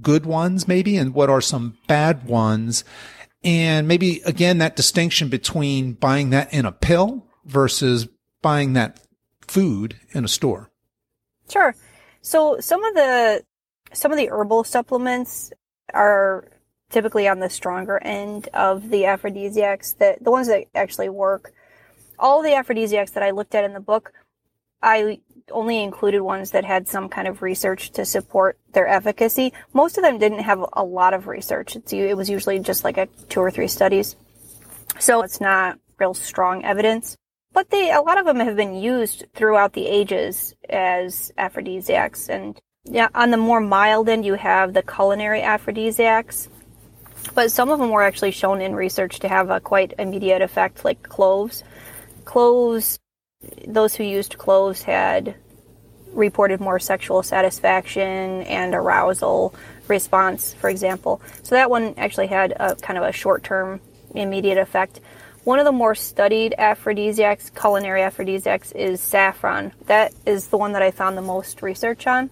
good 0.00 0.26
ones 0.26 0.66
maybe 0.66 0.96
and 0.96 1.14
what 1.14 1.30
are 1.30 1.40
some 1.40 1.78
bad 1.86 2.26
ones? 2.26 2.84
And 3.42 3.86
maybe 3.86 4.20
again, 4.24 4.58
that 4.58 4.76
distinction 4.76 5.28
between 5.28 5.92
buying 5.92 6.30
that 6.30 6.52
in 6.52 6.64
a 6.64 6.72
pill 6.72 7.26
versus 7.44 8.08
buying 8.42 8.72
that 8.72 9.00
food 9.54 9.94
in 10.10 10.24
a 10.24 10.28
store. 10.28 10.68
Sure. 11.48 11.76
So 12.22 12.58
some 12.58 12.82
of 12.82 12.94
the 12.94 13.44
some 13.92 14.10
of 14.10 14.18
the 14.18 14.28
herbal 14.30 14.64
supplements 14.64 15.52
are 15.92 16.48
typically 16.90 17.28
on 17.28 17.38
the 17.38 17.48
stronger 17.48 17.98
end 18.02 18.48
of 18.52 18.90
the 18.90 19.06
aphrodisiacs 19.06 19.92
that 19.94 20.24
the 20.24 20.32
ones 20.32 20.48
that 20.48 20.64
actually 20.74 21.08
work. 21.08 21.52
All 22.18 22.42
the 22.42 22.54
aphrodisiacs 22.54 23.12
that 23.12 23.22
I 23.22 23.30
looked 23.30 23.54
at 23.54 23.62
in 23.62 23.74
the 23.74 23.80
book, 23.80 24.12
I 24.82 25.20
only 25.52 25.80
included 25.84 26.22
ones 26.22 26.50
that 26.50 26.64
had 26.64 26.88
some 26.88 27.08
kind 27.08 27.28
of 27.28 27.40
research 27.40 27.92
to 27.92 28.04
support 28.04 28.58
their 28.72 28.88
efficacy. 28.88 29.52
Most 29.72 29.98
of 29.98 30.02
them 30.02 30.18
didn't 30.18 30.40
have 30.40 30.64
a 30.72 30.84
lot 30.84 31.14
of 31.14 31.28
research. 31.28 31.76
It's, 31.76 31.92
it 31.92 32.16
was 32.16 32.28
usually 32.28 32.58
just 32.58 32.82
like 32.82 32.98
a 32.98 33.06
two 33.28 33.40
or 33.40 33.52
three 33.52 33.68
studies. 33.68 34.16
So 34.98 35.22
it's 35.22 35.40
not 35.40 35.78
real 36.00 36.14
strong 36.14 36.64
evidence. 36.64 37.16
But 37.54 37.70
they, 37.70 37.92
a 37.92 38.02
lot 38.02 38.18
of 38.18 38.26
them 38.26 38.40
have 38.40 38.56
been 38.56 38.74
used 38.74 39.24
throughout 39.32 39.72
the 39.72 39.86
ages 39.86 40.54
as 40.68 41.32
aphrodisiacs. 41.38 42.28
And 42.28 42.60
yeah, 42.84 43.08
on 43.14 43.30
the 43.30 43.36
more 43.36 43.60
mild 43.60 44.08
end, 44.08 44.26
you 44.26 44.34
have 44.34 44.74
the 44.74 44.82
culinary 44.82 45.40
aphrodisiacs. 45.40 46.48
But 47.34 47.52
some 47.52 47.70
of 47.70 47.78
them 47.78 47.90
were 47.90 48.02
actually 48.02 48.32
shown 48.32 48.60
in 48.60 48.74
research 48.74 49.20
to 49.20 49.28
have 49.28 49.50
a 49.50 49.60
quite 49.60 49.94
immediate 49.98 50.42
effect, 50.42 50.84
like 50.84 51.02
cloves. 51.04 51.62
Cloves, 52.24 52.98
those 53.66 53.94
who 53.94 54.04
used 54.04 54.36
cloves 54.36 54.82
had 54.82 55.36
reported 56.12 56.60
more 56.60 56.78
sexual 56.78 57.22
satisfaction 57.22 58.42
and 58.42 58.74
arousal 58.74 59.54
response, 59.88 60.54
for 60.54 60.68
example. 60.68 61.22
So 61.42 61.54
that 61.54 61.70
one 61.70 61.94
actually 61.96 62.26
had 62.26 62.52
a 62.58 62.74
kind 62.76 62.98
of 62.98 63.04
a 63.04 63.12
short 63.12 63.44
term 63.44 63.80
immediate 64.14 64.58
effect. 64.58 65.00
One 65.44 65.58
of 65.58 65.66
the 65.66 65.72
more 65.72 65.94
studied 65.94 66.54
aphrodisiacs, 66.56 67.50
culinary 67.50 68.00
aphrodisiacs, 68.02 68.72
is 68.72 68.98
saffron. 69.02 69.72
That 69.86 70.14
is 70.24 70.48
the 70.48 70.56
one 70.56 70.72
that 70.72 70.80
I 70.80 70.90
found 70.90 71.18
the 71.18 71.22
most 71.22 71.60
research 71.60 72.06
on. 72.06 72.30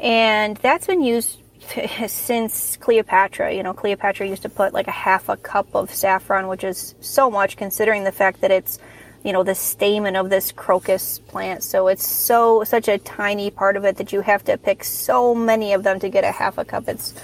And 0.00 0.56
that's 0.56 0.88
been 0.88 1.02
used 1.02 1.38
since 2.08 2.76
Cleopatra. 2.76 3.54
You 3.54 3.62
know, 3.62 3.74
Cleopatra 3.74 4.26
used 4.26 4.42
to 4.42 4.48
put 4.48 4.74
like 4.74 4.88
a 4.88 4.92
half 4.92 5.28
a 5.28 5.36
cup 5.36 5.68
of 5.72 5.94
saffron, 5.94 6.48
which 6.48 6.64
is 6.64 6.96
so 7.00 7.30
much 7.30 7.56
considering 7.56 8.02
the 8.02 8.10
fact 8.10 8.40
that 8.40 8.50
it's, 8.50 8.80
you 9.22 9.32
know, 9.32 9.44
the 9.44 9.54
stamen 9.54 10.16
of 10.16 10.28
this 10.28 10.50
crocus 10.50 11.20
plant. 11.20 11.62
So 11.62 11.86
it's 11.86 12.04
so, 12.04 12.64
such 12.64 12.88
a 12.88 12.98
tiny 12.98 13.52
part 13.52 13.76
of 13.76 13.84
it 13.84 13.98
that 13.98 14.12
you 14.12 14.20
have 14.22 14.42
to 14.46 14.58
pick 14.58 14.82
so 14.82 15.32
many 15.32 15.74
of 15.74 15.84
them 15.84 16.00
to 16.00 16.08
get 16.08 16.24
a 16.24 16.32
half 16.32 16.58
a 16.58 16.64
cup. 16.64 16.88
It's, 16.88 17.14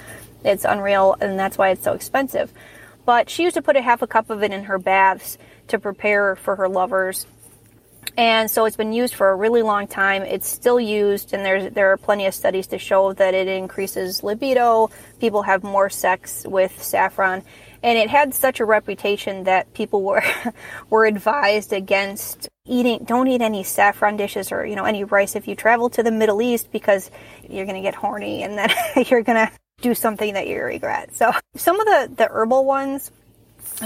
it's 0.45 0.65
unreal, 0.65 1.17
and 1.21 1.37
that's 1.37 1.59
why 1.59 1.71
it's 1.71 1.83
so 1.83 1.95
expensive. 1.95 2.53
But 3.05 3.29
she 3.29 3.43
used 3.43 3.55
to 3.55 3.63
put 3.63 3.77
a 3.77 3.83
half 3.83 4.03
a 4.03 4.07
cup 4.07 4.31
of 4.31 4.43
it 4.43 4.53
in 4.53 4.65
her 4.65 4.79
baths 4.79 5.39
to 5.69 5.79
prepare 5.79 6.37
for 6.37 6.57
her 6.57 6.69
lovers. 6.69 7.27
And 8.17 8.51
so 8.51 8.65
it's 8.65 8.77
been 8.77 8.93
used 8.93 9.15
for 9.15 9.31
a 9.31 9.35
really 9.35 9.63
long 9.63 9.89
time. 9.89 10.23
It's 10.23 10.47
still 10.47 10.79
used, 10.79 11.33
and 11.33 11.45
there's 11.45 11.73
there 11.73 11.91
are 11.91 11.97
plenty 11.97 12.27
of 12.27 12.35
studies 12.35 12.69
to 12.69 12.79
show 12.79 13.13
that 13.15 13.35
it 13.35 13.49
increases 13.49 14.23
libido. 14.23 14.91
People 15.19 15.43
have 15.43 15.65
more 15.65 15.91
sex 15.91 16.45
with 16.47 16.81
saffron, 16.81 17.43
and 17.83 17.99
it 17.99 18.09
had 18.09 18.33
such 18.33 18.61
a 18.61 18.65
reputation 18.65 19.45
that 19.45 19.73
people 19.75 20.03
were 20.03 20.23
were 20.91 21.07
advised 21.07 21.73
against 21.73 22.49
eating. 22.67 23.05
Don't 23.05 23.27
eat 23.27 23.43
any 23.43 23.65
saffron 23.65 24.17
dishes 24.17 24.53
or 24.53 24.65
you 24.65 24.77
know 24.77 24.85
any 24.85 25.03
rice 25.03 25.35
if 25.35 25.49
you 25.49 25.57
travel 25.57 25.91
to 25.91 26.03
the 26.05 26.13
Middle 26.13 26.41
East 26.41 26.71
because 26.71 27.11
you're 27.49 27.67
going 27.67 27.77
to 27.77 27.83
get 27.83 27.97
horny, 27.97 28.45
and 28.45 28.57
then 28.57 28.71
you're 29.09 29.23
going 29.23 29.49
to 29.49 29.53
do 29.81 29.95
something 29.95 30.35
that 30.35 30.49
you 30.49 30.63
regret. 30.63 31.15
So 31.15 31.33
some 31.57 31.81
of 31.81 31.87
the, 31.87 32.15
the 32.17 32.29
herbal 32.31 32.65
ones, 32.65 33.11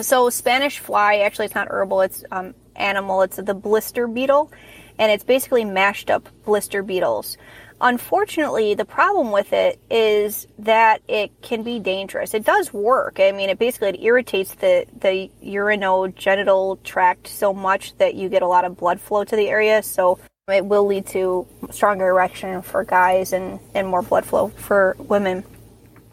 so 0.01 0.31
Spanish 0.31 0.79
fly, 0.79 1.19
actually 1.19 1.47
it's 1.47 1.55
not 1.55 1.69
herbal, 1.71 2.03
it's 2.03 2.25
um, 2.31 2.55
animal, 2.77 3.23
it's 3.23 3.37
the 3.37 3.55
blister 3.55 4.07
beetle, 4.07 4.53
and 4.99 5.11
it's 5.13 5.25
basically 5.25 5.65
mashed 5.65 6.11
up 6.11 6.29
blister 6.45 6.83
beetles. 6.83 7.37
Unfortunately, 7.81 8.75
the 8.75 8.85
problem 8.85 9.31
with 9.31 9.53
it 9.53 9.79
is 9.89 10.49
that 10.59 11.01
it 11.07 11.31
can 11.43 11.63
be 11.63 11.79
dangerous. 11.79 12.35
It 12.35 12.45
does 12.45 12.73
work. 12.73 13.21
I 13.21 13.31
mean, 13.31 13.51
it 13.51 13.59
basically 13.59 13.91
it 13.91 14.01
irritates 14.01 14.55
the, 14.57 14.85
the 15.01 15.31
urinogenital 15.45 16.83
tract 16.83 17.29
so 17.29 17.55
much 17.55 17.97
that 17.99 18.17
you 18.17 18.29
get 18.29 18.43
a 18.43 18.49
lot 18.49 18.65
of 18.65 18.77
blood 18.77 19.01
flow 19.01 19.23
to 19.23 19.37
the 19.37 19.49
area. 19.49 19.81
So 19.85 20.19
it 20.49 20.65
will 20.65 20.87
lead 20.87 21.07
to 21.09 21.47
stronger 21.71 22.09
erection 22.09 22.63
for 22.63 22.83
guys 22.83 23.33
and, 23.33 23.61
and 23.75 23.87
more 23.87 24.03
blood 24.03 24.25
flow 24.25 24.49
for 24.49 24.97
women. 24.99 25.45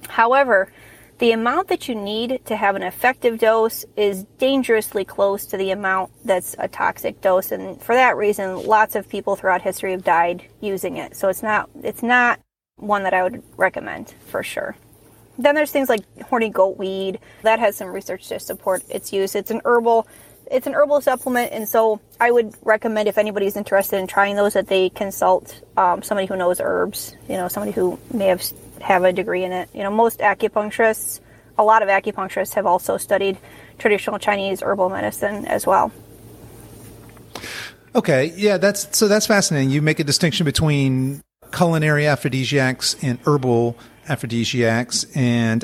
However, 0.07 0.71
the 1.17 1.31
amount 1.31 1.69
that 1.69 1.87
you 1.87 1.95
need 1.95 2.41
to 2.45 2.55
have 2.55 2.75
an 2.75 2.83
effective 2.83 3.39
dose 3.39 3.85
is 3.95 4.25
dangerously 4.37 5.05
close 5.05 5.45
to 5.47 5.57
the 5.57 5.71
amount 5.71 6.11
that's 6.25 6.55
a 6.59 6.67
toxic 6.67 7.21
dose 7.21 7.51
and 7.51 7.81
for 7.81 7.95
that 7.95 8.17
reason 8.17 8.65
lots 8.65 8.95
of 8.95 9.07
people 9.07 9.37
throughout 9.37 9.61
history 9.61 9.91
have 9.91 10.03
died 10.03 10.45
using 10.59 10.97
it. 10.97 11.15
So 11.15 11.29
it's 11.29 11.41
not 11.41 11.69
it's 11.83 12.03
not 12.03 12.39
one 12.75 13.03
that 13.03 13.13
I 13.13 13.23
would 13.23 13.41
recommend 13.55 14.13
for 14.27 14.43
sure. 14.43 14.75
Then 15.37 15.55
there's 15.55 15.71
things 15.71 15.89
like 15.89 16.01
horny 16.23 16.49
goat 16.49 16.77
weed 16.77 17.19
that 17.43 17.59
has 17.59 17.77
some 17.77 17.89
research 17.89 18.27
to 18.29 18.39
support 18.39 18.83
its 18.89 19.13
use. 19.13 19.35
It's 19.35 19.51
an 19.51 19.61
herbal 19.63 20.07
it's 20.51 20.67
an 20.67 20.75
herbal 20.75 21.01
supplement, 21.01 21.51
and 21.53 21.67
so 21.67 21.99
I 22.19 22.29
would 22.29 22.53
recommend 22.61 23.07
if 23.07 23.17
anybody's 23.17 23.55
interested 23.55 23.97
in 23.97 24.05
trying 24.05 24.35
those 24.35 24.53
that 24.53 24.67
they 24.67 24.89
consult 24.89 25.61
um, 25.75 26.03
somebody 26.03 26.27
who 26.27 26.35
knows 26.35 26.61
herbs. 26.61 27.15
You 27.27 27.37
know, 27.37 27.47
somebody 27.47 27.71
who 27.71 27.99
may 28.13 28.27
have 28.27 28.43
have 28.85 29.03
a 29.03 29.11
degree 29.11 29.43
in 29.43 29.51
it. 29.51 29.67
You 29.73 29.81
know, 29.81 29.89
most 29.89 30.19
acupuncturists, 30.19 31.19
a 31.57 31.63
lot 31.63 31.81
of 31.81 31.89
acupuncturists 31.89 32.53
have 32.53 32.67
also 32.67 32.97
studied 32.97 33.37
traditional 33.79 34.19
Chinese 34.19 34.61
herbal 34.61 34.89
medicine 34.89 35.45
as 35.47 35.65
well. 35.65 35.91
Okay, 37.95 38.31
yeah, 38.35 38.57
that's 38.57 38.95
so 38.95 39.07
that's 39.07 39.25
fascinating. 39.25 39.71
You 39.71 39.81
make 39.81 39.99
a 39.99 40.03
distinction 40.03 40.45
between 40.45 41.21
culinary 41.51 42.05
aphrodisiacs 42.05 42.95
and 43.01 43.17
herbal 43.25 43.75
aphrodisiacs, 44.07 45.05
and 45.15 45.63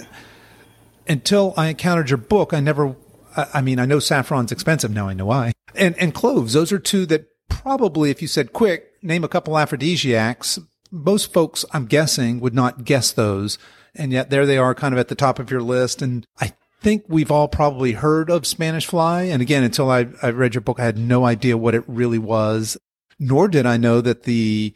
until 1.07 1.53
I 1.57 1.67
encountered 1.67 2.09
your 2.09 2.17
book, 2.17 2.53
I 2.53 2.59
never. 2.59 2.95
I 3.35 3.61
mean, 3.61 3.79
I 3.79 3.85
know 3.85 3.99
saffron's 3.99 4.51
expensive 4.51 4.91
now. 4.91 5.07
I 5.07 5.13
know 5.13 5.27
why, 5.27 5.51
and 5.75 5.95
and 5.99 6.13
cloves. 6.13 6.53
Those 6.53 6.71
are 6.71 6.79
two 6.79 7.05
that 7.07 7.27
probably, 7.49 8.09
if 8.09 8.21
you 8.21 8.27
said 8.27 8.51
quick, 8.51 8.85
name 9.03 9.23
a 9.23 9.27
couple 9.27 9.57
aphrodisiacs, 9.57 10.57
most 10.91 11.33
folks, 11.33 11.65
I'm 11.71 11.85
guessing, 11.85 12.39
would 12.39 12.53
not 12.53 12.83
guess 12.83 13.11
those. 13.11 13.57
And 13.95 14.11
yet 14.11 14.29
there 14.29 14.45
they 14.45 14.57
are 14.57 14.75
kind 14.75 14.93
of 14.93 14.99
at 14.99 15.07
the 15.07 15.15
top 15.15 15.39
of 15.39 15.49
your 15.49 15.61
list. 15.61 16.01
And 16.01 16.25
I 16.39 16.53
think 16.81 17.05
we've 17.07 17.31
all 17.31 17.47
probably 17.47 17.93
heard 17.93 18.29
of 18.29 18.45
Spanish 18.45 18.85
fly. 18.85 19.23
And 19.23 19.41
again, 19.41 19.63
until 19.63 19.89
I, 19.89 20.07
I 20.21 20.29
read 20.29 20.53
your 20.53 20.61
book, 20.61 20.79
I 20.79 20.85
had 20.85 20.97
no 20.97 21.25
idea 21.25 21.57
what 21.57 21.75
it 21.75 21.83
really 21.87 22.17
was, 22.17 22.77
nor 23.19 23.47
did 23.47 23.65
I 23.65 23.77
know 23.77 24.01
that 24.01 24.23
the 24.23 24.73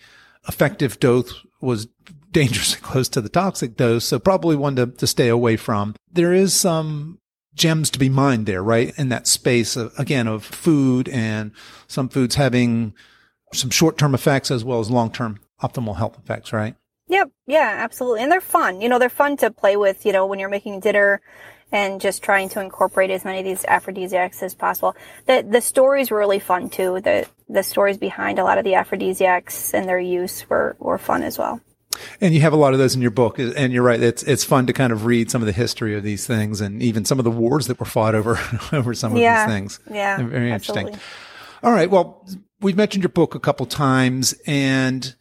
effective 0.47 0.99
dose 0.99 1.45
was 1.61 1.87
dangerously 2.31 2.79
close 2.83 3.09
to 3.09 3.21
the 3.21 3.29
toxic 3.29 3.75
dose. 3.75 4.05
So 4.05 4.19
probably 4.19 4.55
one 4.55 4.75
to, 4.75 4.87
to 4.87 5.07
stay 5.07 5.27
away 5.27 5.57
from. 5.57 5.95
There 6.11 6.33
is 6.33 6.53
some 6.53 7.19
gems 7.55 7.89
to 7.91 7.99
be 7.99 8.09
mined 8.09 8.45
there, 8.45 8.61
right? 8.61 8.93
In 8.97 9.09
that 9.09 9.27
space 9.27 9.75
of, 9.75 9.97
again, 9.97 10.27
of 10.27 10.43
food 10.43 11.07
and 11.09 11.51
some 11.87 12.09
foods 12.09 12.35
having 12.35 12.93
some 13.53 13.69
short-term 13.69 14.13
effects 14.13 14.51
as 14.51 14.65
well 14.65 14.81
as 14.81 14.91
long-term 14.91 15.39
optimal 15.61 15.97
health 15.97 16.17
effects, 16.17 16.53
right? 16.53 16.75
Yep. 17.07 17.31
Yeah, 17.45 17.71
absolutely. 17.77 18.23
And 18.23 18.31
they're 18.31 18.41
fun. 18.41 18.81
You 18.81 18.89
know, 18.89 18.99
they're 18.99 19.09
fun 19.09 19.37
to 19.37 19.51
play 19.51 19.77
with, 19.77 20.05
you 20.05 20.11
know, 20.11 20.25
when 20.25 20.39
you're 20.39 20.49
making 20.49 20.79
dinner 20.79 21.21
and 21.71 21.99
just 21.99 22.23
trying 22.23 22.49
to 22.49 22.61
incorporate 22.61 23.09
as 23.09 23.25
many 23.25 23.39
of 23.39 23.45
these 23.45 23.65
aphrodisiacs 23.65 24.41
as 24.43 24.53
possible. 24.53 24.95
The 25.25 25.45
the 25.47 25.61
stories 25.61 26.11
were 26.11 26.17
really 26.17 26.39
fun 26.39 26.69
too. 26.69 27.01
The 27.01 27.27
the 27.49 27.63
stories 27.63 27.97
behind 27.97 28.39
a 28.39 28.43
lot 28.43 28.57
of 28.57 28.63
the 28.63 28.75
aphrodisiacs 28.75 29.73
and 29.73 29.87
their 29.87 29.99
use 29.99 30.49
were, 30.49 30.75
were 30.79 30.97
fun 30.97 31.23
as 31.23 31.37
well. 31.37 31.61
And 32.19 32.33
you 32.33 32.41
have 32.41 32.53
a 32.53 32.57
lot 32.57 32.73
of 32.73 32.79
those 32.79 32.95
in 32.95 33.01
your 33.01 33.11
book, 33.11 33.39
and 33.39 33.71
you're 33.71 33.83
right. 33.83 34.01
It's 34.01 34.23
it's 34.23 34.43
fun 34.43 34.67
to 34.67 34.73
kind 34.73 34.91
of 34.91 35.05
read 35.05 35.31
some 35.31 35.41
of 35.41 35.45
the 35.45 35.53
history 35.53 35.95
of 35.95 36.03
these 36.03 36.27
things, 36.27 36.59
and 36.59 36.81
even 36.83 37.05
some 37.05 37.19
of 37.19 37.25
the 37.25 37.31
wars 37.31 37.67
that 37.67 37.79
were 37.79 37.85
fought 37.85 38.15
over 38.15 38.39
over 38.73 38.93
some 38.93 39.13
of 39.13 39.17
yeah. 39.17 39.45
these 39.45 39.53
things. 39.53 39.79
Yeah, 39.89 40.17
very 40.17 40.51
absolutely. 40.51 40.91
interesting. 40.91 40.99
All 41.63 41.71
right. 41.71 41.89
Well, 41.89 42.27
we've 42.59 42.75
mentioned 42.75 43.03
your 43.03 43.09
book 43.09 43.33
a 43.33 43.39
couple 43.39 43.65
times, 43.65 44.33
and 44.45 45.15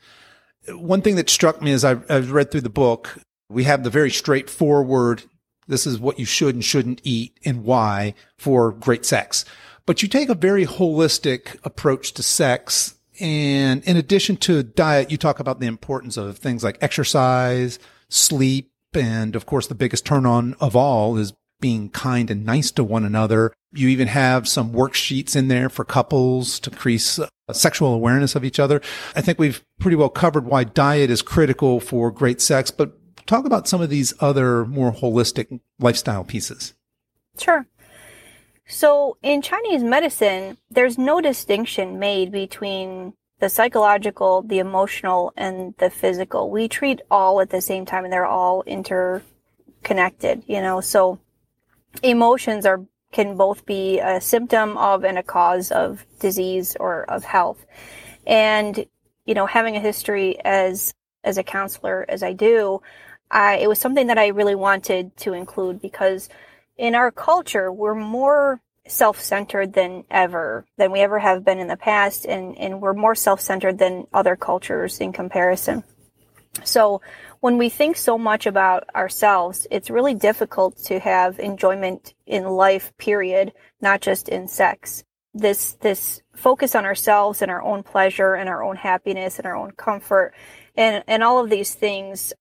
one 0.69 1.03
thing 1.03 1.17
that 1.17 1.31
struck 1.31 1.61
me 1.63 1.73
as 1.73 1.85
I, 1.85 1.97
I 2.09 2.19
read 2.19 2.51
through 2.51 2.63
the 2.63 2.71
book, 2.71 3.19
we 3.49 3.65
have 3.65 3.85
the 3.85 3.91
very 3.91 4.11
straightforward, 4.11 5.25
this 5.67 5.87
is 5.87 5.99
what 5.99 6.19
you 6.19 6.25
should 6.25 6.55
and 6.55 6.65
shouldn't 6.65 7.01
eat 7.05 7.39
and 7.45 7.65
why 7.65 8.15
for 8.37 8.73
great 8.73 9.05
sex. 9.05 9.45
But 9.87 10.03
you 10.03 10.09
take 10.09 10.29
a 10.29 10.35
very 10.35 10.67
holistic 10.67 11.57
approach 11.65 12.13
to 12.15 12.23
sex. 12.23 12.95
And 13.21 13.85
in 13.85 13.97
addition 13.97 14.37
to 14.39 14.63
diet, 14.63 15.11
you 15.11 15.19
talk 15.19 15.41
about 15.41 15.61
the 15.61 15.67
importance 15.67 16.17
of 16.17 16.39
things 16.39 16.65
like 16.65 16.79
exercise, 16.81 17.79
sleep, 18.09 18.73
and 18.95 19.37
of 19.37 19.47
course, 19.47 19.67
the 19.67 19.75
biggest 19.75 20.07
turn 20.07 20.27
on 20.27 20.55
of 20.61 20.75
all 20.75 21.17
is 21.17 21.33
being 21.61 21.89
kind 21.89 22.31
and 22.31 22.45
nice 22.45 22.71
to 22.73 22.85
one 22.85 23.05
another. 23.05 23.53
You 23.73 23.89
even 23.89 24.09
have 24.09 24.49
some 24.49 24.73
worksheets 24.73 25.35
in 25.35 25.49
there 25.49 25.69
for 25.69 25.85
couples 25.85 26.61
to 26.61 26.71
increase 26.71 27.19
uh, 27.19 27.29
sexual 27.53 27.95
awareness 27.95 28.35
of 28.35 28.45
each 28.45 28.61
other. 28.61 28.81
I 29.17 29.21
think 29.21 29.39
we've 29.39 29.63
pretty 29.81 29.97
well 29.97 30.09
covered 30.09 30.47
why 30.47 30.65
diet 30.65 31.11
is 31.11 31.23
critical 31.23 31.81
for 31.81 32.11
great 32.11 32.41
sex, 32.41 32.71
but 32.71 32.93
talk 33.27 33.45
about 33.45 33.69
some 33.69 33.81
of 33.81 33.91
these 33.91 34.15
other 34.21 34.65
more 34.65 34.93
holistic 34.93 35.61
lifestyle 35.79 36.25
pieces. 36.25 36.75
Sure. 37.39 37.67
So 38.67 39.19
in 39.23 39.43
Chinese 39.43 39.83
medicine, 39.83 40.57
there's 40.71 40.97
no 40.97 41.21
distinction 41.21 41.99
made 41.99 42.33
between 42.33 43.13
the 43.41 43.49
psychological, 43.49 44.43
the 44.43 44.59
emotional, 44.59 45.33
and 45.37 45.75
the 45.79 45.91
physical. 45.91 46.51
We 46.51 46.69
treat 46.69 47.03
all 47.11 47.41
at 47.41 47.51
the 47.51 47.61
same 47.61 47.85
time 47.85 48.05
and 48.05 48.13
they're 48.13 48.27
all 48.27 48.63
interconnected, 48.63 50.45
you 50.47 50.63
know. 50.63 50.81
So 50.81 51.19
emotions 52.03 52.67
are 52.67 52.85
can 53.13 53.37
both 53.37 53.65
be 53.65 54.01
a 54.01 54.21
symptom 54.21 54.77
of 54.77 55.05
and 55.05 55.17
a 55.17 55.23
cause 55.23 55.71
of 55.71 56.05
disease 56.19 56.77
or 56.81 57.05
of 57.05 57.23
health. 57.23 57.65
And, 58.27 58.85
you 59.25 59.35
know, 59.35 59.47
having 59.47 59.77
a 59.77 59.81
history 59.81 60.39
as 60.45 60.93
as 61.23 61.39
a 61.39 61.45
counselor 61.45 62.05
as 62.09 62.23
I 62.23 62.33
do, 62.33 62.83
I, 63.31 63.57
it 63.57 63.69
was 63.69 63.79
something 63.79 64.09
that 64.09 64.19
I 64.19 64.29
really 64.29 64.55
wanted 64.55 65.17
to 65.19 65.33
include 65.33 65.81
because 65.81 66.29
in 66.77 66.95
our 66.95 67.11
culture, 67.11 67.73
we're 67.73 67.95
more 67.95 68.61
self-centered 68.87 69.73
than 69.73 70.05
ever, 70.11 70.67
than 70.77 70.93
we 70.93 71.01
ever 71.01 71.19
have 71.19 71.45
been 71.45 71.59
in 71.59 71.69
the 71.69 71.77
past, 71.77 72.27
and, 72.27 72.59
and 72.59 72.83
we're 72.83 72.93
more 72.93 73.15
self-centered 73.15 73.79
than 73.79 74.07
other 74.13 74.37
cultures 74.37 75.01
in 75.01 75.13
comparison. 75.13 75.85
So 76.65 77.01
when 77.45 77.59
we 77.59 77.69
think 77.69 77.95
so 77.95 78.17
much 78.17 78.47
about 78.47 78.89
ourselves, 78.95 79.67
it's 79.71 79.91
really 79.91 80.15
difficult 80.15 80.79
to 80.79 80.99
have 80.99 81.39
enjoyment 81.39 82.15
in 82.27 82.43
life, 82.45 82.97
period, 82.97 83.53
not 83.83 84.01
just 84.01 84.31
in 84.31 84.49
sex. 84.49 85.05
This, 85.35 85.75
this 85.83 86.23
focus 86.35 86.75
on 86.75 86.87
ourselves 86.87 87.43
and 87.43 87.51
our 87.51 87.61
own 87.61 87.83
pleasure 87.83 88.33
and 88.33 88.49
our 88.49 88.65
own 88.65 88.77
happiness 88.77 89.37
and 89.37 89.45
our 89.45 89.57
own 89.57 89.73
comfort 89.73 90.33
and, 90.75 91.05
and 91.07 91.23
all 91.23 91.39
of 91.39 91.51
these 91.51 91.75
things 91.75 92.33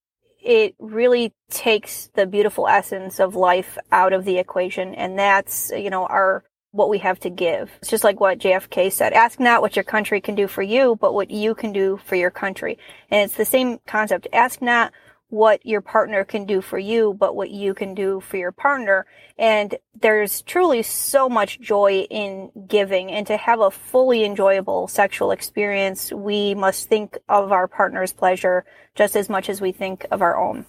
it 0.42 0.74
really 0.78 1.34
takes 1.50 2.08
the 2.14 2.26
beautiful 2.26 2.66
essence 2.66 3.20
of 3.20 3.34
life 3.34 3.76
out 3.92 4.14
of 4.14 4.24
the 4.24 4.38
equation. 4.38 4.94
And 4.94 5.18
that's, 5.18 5.70
you 5.74 5.90
know, 5.90 6.06
our, 6.06 6.44
what 6.74 6.90
we 6.90 6.98
have 6.98 7.20
to 7.20 7.30
give. 7.30 7.70
It's 7.80 7.90
just 7.90 8.02
like 8.02 8.18
what 8.18 8.40
JFK 8.40 8.90
said. 8.90 9.12
Ask 9.12 9.38
not 9.38 9.62
what 9.62 9.76
your 9.76 9.84
country 9.84 10.20
can 10.20 10.34
do 10.34 10.48
for 10.48 10.60
you, 10.60 10.96
but 11.00 11.14
what 11.14 11.30
you 11.30 11.54
can 11.54 11.72
do 11.72 12.00
for 12.04 12.16
your 12.16 12.32
country. 12.32 12.78
And 13.12 13.22
it's 13.22 13.36
the 13.36 13.44
same 13.44 13.78
concept. 13.86 14.26
Ask 14.32 14.60
not 14.60 14.92
what 15.28 15.64
your 15.64 15.80
partner 15.80 16.24
can 16.24 16.46
do 16.46 16.60
for 16.60 16.76
you, 16.76 17.14
but 17.14 17.36
what 17.36 17.50
you 17.50 17.74
can 17.74 17.94
do 17.94 18.18
for 18.18 18.38
your 18.38 18.50
partner. 18.50 19.06
And 19.38 19.76
there's 20.00 20.42
truly 20.42 20.82
so 20.82 21.28
much 21.28 21.60
joy 21.60 22.08
in 22.10 22.50
giving. 22.66 23.08
And 23.12 23.24
to 23.28 23.36
have 23.36 23.60
a 23.60 23.70
fully 23.70 24.24
enjoyable 24.24 24.88
sexual 24.88 25.30
experience, 25.30 26.10
we 26.10 26.56
must 26.56 26.88
think 26.88 27.18
of 27.28 27.52
our 27.52 27.68
partner's 27.68 28.12
pleasure 28.12 28.64
just 28.96 29.14
as 29.14 29.28
much 29.28 29.48
as 29.48 29.60
we 29.60 29.70
think 29.70 30.06
of 30.10 30.22
our 30.22 30.36
own. 30.36 30.66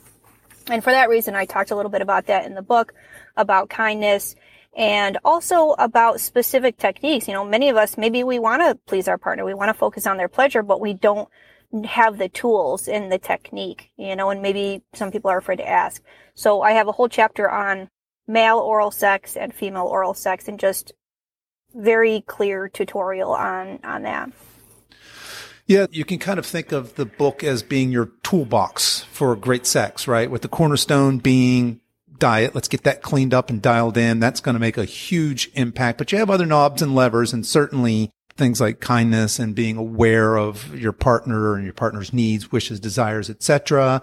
And 0.67 0.83
for 0.83 0.91
that 0.91 1.09
reason, 1.09 1.33
I 1.33 1.45
talked 1.45 1.71
a 1.71 1.75
little 1.75 1.91
bit 1.91 2.03
about 2.03 2.27
that 2.27 2.45
in 2.45 2.53
the 2.53 2.61
book 2.61 2.93
about 3.35 3.69
kindness 3.69 4.35
and 4.75 5.17
also 5.23 5.71
about 5.79 6.19
specific 6.19 6.77
techniques. 6.77 7.27
You 7.27 7.33
know, 7.33 7.45
many 7.45 7.69
of 7.69 7.77
us, 7.77 7.97
maybe 7.97 8.23
we 8.23 8.39
want 8.39 8.61
to 8.61 8.75
please 8.85 9.07
our 9.07 9.17
partner. 9.17 9.45
We 9.45 9.53
want 9.53 9.69
to 9.69 9.73
focus 9.73 10.05
on 10.05 10.17
their 10.17 10.27
pleasure, 10.27 10.61
but 10.61 10.81
we 10.81 10.93
don't 10.93 11.29
have 11.85 12.17
the 12.17 12.29
tools 12.29 12.87
and 12.87 13.11
the 13.11 13.17
technique, 13.17 13.91
you 13.97 14.15
know, 14.15 14.29
and 14.29 14.41
maybe 14.41 14.83
some 14.93 15.11
people 15.11 15.31
are 15.31 15.37
afraid 15.37 15.57
to 15.57 15.67
ask. 15.67 16.01
So 16.35 16.61
I 16.61 16.71
have 16.71 16.87
a 16.87 16.91
whole 16.91 17.09
chapter 17.09 17.49
on 17.49 17.89
male 18.27 18.59
oral 18.59 18.91
sex 18.91 19.37
and 19.37 19.53
female 19.53 19.85
oral 19.85 20.13
sex 20.13 20.47
and 20.47 20.59
just 20.59 20.93
very 21.73 22.21
clear 22.21 22.69
tutorial 22.69 23.31
on, 23.31 23.79
on 23.83 24.03
that. 24.03 24.31
Yeah, 25.67 25.87
you 25.89 26.05
can 26.05 26.19
kind 26.19 26.37
of 26.37 26.45
think 26.45 26.71
of 26.71 26.95
the 26.95 27.05
book 27.05 27.43
as 27.43 27.63
being 27.63 27.91
your 27.91 28.11
toolbox 28.23 29.01
for 29.11 29.35
great 29.35 29.65
sex, 29.65 30.07
right? 30.07 30.29
With 30.29 30.43
the 30.43 30.47
cornerstone 30.47 31.17
being 31.17 31.81
diet. 32.19 32.55
Let's 32.55 32.67
get 32.67 32.83
that 32.83 33.01
cleaned 33.01 33.33
up 33.33 33.49
and 33.49 33.61
dialed 33.61 33.97
in. 33.97 34.19
That's 34.19 34.39
going 34.39 34.53
to 34.53 34.59
make 34.59 34.77
a 34.77 34.85
huge 34.85 35.49
impact, 35.53 35.97
but 35.97 36.11
you 36.11 36.17
have 36.17 36.29
other 36.29 36.45
knobs 36.45 36.81
and 36.81 36.95
levers 36.95 37.33
and 37.33 37.45
certainly 37.45 38.11
things 38.37 38.59
like 38.59 38.79
kindness 38.79 39.39
and 39.39 39.55
being 39.55 39.77
aware 39.77 40.37
of 40.37 40.75
your 40.75 40.91
partner 40.91 41.55
and 41.55 41.63
your 41.63 41.73
partner's 41.73 42.11
needs, 42.11 42.51
wishes, 42.51 42.79
desires, 42.79 43.29
etc. 43.29 44.01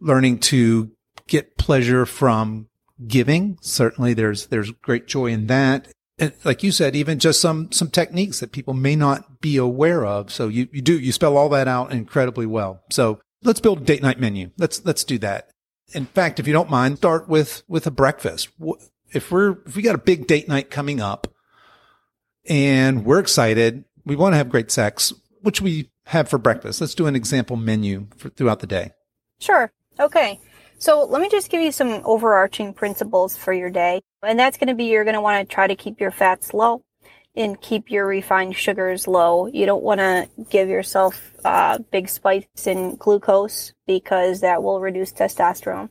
Learning 0.00 0.38
to 0.38 0.92
get 1.26 1.56
pleasure 1.58 2.06
from 2.06 2.68
giving. 3.06 3.58
Certainly 3.60 4.14
there's, 4.14 4.46
there's 4.46 4.70
great 4.70 5.06
joy 5.06 5.26
in 5.26 5.46
that. 5.48 5.88
And 6.18 6.32
like 6.44 6.62
you 6.62 6.70
said, 6.70 6.94
even 6.94 7.18
just 7.18 7.40
some, 7.40 7.72
some 7.72 7.90
techniques 7.90 8.40
that 8.40 8.52
people 8.52 8.74
may 8.74 8.94
not 8.94 9.40
be 9.40 9.56
aware 9.56 10.04
of. 10.06 10.30
So 10.30 10.48
you, 10.48 10.68
you 10.72 10.82
do, 10.82 10.98
you 10.98 11.10
spell 11.10 11.36
all 11.36 11.48
that 11.48 11.66
out 11.66 11.90
incredibly 11.90 12.46
well. 12.46 12.82
So 12.90 13.20
let's 13.42 13.60
build 13.60 13.80
a 13.80 13.84
date 13.84 14.02
night 14.02 14.20
menu. 14.20 14.50
Let's, 14.58 14.84
let's 14.84 15.04
do 15.04 15.18
that. 15.18 15.51
In 15.94 16.06
fact, 16.06 16.40
if 16.40 16.46
you 16.46 16.52
don't 16.52 16.70
mind, 16.70 16.98
start 16.98 17.28
with, 17.28 17.62
with 17.68 17.86
a 17.86 17.90
breakfast. 17.90 18.48
If 19.12 19.30
we're, 19.30 19.58
if 19.66 19.76
we 19.76 19.82
got 19.82 19.94
a 19.94 19.98
big 19.98 20.26
date 20.26 20.48
night 20.48 20.70
coming 20.70 21.00
up, 21.00 21.28
and 22.48 23.04
we're 23.04 23.18
excited. 23.18 23.84
We 24.04 24.16
want 24.16 24.32
to 24.32 24.36
have 24.36 24.48
great 24.48 24.70
sex. 24.70 25.12
Which 25.42 25.60
we 25.60 25.90
have 26.06 26.28
for 26.28 26.38
breakfast? 26.38 26.80
Let's 26.80 26.94
do 26.94 27.06
an 27.06 27.16
example 27.16 27.56
menu 27.56 28.06
for, 28.16 28.28
throughout 28.30 28.60
the 28.60 28.66
day. 28.66 28.92
Sure. 29.40 29.72
Okay. 29.98 30.40
So 30.78 31.04
let 31.04 31.20
me 31.22 31.28
just 31.28 31.50
give 31.50 31.60
you 31.60 31.72
some 31.72 32.00
overarching 32.04 32.74
principles 32.74 33.36
for 33.36 33.52
your 33.52 33.70
day. 33.70 34.02
And 34.22 34.38
that's 34.38 34.56
going 34.56 34.68
to 34.68 34.74
be 34.74 34.84
you're 34.84 35.04
going 35.04 35.14
to 35.14 35.20
want 35.20 35.48
to 35.48 35.54
try 35.54 35.66
to 35.66 35.76
keep 35.76 36.00
your 36.00 36.10
fats 36.10 36.54
low 36.54 36.82
and 37.34 37.60
keep 37.60 37.90
your 37.90 38.06
refined 38.06 38.56
sugars 38.56 39.08
low. 39.08 39.46
You 39.46 39.66
don't 39.66 39.82
want 39.82 40.00
to 40.00 40.28
give 40.50 40.68
yourself 40.68 41.32
uh, 41.44 41.78
big 41.90 42.08
spikes 42.08 42.66
in 42.66 42.96
glucose 42.96 43.72
because 43.86 44.40
that 44.40 44.62
will 44.62 44.80
reduce 44.80 45.12
testosterone. 45.12 45.88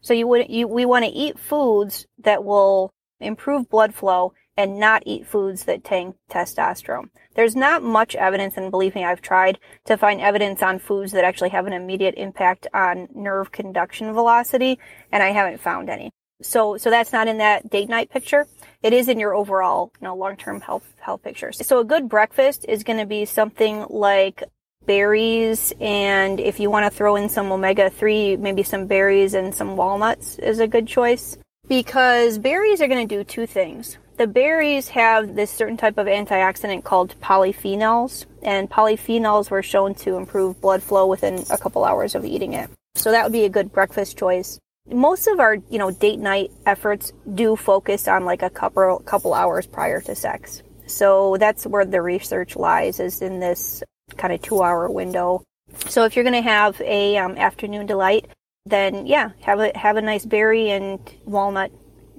So 0.00 0.12
you 0.12 0.26
would 0.28 0.50
you 0.50 0.68
we 0.68 0.84
want 0.84 1.04
to 1.04 1.10
eat 1.10 1.38
foods 1.38 2.06
that 2.18 2.44
will 2.44 2.92
improve 3.20 3.70
blood 3.70 3.94
flow 3.94 4.34
and 4.56 4.78
not 4.78 5.02
eat 5.06 5.26
foods 5.26 5.64
that 5.64 5.82
tank 5.82 6.16
testosterone. 6.30 7.08
There's 7.34 7.56
not 7.56 7.82
much 7.82 8.14
evidence, 8.14 8.56
and 8.56 8.70
believe 8.70 8.94
me, 8.94 9.04
I've 9.04 9.20
tried 9.20 9.58
to 9.86 9.96
find 9.96 10.20
evidence 10.20 10.62
on 10.62 10.78
foods 10.78 11.12
that 11.12 11.24
actually 11.24 11.48
have 11.50 11.66
an 11.66 11.72
immediate 11.72 12.14
impact 12.16 12.68
on 12.72 13.08
nerve 13.14 13.50
conduction 13.50 14.12
velocity, 14.12 14.78
and 15.10 15.22
I 15.22 15.30
haven't 15.30 15.60
found 15.60 15.90
any. 15.90 16.12
So, 16.42 16.76
so 16.76 16.90
that's 16.90 17.12
not 17.12 17.28
in 17.28 17.38
that 17.38 17.70
date 17.70 17.88
night 17.88 18.10
picture. 18.10 18.46
It 18.82 18.92
is 18.92 19.08
in 19.08 19.18
your 19.18 19.34
overall, 19.34 19.92
you 20.00 20.04
know, 20.06 20.14
long-term 20.14 20.60
health, 20.60 20.86
health 21.00 21.22
pictures. 21.22 21.64
So 21.66 21.78
a 21.78 21.84
good 21.84 22.08
breakfast 22.08 22.66
is 22.68 22.84
going 22.84 22.98
to 22.98 23.06
be 23.06 23.24
something 23.24 23.86
like 23.88 24.42
berries 24.86 25.72
and 25.80 26.38
if 26.38 26.60
you 26.60 26.70
want 26.70 26.84
to 26.84 26.96
throw 26.96 27.16
in 27.16 27.28
some 27.28 27.50
omega-3, 27.50 28.38
maybe 28.38 28.62
some 28.62 28.86
berries 28.86 29.34
and 29.34 29.54
some 29.54 29.76
walnuts 29.76 30.38
is 30.38 30.60
a 30.60 30.66
good 30.66 30.86
choice 30.86 31.38
because 31.68 32.36
berries 32.36 32.82
are 32.82 32.88
going 32.88 33.08
to 33.08 33.16
do 33.16 33.24
two 33.24 33.46
things 33.46 33.96
the 34.16 34.26
berries 34.28 34.88
have 34.88 35.34
this 35.34 35.50
certain 35.50 35.76
type 35.76 35.98
of 35.98 36.06
antioxidant 36.06 36.84
called 36.84 37.18
polyphenols, 37.20 38.26
and 38.42 38.70
polyphenols 38.70 39.50
were 39.50 39.62
shown 39.62 39.94
to 39.96 40.16
improve 40.16 40.60
blood 40.60 40.82
flow 40.82 41.06
within 41.06 41.44
a 41.50 41.58
couple 41.58 41.84
hours 41.84 42.14
of 42.14 42.24
eating 42.24 42.52
it. 42.52 42.70
So 42.94 43.10
that 43.10 43.24
would 43.24 43.32
be 43.32 43.44
a 43.44 43.48
good 43.48 43.72
breakfast 43.72 44.16
choice. 44.16 44.60
Most 44.86 45.26
of 45.26 45.40
our, 45.40 45.54
you 45.70 45.78
know, 45.78 45.90
date 45.90 46.18
night 46.18 46.52
efforts 46.66 47.12
do 47.34 47.56
focus 47.56 48.06
on 48.06 48.24
like 48.24 48.42
a 48.42 48.50
couple 48.50 48.98
couple 49.00 49.32
hours 49.32 49.66
prior 49.66 50.00
to 50.02 50.14
sex. 50.14 50.62
So 50.86 51.36
that's 51.38 51.66
where 51.66 51.86
the 51.86 52.02
research 52.02 52.54
lies, 52.56 53.00
is 53.00 53.22
in 53.22 53.40
this 53.40 53.82
kind 54.16 54.32
of 54.32 54.42
two 54.42 54.62
hour 54.62 54.90
window. 54.90 55.42
So 55.88 56.04
if 56.04 56.14
you're 56.14 56.24
going 56.24 56.42
to 56.42 56.48
have 56.48 56.78
a 56.82 57.16
um, 57.16 57.36
afternoon 57.38 57.86
delight, 57.86 58.28
then 58.66 59.06
yeah, 59.06 59.30
have 59.40 59.60
a 59.60 59.76
have 59.76 59.96
a 59.96 60.02
nice 60.02 60.26
berry 60.26 60.70
and 60.70 60.98
walnut 61.24 61.70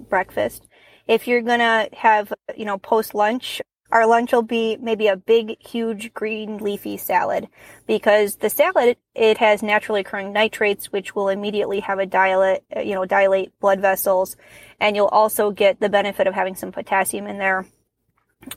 breakfast. 0.10 0.66
If 1.08 1.28
you're 1.28 1.42
gonna 1.42 1.88
have, 1.94 2.34
you 2.58 2.66
know, 2.66 2.78
post 2.78 3.14
lunch, 3.14 3.62
our 3.92 4.08
lunch 4.08 4.32
will 4.32 4.42
be 4.42 4.78
maybe 4.78 5.08
a 5.08 5.16
big, 5.16 5.62
huge 5.62 6.14
green 6.14 6.58
leafy 6.58 6.98
salad 6.98 7.48
because 7.88 8.38
the 8.38 8.50
salad, 8.50 8.98
it 9.14 9.38
has 9.38 9.62
naturally 9.62 10.02
occurring 10.02 10.34
nitrates, 10.34 10.92
which 10.92 11.16
will 11.16 11.30
immediately 11.30 11.80
have 11.82 12.00
a 12.00 12.06
dilate, 12.06 12.64
uh, 12.76 12.82
you 12.82 12.96
know, 12.96 13.06
dilate 13.06 13.58
blood 13.60 13.80
vessels. 13.80 14.36
And 14.80 14.96
you'll 14.96 15.08
also 15.08 15.52
get 15.52 15.80
the 15.80 15.90
benefit 15.90 16.28
of 16.28 16.34
having 16.34 16.56
some 16.56 16.72
potassium 16.72 17.28
in 17.28 17.38
there. 17.38 17.66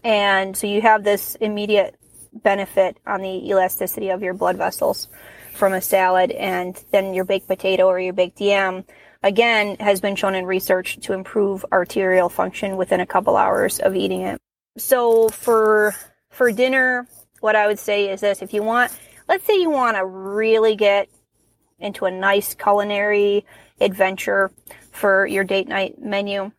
And 0.02 0.56
so 0.56 0.66
you 0.66 0.80
have 0.82 1.04
this 1.04 1.34
immediate 1.36 1.96
benefit 2.32 2.98
on 3.06 3.20
the 3.20 3.48
elasticity 3.48 4.10
of 4.10 4.22
your 4.22 4.34
blood 4.34 4.56
vessels 4.56 5.08
from 5.54 5.72
a 5.72 5.80
salad 5.80 6.30
and 6.30 6.82
then 6.90 7.14
your 7.14 7.24
baked 7.24 7.48
potato 7.48 7.86
or 7.86 7.98
your 7.98 8.12
baked 8.12 8.40
yam 8.40 8.84
again, 9.22 9.76
has 9.80 10.00
been 10.00 10.16
shown 10.16 10.34
in 10.34 10.46
research 10.46 10.98
to 11.00 11.12
improve 11.12 11.64
arterial 11.72 12.28
function 12.28 12.76
within 12.76 13.00
a 13.00 13.06
couple 13.06 13.36
hours 13.36 13.78
of 13.78 13.96
eating 13.96 14.22
it. 14.22 14.40
So 14.78 15.28
for, 15.28 15.94
for 16.30 16.52
dinner, 16.52 17.06
what 17.40 17.56
I 17.56 17.66
would 17.66 17.78
say 17.78 18.10
is 18.10 18.20
this, 18.20 18.42
if 18.42 18.54
you 18.54 18.62
want, 18.62 18.92
let's 19.28 19.44
say 19.44 19.60
you 19.60 19.70
want 19.70 19.96
to 19.96 20.04
really 20.04 20.76
get 20.76 21.08
into 21.78 22.06
a 22.06 22.10
nice 22.10 22.54
culinary 22.54 23.44
adventure 23.80 24.50
for 24.92 25.26
your 25.26 25.44
date 25.44 25.68
night 25.68 26.00
menu, 26.00 26.52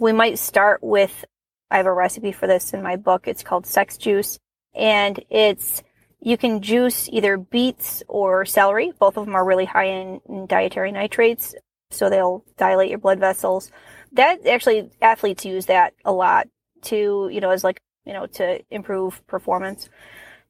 we 0.00 0.12
might 0.12 0.38
start 0.38 0.82
with, 0.82 1.24
I 1.70 1.76
have 1.76 1.86
a 1.86 1.92
recipe 1.92 2.32
for 2.32 2.46
this 2.46 2.72
in 2.72 2.82
my 2.82 2.96
book. 2.96 3.28
It's 3.28 3.42
called 3.42 3.66
sex 3.66 3.96
juice 3.96 4.38
and 4.74 5.22
it's, 5.30 5.82
you 6.20 6.36
can 6.38 6.62
juice 6.62 7.08
either 7.10 7.36
beets 7.36 8.02
or 8.08 8.46
celery. 8.46 8.92
Both 8.98 9.18
of 9.18 9.26
them 9.26 9.34
are 9.34 9.44
really 9.44 9.66
high 9.66 9.88
in, 9.88 10.20
in 10.28 10.46
dietary 10.46 10.92
nitrates 10.92 11.54
so 11.90 12.10
they'll 12.10 12.44
dilate 12.56 12.90
your 12.90 12.98
blood 12.98 13.20
vessels. 13.20 13.70
That 14.12 14.46
actually 14.46 14.90
athletes 15.00 15.44
use 15.44 15.66
that 15.66 15.94
a 16.04 16.12
lot 16.12 16.48
to, 16.84 17.28
you 17.32 17.40
know, 17.40 17.50
as 17.50 17.64
like, 17.64 17.80
you 18.04 18.12
know, 18.12 18.26
to 18.26 18.62
improve 18.70 19.26
performance. 19.26 19.88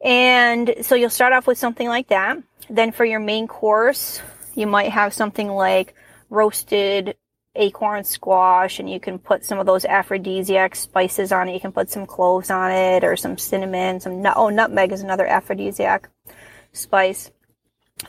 And 0.00 0.74
so 0.82 0.94
you'll 0.94 1.10
start 1.10 1.32
off 1.32 1.46
with 1.46 1.58
something 1.58 1.88
like 1.88 2.08
that. 2.08 2.38
Then 2.68 2.92
for 2.92 3.04
your 3.04 3.20
main 3.20 3.46
course, 3.46 4.20
you 4.54 4.66
might 4.66 4.90
have 4.90 5.14
something 5.14 5.48
like 5.48 5.94
roasted 6.30 7.16
acorn 7.56 8.02
squash 8.04 8.80
and 8.80 8.90
you 8.90 8.98
can 8.98 9.18
put 9.18 9.44
some 9.44 9.58
of 9.58 9.66
those 9.66 9.84
aphrodisiac 9.84 10.74
spices 10.74 11.32
on 11.32 11.48
it. 11.48 11.54
You 11.54 11.60
can 11.60 11.72
put 11.72 11.90
some 11.90 12.06
cloves 12.06 12.50
on 12.50 12.72
it 12.72 13.04
or 13.04 13.16
some 13.16 13.38
cinnamon, 13.38 14.00
some 14.00 14.20
nut. 14.22 14.34
Oh, 14.36 14.48
nutmeg 14.48 14.92
is 14.92 15.02
another 15.02 15.26
aphrodisiac 15.26 16.08
spice. 16.72 17.30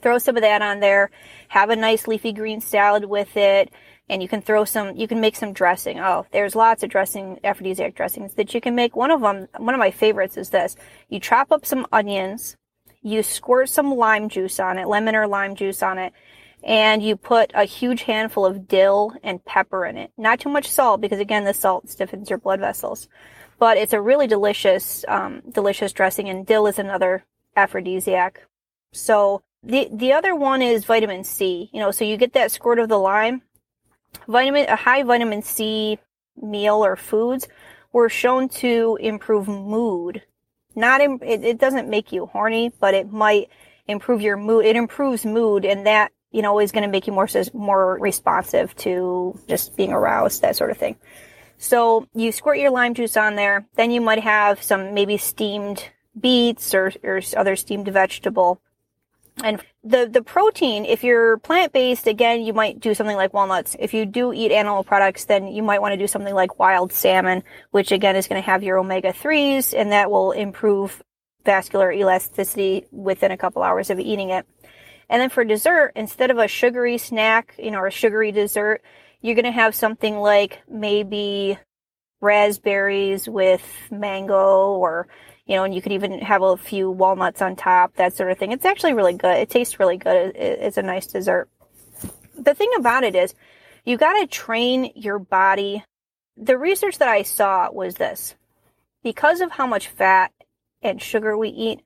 Throw 0.02 0.18
some 0.18 0.36
of 0.36 0.42
that 0.42 0.62
on 0.62 0.80
there. 0.80 1.12
Have 1.50 1.70
a 1.70 1.76
nice 1.76 2.08
leafy 2.08 2.34
green 2.34 2.60
salad 2.60 3.06
with 3.06 3.38
it. 3.38 3.72
And 4.08 4.22
you 4.22 4.28
can 4.28 4.42
throw 4.42 4.66
some, 4.66 4.96
you 4.96 5.08
can 5.08 5.20
make 5.20 5.36
some 5.36 5.52
dressing. 5.52 6.00
Oh, 6.00 6.28
there's 6.32 6.56
lots 6.56 6.84
of 6.84 6.90
dressing, 6.90 7.40
aphrodisiac 7.44 7.96
dressings 7.96 8.36
that 8.36 8.54
you 8.54 8.62
can 8.62 8.76
make. 8.76 8.96
One 8.96 9.10
of 9.10 9.22
them, 9.22 9.48
one 9.58 9.74
of 9.74 9.80
my 9.80 9.90
favorites 9.90 10.38
is 10.38 10.52
this. 10.52 10.76
You 11.10 11.20
chop 11.20 11.52
up 11.52 11.66
some 11.66 11.88
onions, 11.92 12.56
you 13.02 13.24
squirt 13.24 13.70
some 13.70 13.96
lime 13.96 14.30
juice 14.30 14.60
on 14.60 14.78
it, 14.78 14.88
lemon 14.88 15.16
or 15.16 15.28
lime 15.28 15.56
juice 15.56 15.82
on 15.82 15.98
it, 15.98 16.14
and 16.64 17.04
you 17.04 17.16
put 17.16 17.52
a 17.54 17.66
huge 17.66 18.04
handful 18.04 18.46
of 18.46 18.68
dill 18.68 19.14
and 19.24 19.44
pepper 19.46 19.86
in 19.86 19.98
it. 19.98 20.12
Not 20.18 20.40
too 20.40 20.50
much 20.50 20.68
salt 20.68 21.02
because 21.02 21.20
again, 21.20 21.44
the 21.44 21.54
salt 21.54 21.90
stiffens 21.90 22.30
your 22.30 22.40
blood 22.40 22.60
vessels. 22.60 23.08
But 23.58 23.78
it's 23.78 23.94
a 23.94 24.02
really 24.02 24.28
delicious, 24.28 25.06
um, 25.08 25.42
delicious 25.50 25.94
dressing, 25.94 26.28
and 26.30 26.46
dill 26.46 26.68
is 26.68 26.78
another 26.78 27.24
aphrodisiac. 27.56 28.42
So 28.92 29.44
the 29.64 29.90
the 29.92 30.14
other 30.14 30.36
one 30.36 30.62
is 30.62 30.86
vitamin 30.86 31.24
C. 31.24 31.70
You 31.72 31.80
know, 31.80 31.92
so 31.92 32.04
you 32.04 32.18
get 32.18 32.34
that 32.34 32.52
squirt 32.52 32.80
of 32.80 32.90
the 32.90 33.00
lime. 33.00 33.44
Vitamin 34.28 34.66
a 34.68 34.76
high 34.76 35.04
vitamin 35.04 35.42
C 35.42 36.00
meal 36.42 36.84
or 36.84 36.96
foods 36.96 37.48
were 37.92 38.10
shown 38.10 38.50
to 38.50 38.98
improve 39.00 39.48
mood. 39.48 40.22
Not 40.76 41.02
in, 41.02 41.20
it, 41.22 41.44
it 41.44 41.58
doesn't 41.58 41.90
make 41.90 42.12
you 42.12 42.26
horny, 42.26 42.72
but 42.80 42.94
it 42.94 43.12
might 43.12 43.50
improve 43.88 44.22
your 44.22 44.38
mood. 44.38 44.66
It 44.66 44.76
improves 44.76 45.26
mood, 45.26 45.64
and 45.66 45.86
that 45.86 46.12
you 46.32 46.42
know 46.42 46.60
is 46.60 46.72
going 46.72 46.84
to 46.84 46.90
make 46.90 47.08
you 47.08 47.14
more 47.14 47.30
more 47.54 47.98
responsive 48.00 48.76
to 48.78 49.40
just 49.48 49.78
being 49.78 49.94
aroused, 49.94 50.42
that 50.42 50.56
sort 50.56 50.72
of 50.72 50.78
thing. 50.78 50.98
So 51.58 52.08
you 52.14 52.32
squirt 52.32 52.58
your 52.58 52.72
lime 52.72 52.94
juice 52.94 53.16
on 53.16 53.36
there. 53.36 53.66
Then 53.76 53.92
you 53.92 54.02
might 54.02 54.20
have 54.20 54.62
some 54.62 54.94
maybe 54.94 55.18
steamed 55.18 55.90
beets 56.20 56.74
or, 56.74 56.92
or 57.04 57.22
other 57.38 57.56
steamed 57.56 57.88
vegetable 57.88 58.62
and 59.44 59.62
the, 59.84 60.08
the 60.10 60.22
protein, 60.22 60.86
if 60.86 61.04
you're 61.04 61.38
plant 61.38 61.74
based, 61.74 62.08
again, 62.08 62.42
you 62.42 62.54
might 62.54 62.80
do 62.80 62.94
something 62.94 63.18
like 63.18 63.34
walnuts. 63.34 63.76
If 63.80 63.94
you 63.94 64.06
do 64.06 64.32
eat 64.34 64.52
animal 64.52 64.84
products, 64.84 65.26
then 65.26 65.48
you 65.48 65.62
might 65.62 65.82
want 65.82 65.92
to 65.92 65.98
do 65.98 66.08
something 66.08 66.34
like 66.34 66.58
wild 66.58 66.94
salmon, 66.94 67.44
which 67.72 67.92
again 67.92 68.16
is 68.16 68.28
going 68.28 68.42
to 68.42 68.46
have 68.46 68.64
your 68.64 68.78
omega 68.78 69.12
3s 69.12 69.78
and 69.78 69.92
that 69.92 70.10
will 70.10 70.32
improve 70.32 71.04
vascular 71.44 71.92
elasticity 71.92 72.86
within 72.92 73.32
a 73.32 73.38
couple 73.38 73.62
hours 73.62 73.90
of 73.90 74.00
eating 74.00 74.30
it. 74.30 74.46
And 75.10 75.22
then 75.22 75.30
for 75.30 75.44
dessert, 75.44 75.92
instead 75.96 76.32
of 76.32 76.38
a 76.38 76.48
sugary 76.48 76.98
snack, 76.98 77.54
you 77.60 77.72
know, 77.72 77.80
or 77.80 77.88
a 77.88 77.92
sugary 77.92 78.32
dessert, 78.32 78.82
you're 79.22 79.36
going 79.36 79.46
to 79.46 79.52
have 79.52 79.76
something 79.76 80.18
like 80.18 80.62
maybe 80.68 81.58
raspberries 82.22 83.28
with 83.28 83.64
mango 83.92 84.74
or 84.74 85.08
you 85.46 85.56
know, 85.56 85.64
and 85.64 85.76
you 85.76 85.82
could 85.82 85.92
even 85.92 86.20
have 86.20 86.42
a 86.42 86.58
few 86.58 86.90
walnuts 86.90 87.42
on 87.42 87.56
top, 87.56 87.96
that 87.96 88.16
sort 88.16 88.32
of 88.32 88.38
thing. 88.38 88.52
It's 88.52 88.66
actually 88.66 88.94
really 88.94 89.14
good. 89.14 89.38
It 89.38 89.50
tastes 89.50 89.80
really 89.80 89.98
good. 89.98 90.36
It's 90.36 90.78
a 90.78 90.82
nice 90.82 91.08
dessert. 91.08 91.50
The 92.38 92.54
thing 92.54 92.72
about 92.78 93.04
it 93.04 93.16
is, 93.16 93.34
you 93.86 93.98
got 93.98 94.14
to 94.20 94.28
train 94.28 94.92
your 94.96 95.20
body. 95.20 95.84
The 96.36 96.58
research 96.58 96.98
that 96.98 97.08
I 97.08 97.22
saw 97.22 97.72
was 97.72 97.96
this 97.96 98.36
because 99.04 99.42
of 99.42 99.52
how 99.52 99.68
much 99.68 99.88
fat 99.88 100.32
and 100.82 101.02
sugar 101.02 101.38
we 101.38 101.50
eat, 101.50 101.82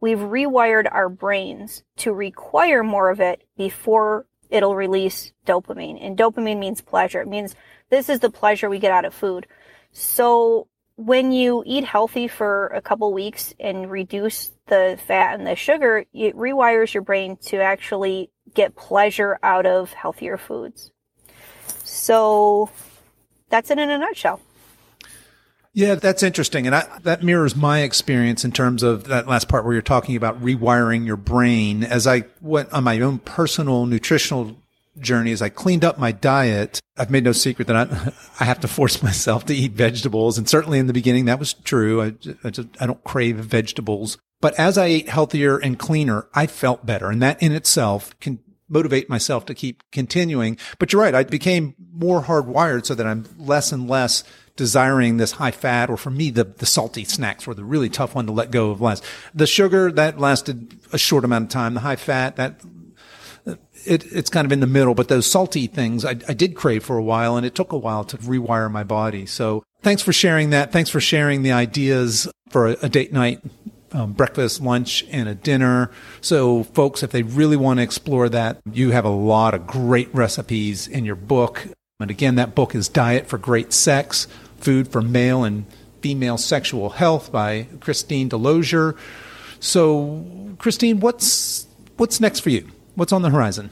we've 0.00 0.18
rewired 0.18 0.86
our 0.90 1.08
brains 1.08 1.82
to 1.96 2.12
require 2.12 2.82
more 2.82 3.10
of 3.10 3.20
it 3.20 3.42
before 3.56 4.26
it'll 4.50 4.76
release 4.76 5.32
dopamine. 5.46 5.98
And 6.00 6.18
dopamine 6.18 6.58
means 6.58 6.80
pleasure. 6.80 7.22
It 7.22 7.28
means 7.28 7.54
this 7.88 8.08
is 8.08 8.20
the 8.20 8.30
pleasure 8.30 8.68
we 8.68 8.78
get 8.78 8.92
out 8.92 9.04
of 9.04 9.14
food. 9.14 9.46
So 9.92 10.68
when 11.00 11.32
you 11.32 11.62
eat 11.64 11.84
healthy 11.84 12.28
for 12.28 12.66
a 12.68 12.82
couple 12.82 13.10
weeks 13.14 13.54
and 13.58 13.90
reduce 13.90 14.50
the 14.66 14.98
fat 15.06 15.38
and 15.38 15.46
the 15.46 15.56
sugar, 15.56 16.04
it 16.12 16.36
rewires 16.36 16.92
your 16.92 17.02
brain 17.02 17.38
to 17.46 17.56
actually 17.56 18.30
get 18.52 18.76
pleasure 18.76 19.38
out 19.42 19.64
of 19.64 19.94
healthier 19.94 20.36
foods. 20.36 20.92
So 21.84 22.68
that's 23.48 23.70
it 23.70 23.78
in 23.78 23.88
a 23.88 23.96
nutshell. 23.96 24.40
Yeah, 25.72 25.94
that's 25.94 26.22
interesting. 26.22 26.66
And 26.66 26.76
I, 26.76 26.86
that 27.04 27.22
mirrors 27.22 27.56
my 27.56 27.80
experience 27.80 28.44
in 28.44 28.52
terms 28.52 28.82
of 28.82 29.04
that 29.04 29.26
last 29.26 29.48
part 29.48 29.64
where 29.64 29.72
you're 29.72 29.80
talking 29.80 30.16
about 30.16 30.42
rewiring 30.42 31.06
your 31.06 31.16
brain. 31.16 31.82
As 31.82 32.06
I 32.06 32.24
went 32.42 32.72
on 32.74 32.84
my 32.84 33.00
own 33.00 33.20
personal 33.20 33.86
nutritional 33.86 34.56
journey 34.98 35.30
is 35.30 35.42
I 35.42 35.48
cleaned 35.48 35.84
up 35.84 35.98
my 35.98 36.12
diet. 36.12 36.80
I've 36.96 37.10
made 37.10 37.24
no 37.24 37.32
secret 37.32 37.68
that 37.68 37.76
I, 37.76 38.12
I 38.40 38.44
have 38.44 38.60
to 38.60 38.68
force 38.68 39.02
myself 39.02 39.46
to 39.46 39.54
eat 39.54 39.72
vegetables. 39.72 40.38
And 40.38 40.48
certainly 40.48 40.78
in 40.78 40.86
the 40.86 40.92
beginning, 40.92 41.26
that 41.26 41.38
was 41.38 41.54
true. 41.54 42.02
I, 42.02 42.14
I, 42.44 42.50
just, 42.50 42.68
I 42.80 42.86
don't 42.86 43.02
crave 43.04 43.36
vegetables. 43.36 44.18
But 44.40 44.58
as 44.58 44.78
I 44.78 44.86
ate 44.86 45.08
healthier 45.08 45.58
and 45.58 45.78
cleaner, 45.78 46.28
I 46.34 46.46
felt 46.46 46.86
better. 46.86 47.10
And 47.10 47.22
that 47.22 47.42
in 47.42 47.52
itself 47.52 48.18
can 48.20 48.40
motivate 48.68 49.10
myself 49.10 49.44
to 49.46 49.54
keep 49.54 49.82
continuing. 49.90 50.56
But 50.78 50.92
you're 50.92 51.02
right. 51.02 51.14
I 51.14 51.24
became 51.24 51.74
more 51.92 52.22
hardwired 52.22 52.86
so 52.86 52.94
that 52.94 53.06
I'm 53.06 53.26
less 53.36 53.72
and 53.72 53.88
less 53.88 54.24
desiring 54.56 55.16
this 55.16 55.32
high 55.32 55.50
fat 55.50 55.90
or 55.90 55.96
for 55.96 56.10
me, 56.10 56.30
the, 56.30 56.44
the 56.44 56.66
salty 56.66 57.04
snacks 57.04 57.46
were 57.46 57.54
the 57.54 57.64
really 57.64 57.88
tough 57.88 58.14
one 58.14 58.26
to 58.26 58.32
let 58.32 58.50
go 58.50 58.70
of 58.70 58.80
last. 58.80 59.04
The 59.34 59.46
sugar 59.46 59.90
that 59.92 60.18
lasted 60.18 60.78
a 60.92 60.98
short 60.98 61.24
amount 61.24 61.44
of 61.44 61.50
time. 61.50 61.74
The 61.74 61.80
high 61.80 61.96
fat 61.96 62.36
that 62.36 62.60
it, 63.46 64.04
it's 64.12 64.30
kind 64.30 64.44
of 64.44 64.52
in 64.52 64.60
the 64.60 64.66
middle, 64.66 64.94
but 64.94 65.08
those 65.08 65.30
salty 65.30 65.66
things 65.66 66.04
I, 66.04 66.10
I 66.28 66.34
did 66.34 66.54
crave 66.54 66.84
for 66.84 66.96
a 66.96 67.02
while 67.02 67.36
and 67.36 67.46
it 67.46 67.54
took 67.54 67.72
a 67.72 67.78
while 67.78 68.04
to 68.04 68.18
rewire 68.18 68.70
my 68.70 68.84
body. 68.84 69.26
So 69.26 69.62
thanks 69.82 70.02
for 70.02 70.12
sharing 70.12 70.50
that. 70.50 70.72
Thanks 70.72 70.90
for 70.90 71.00
sharing 71.00 71.42
the 71.42 71.52
ideas 71.52 72.28
for 72.50 72.68
a, 72.68 72.76
a 72.82 72.88
date 72.88 73.12
night, 73.12 73.40
um, 73.92 74.12
breakfast, 74.12 74.60
lunch, 74.60 75.04
and 75.10 75.28
a 75.28 75.34
dinner. 75.34 75.90
So 76.20 76.64
folks, 76.64 77.02
if 77.02 77.10
they 77.10 77.22
really 77.22 77.56
want 77.56 77.78
to 77.78 77.82
explore 77.82 78.28
that, 78.28 78.60
you 78.70 78.90
have 78.90 79.04
a 79.04 79.10
lot 79.10 79.54
of 79.54 79.66
great 79.66 80.12
recipes 80.14 80.86
in 80.86 81.04
your 81.04 81.16
book. 81.16 81.66
And 82.00 82.10
again, 82.10 82.36
that 82.36 82.54
book 82.54 82.74
is 82.74 82.88
Diet 82.88 83.26
for 83.26 83.38
Great 83.38 83.72
Sex, 83.72 84.26
Food 84.58 84.88
for 84.88 85.02
Male 85.02 85.44
and 85.44 85.66
Female 86.00 86.38
Sexual 86.38 86.90
Health 86.90 87.30
by 87.30 87.68
Christine 87.80 88.30
DeLozier. 88.30 88.96
So 89.60 90.54
Christine, 90.58 91.00
what's, 91.00 91.66
what's 91.96 92.20
next 92.20 92.40
for 92.40 92.50
you? 92.50 92.70
What's 93.00 93.14
on 93.14 93.22
the 93.22 93.30
horizon? 93.30 93.70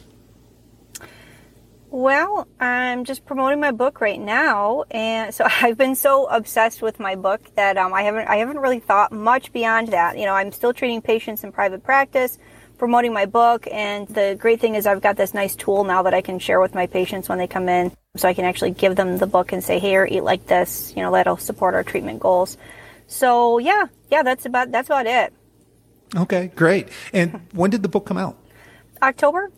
Well, 1.91 2.49
I'm 2.59 3.05
just 3.05 3.27
promoting 3.27 3.61
my 3.61 3.73
book 3.73 4.01
right 4.01 4.19
now, 4.19 4.85
and 4.91 5.35
so 5.35 5.47
I've 5.63 5.77
been 5.77 5.97
so 5.97 6.25
obsessed 6.25 6.81
with 6.81 6.99
my 6.99 7.15
book 7.15 7.43
that 7.55 7.77
um, 7.77 7.93
I 7.93 8.05
haven't 8.05 8.27
I 8.27 8.37
haven't 8.37 8.59
really 8.59 8.81
thought 8.81 9.13
much 9.13 9.53
beyond 9.53 9.89
that. 9.89 10.17
You 10.17 10.25
know, 10.25 10.33
I'm 10.33 10.51
still 10.51 10.73
treating 10.73 11.03
patients 11.03 11.45
in 11.45 11.53
private 11.53 11.85
practice, 11.85 12.39
promoting 12.79 13.13
my 13.13 13.27
book, 13.27 13.69
and 13.71 14.09
the 14.09 14.35
great 14.41 14.61
thing 14.61 14.77
is 14.77 14.87
I've 14.87 15.03
got 15.03 15.19
this 15.19 15.35
nice 15.35 15.55
tool 15.55 15.85
now 15.85 16.05
that 16.05 16.15
I 16.15 16.23
can 16.23 16.39
share 16.39 16.59
with 16.59 16.75
my 16.75 16.87
patients 16.87 17.29
when 17.29 17.37
they 17.37 17.47
come 17.47 17.69
in, 17.69 17.93
so 18.17 18.29
I 18.29 18.33
can 18.33 18.47
actually 18.47 18.71
give 18.71 18.97
them 18.97 19.19
the 19.19 19.27
book 19.27 19.53
and 19.53 19.63
say, 19.63 19.79
"Here, 19.79 20.09
eat 20.11 20.23
like 20.23 20.47
this." 20.47 20.95
You 20.97 21.03
know, 21.03 21.13
that'll 21.13 21.37
support 21.37 21.75
our 21.75 21.85
treatment 21.85 22.21
goals. 22.21 22.57
So 23.09 23.59
yeah, 23.59 23.89
yeah, 24.11 24.23
that's 24.23 24.47
about 24.47 24.73
that's 24.73 24.89
about 24.89 25.05
it. 25.05 25.35
Okay, 26.17 26.51
great. 26.57 26.89
And 27.13 27.43
when 27.53 27.69
did 27.69 27.83
the 27.83 27.91
book 27.91 28.07
come 28.07 28.17
out? 28.17 28.39
October. 29.03 29.51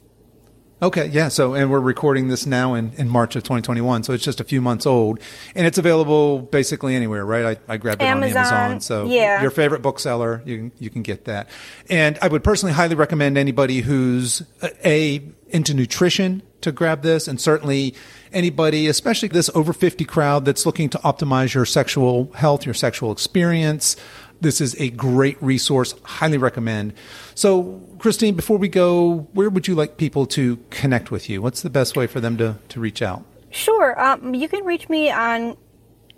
Okay, 0.82 1.08
yeah. 1.08 1.28
So, 1.28 1.52
and 1.52 1.70
we're 1.70 1.78
recording 1.78 2.28
this 2.28 2.46
now 2.46 2.72
in, 2.72 2.92
in 2.96 3.06
March 3.08 3.36
of 3.36 3.42
2021, 3.42 4.02
so 4.02 4.14
it's 4.14 4.24
just 4.24 4.40
a 4.40 4.44
few 4.44 4.62
months 4.62 4.86
old, 4.86 5.20
and 5.54 5.66
it's 5.66 5.76
available 5.76 6.38
basically 6.38 6.96
anywhere, 6.96 7.24
right? 7.26 7.58
I, 7.68 7.74
I 7.74 7.76
grabbed 7.76 8.00
it 8.00 8.06
Amazon, 8.06 8.46
on 8.46 8.52
Amazon, 8.52 8.80
so 8.80 9.06
yeah. 9.06 9.42
your 9.42 9.50
favorite 9.50 9.82
bookseller, 9.82 10.42
you 10.46 10.56
can, 10.56 10.72
you 10.78 10.88
can 10.88 11.02
get 11.02 11.26
that. 11.26 11.50
And 11.90 12.18
I 12.22 12.28
would 12.28 12.42
personally 12.42 12.72
highly 12.72 12.94
recommend 12.94 13.36
anybody 13.36 13.80
who's 13.80 14.42
uh, 14.62 14.68
a 14.82 15.22
into 15.48 15.74
nutrition 15.74 16.42
to 16.62 16.72
grab 16.72 17.02
this, 17.02 17.28
and 17.28 17.38
certainly 17.38 17.94
anybody, 18.32 18.86
especially 18.86 19.28
this 19.28 19.50
over 19.54 19.74
50 19.74 20.06
crowd 20.06 20.46
that's 20.46 20.64
looking 20.64 20.88
to 20.90 20.98
optimize 20.98 21.52
your 21.52 21.66
sexual 21.66 22.32
health, 22.32 22.64
your 22.64 22.74
sexual 22.74 23.12
experience. 23.12 23.96
This 24.40 24.60
is 24.60 24.74
a 24.80 24.90
great 24.90 25.42
resource. 25.42 25.94
Highly 26.02 26.38
recommend. 26.38 26.94
So, 27.34 27.82
Christine, 27.98 28.34
before 28.34 28.58
we 28.58 28.68
go, 28.68 29.28
where 29.32 29.50
would 29.50 29.68
you 29.68 29.74
like 29.74 29.96
people 29.96 30.26
to 30.26 30.58
connect 30.70 31.10
with 31.10 31.28
you? 31.28 31.42
What's 31.42 31.62
the 31.62 31.70
best 31.70 31.96
way 31.96 32.06
for 32.06 32.20
them 32.20 32.36
to, 32.38 32.56
to 32.70 32.80
reach 32.80 33.02
out? 33.02 33.24
Sure. 33.50 34.00
Um, 34.00 34.34
you 34.34 34.48
can 34.48 34.64
reach 34.64 34.88
me 34.88 35.10
on 35.10 35.56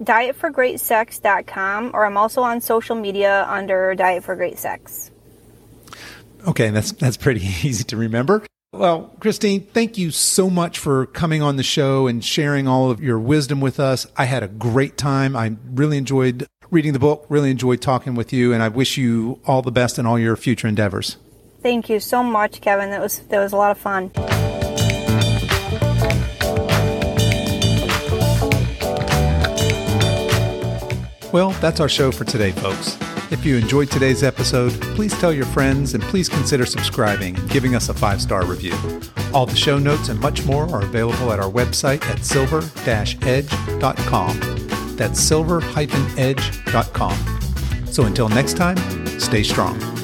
dietforgreatsex.com 0.01 1.91
or 1.95 2.05
I'm 2.05 2.17
also 2.17 2.43
on 2.43 2.61
social 2.61 2.97
media 2.97 3.47
under 3.49 3.95
Diet 3.95 4.25
for 4.25 4.37
Great 4.37 4.59
Sex. 4.59 5.11
Okay, 6.47 6.71
that's 6.71 6.93
that's 6.93 7.17
pretty 7.17 7.41
easy 7.63 7.85
to 7.85 7.97
remember. 7.97 8.45
Well, 8.73 9.15
Christine, 9.21 9.67
thank 9.67 9.99
you 9.99 10.11
so 10.11 10.49
much 10.49 10.79
for 10.79 11.05
coming 11.07 11.43
on 11.43 11.57
the 11.57 11.63
show 11.63 12.07
and 12.07 12.25
sharing 12.25 12.67
all 12.67 12.91
of 12.91 13.03
your 13.03 13.19
wisdom 13.19 13.61
with 13.61 13.79
us. 13.79 14.07
I 14.17 14.25
had 14.25 14.43
a 14.43 14.49
great 14.49 14.97
time. 14.97 15.37
I 15.37 15.57
really 15.75 15.99
enjoyed 15.99 16.47
reading 16.73 16.93
the 16.93 16.99
book. 16.99 17.25
Really 17.29 17.53
enjoyed 17.53 17.81
talking 17.81 18.17
with 18.17 18.33
you, 18.33 18.53
and 18.53 18.63
I 18.63 18.69
wish 18.69 18.97
you 18.97 19.39
all 19.47 19.63
the 19.63 19.71
best 19.71 19.99
in 19.99 20.07
all 20.07 20.19
your 20.19 20.35
future 20.35 20.67
endeavors. 20.67 21.19
Thank 21.63 21.89
you 21.89 22.01
so 22.01 22.25
much, 22.25 22.61
Kevin. 22.61 22.91
That 22.91 23.01
was 23.01 23.21
that 23.21 23.39
was 23.39 23.53
a 23.53 23.57
lot 23.57 23.71
of 23.71 23.79
fun. 23.79 24.11
Well, 31.33 31.53
that's 31.63 31.81
our 31.81 31.89
show 31.89 32.11
for 32.11 32.25
today, 32.25 32.51
folks. 32.53 32.99
If 33.33 33.47
you 33.47 33.57
enjoyed 33.57 33.91
today's 33.91 34.23
episode, 34.23 34.73
please 34.95 35.19
tell 35.19 35.33
your 35.33 35.47
friends 35.47 35.95
and 35.95 36.03
please 36.03 36.29
consider 36.29 36.67
subscribing 36.67 37.37
and 37.37 37.49
giving 37.49 37.75
us 37.75 37.89
a 37.89 37.95
five 37.95 38.21
star 38.21 38.45
review. 38.45 38.75
All 39.33 39.47
the 39.47 39.57
show 39.57 39.79
notes 39.79 40.11
and 40.11 40.21
much 40.21 40.45
more 40.45 40.69
are 40.69 40.83
available 40.83 41.33
at 41.33 41.41
our 41.41 41.51
website 41.51 42.05
at 42.05 42.23
silver 42.25 42.63
edge.com. 42.85 44.41
That's 45.03 45.19
silver 45.19 45.61
edge.com. 46.17 47.17
So 47.87 48.05
until 48.05 48.29
next 48.29 48.57
time, 48.57 48.77
stay 49.19 49.43
strong. 49.43 50.02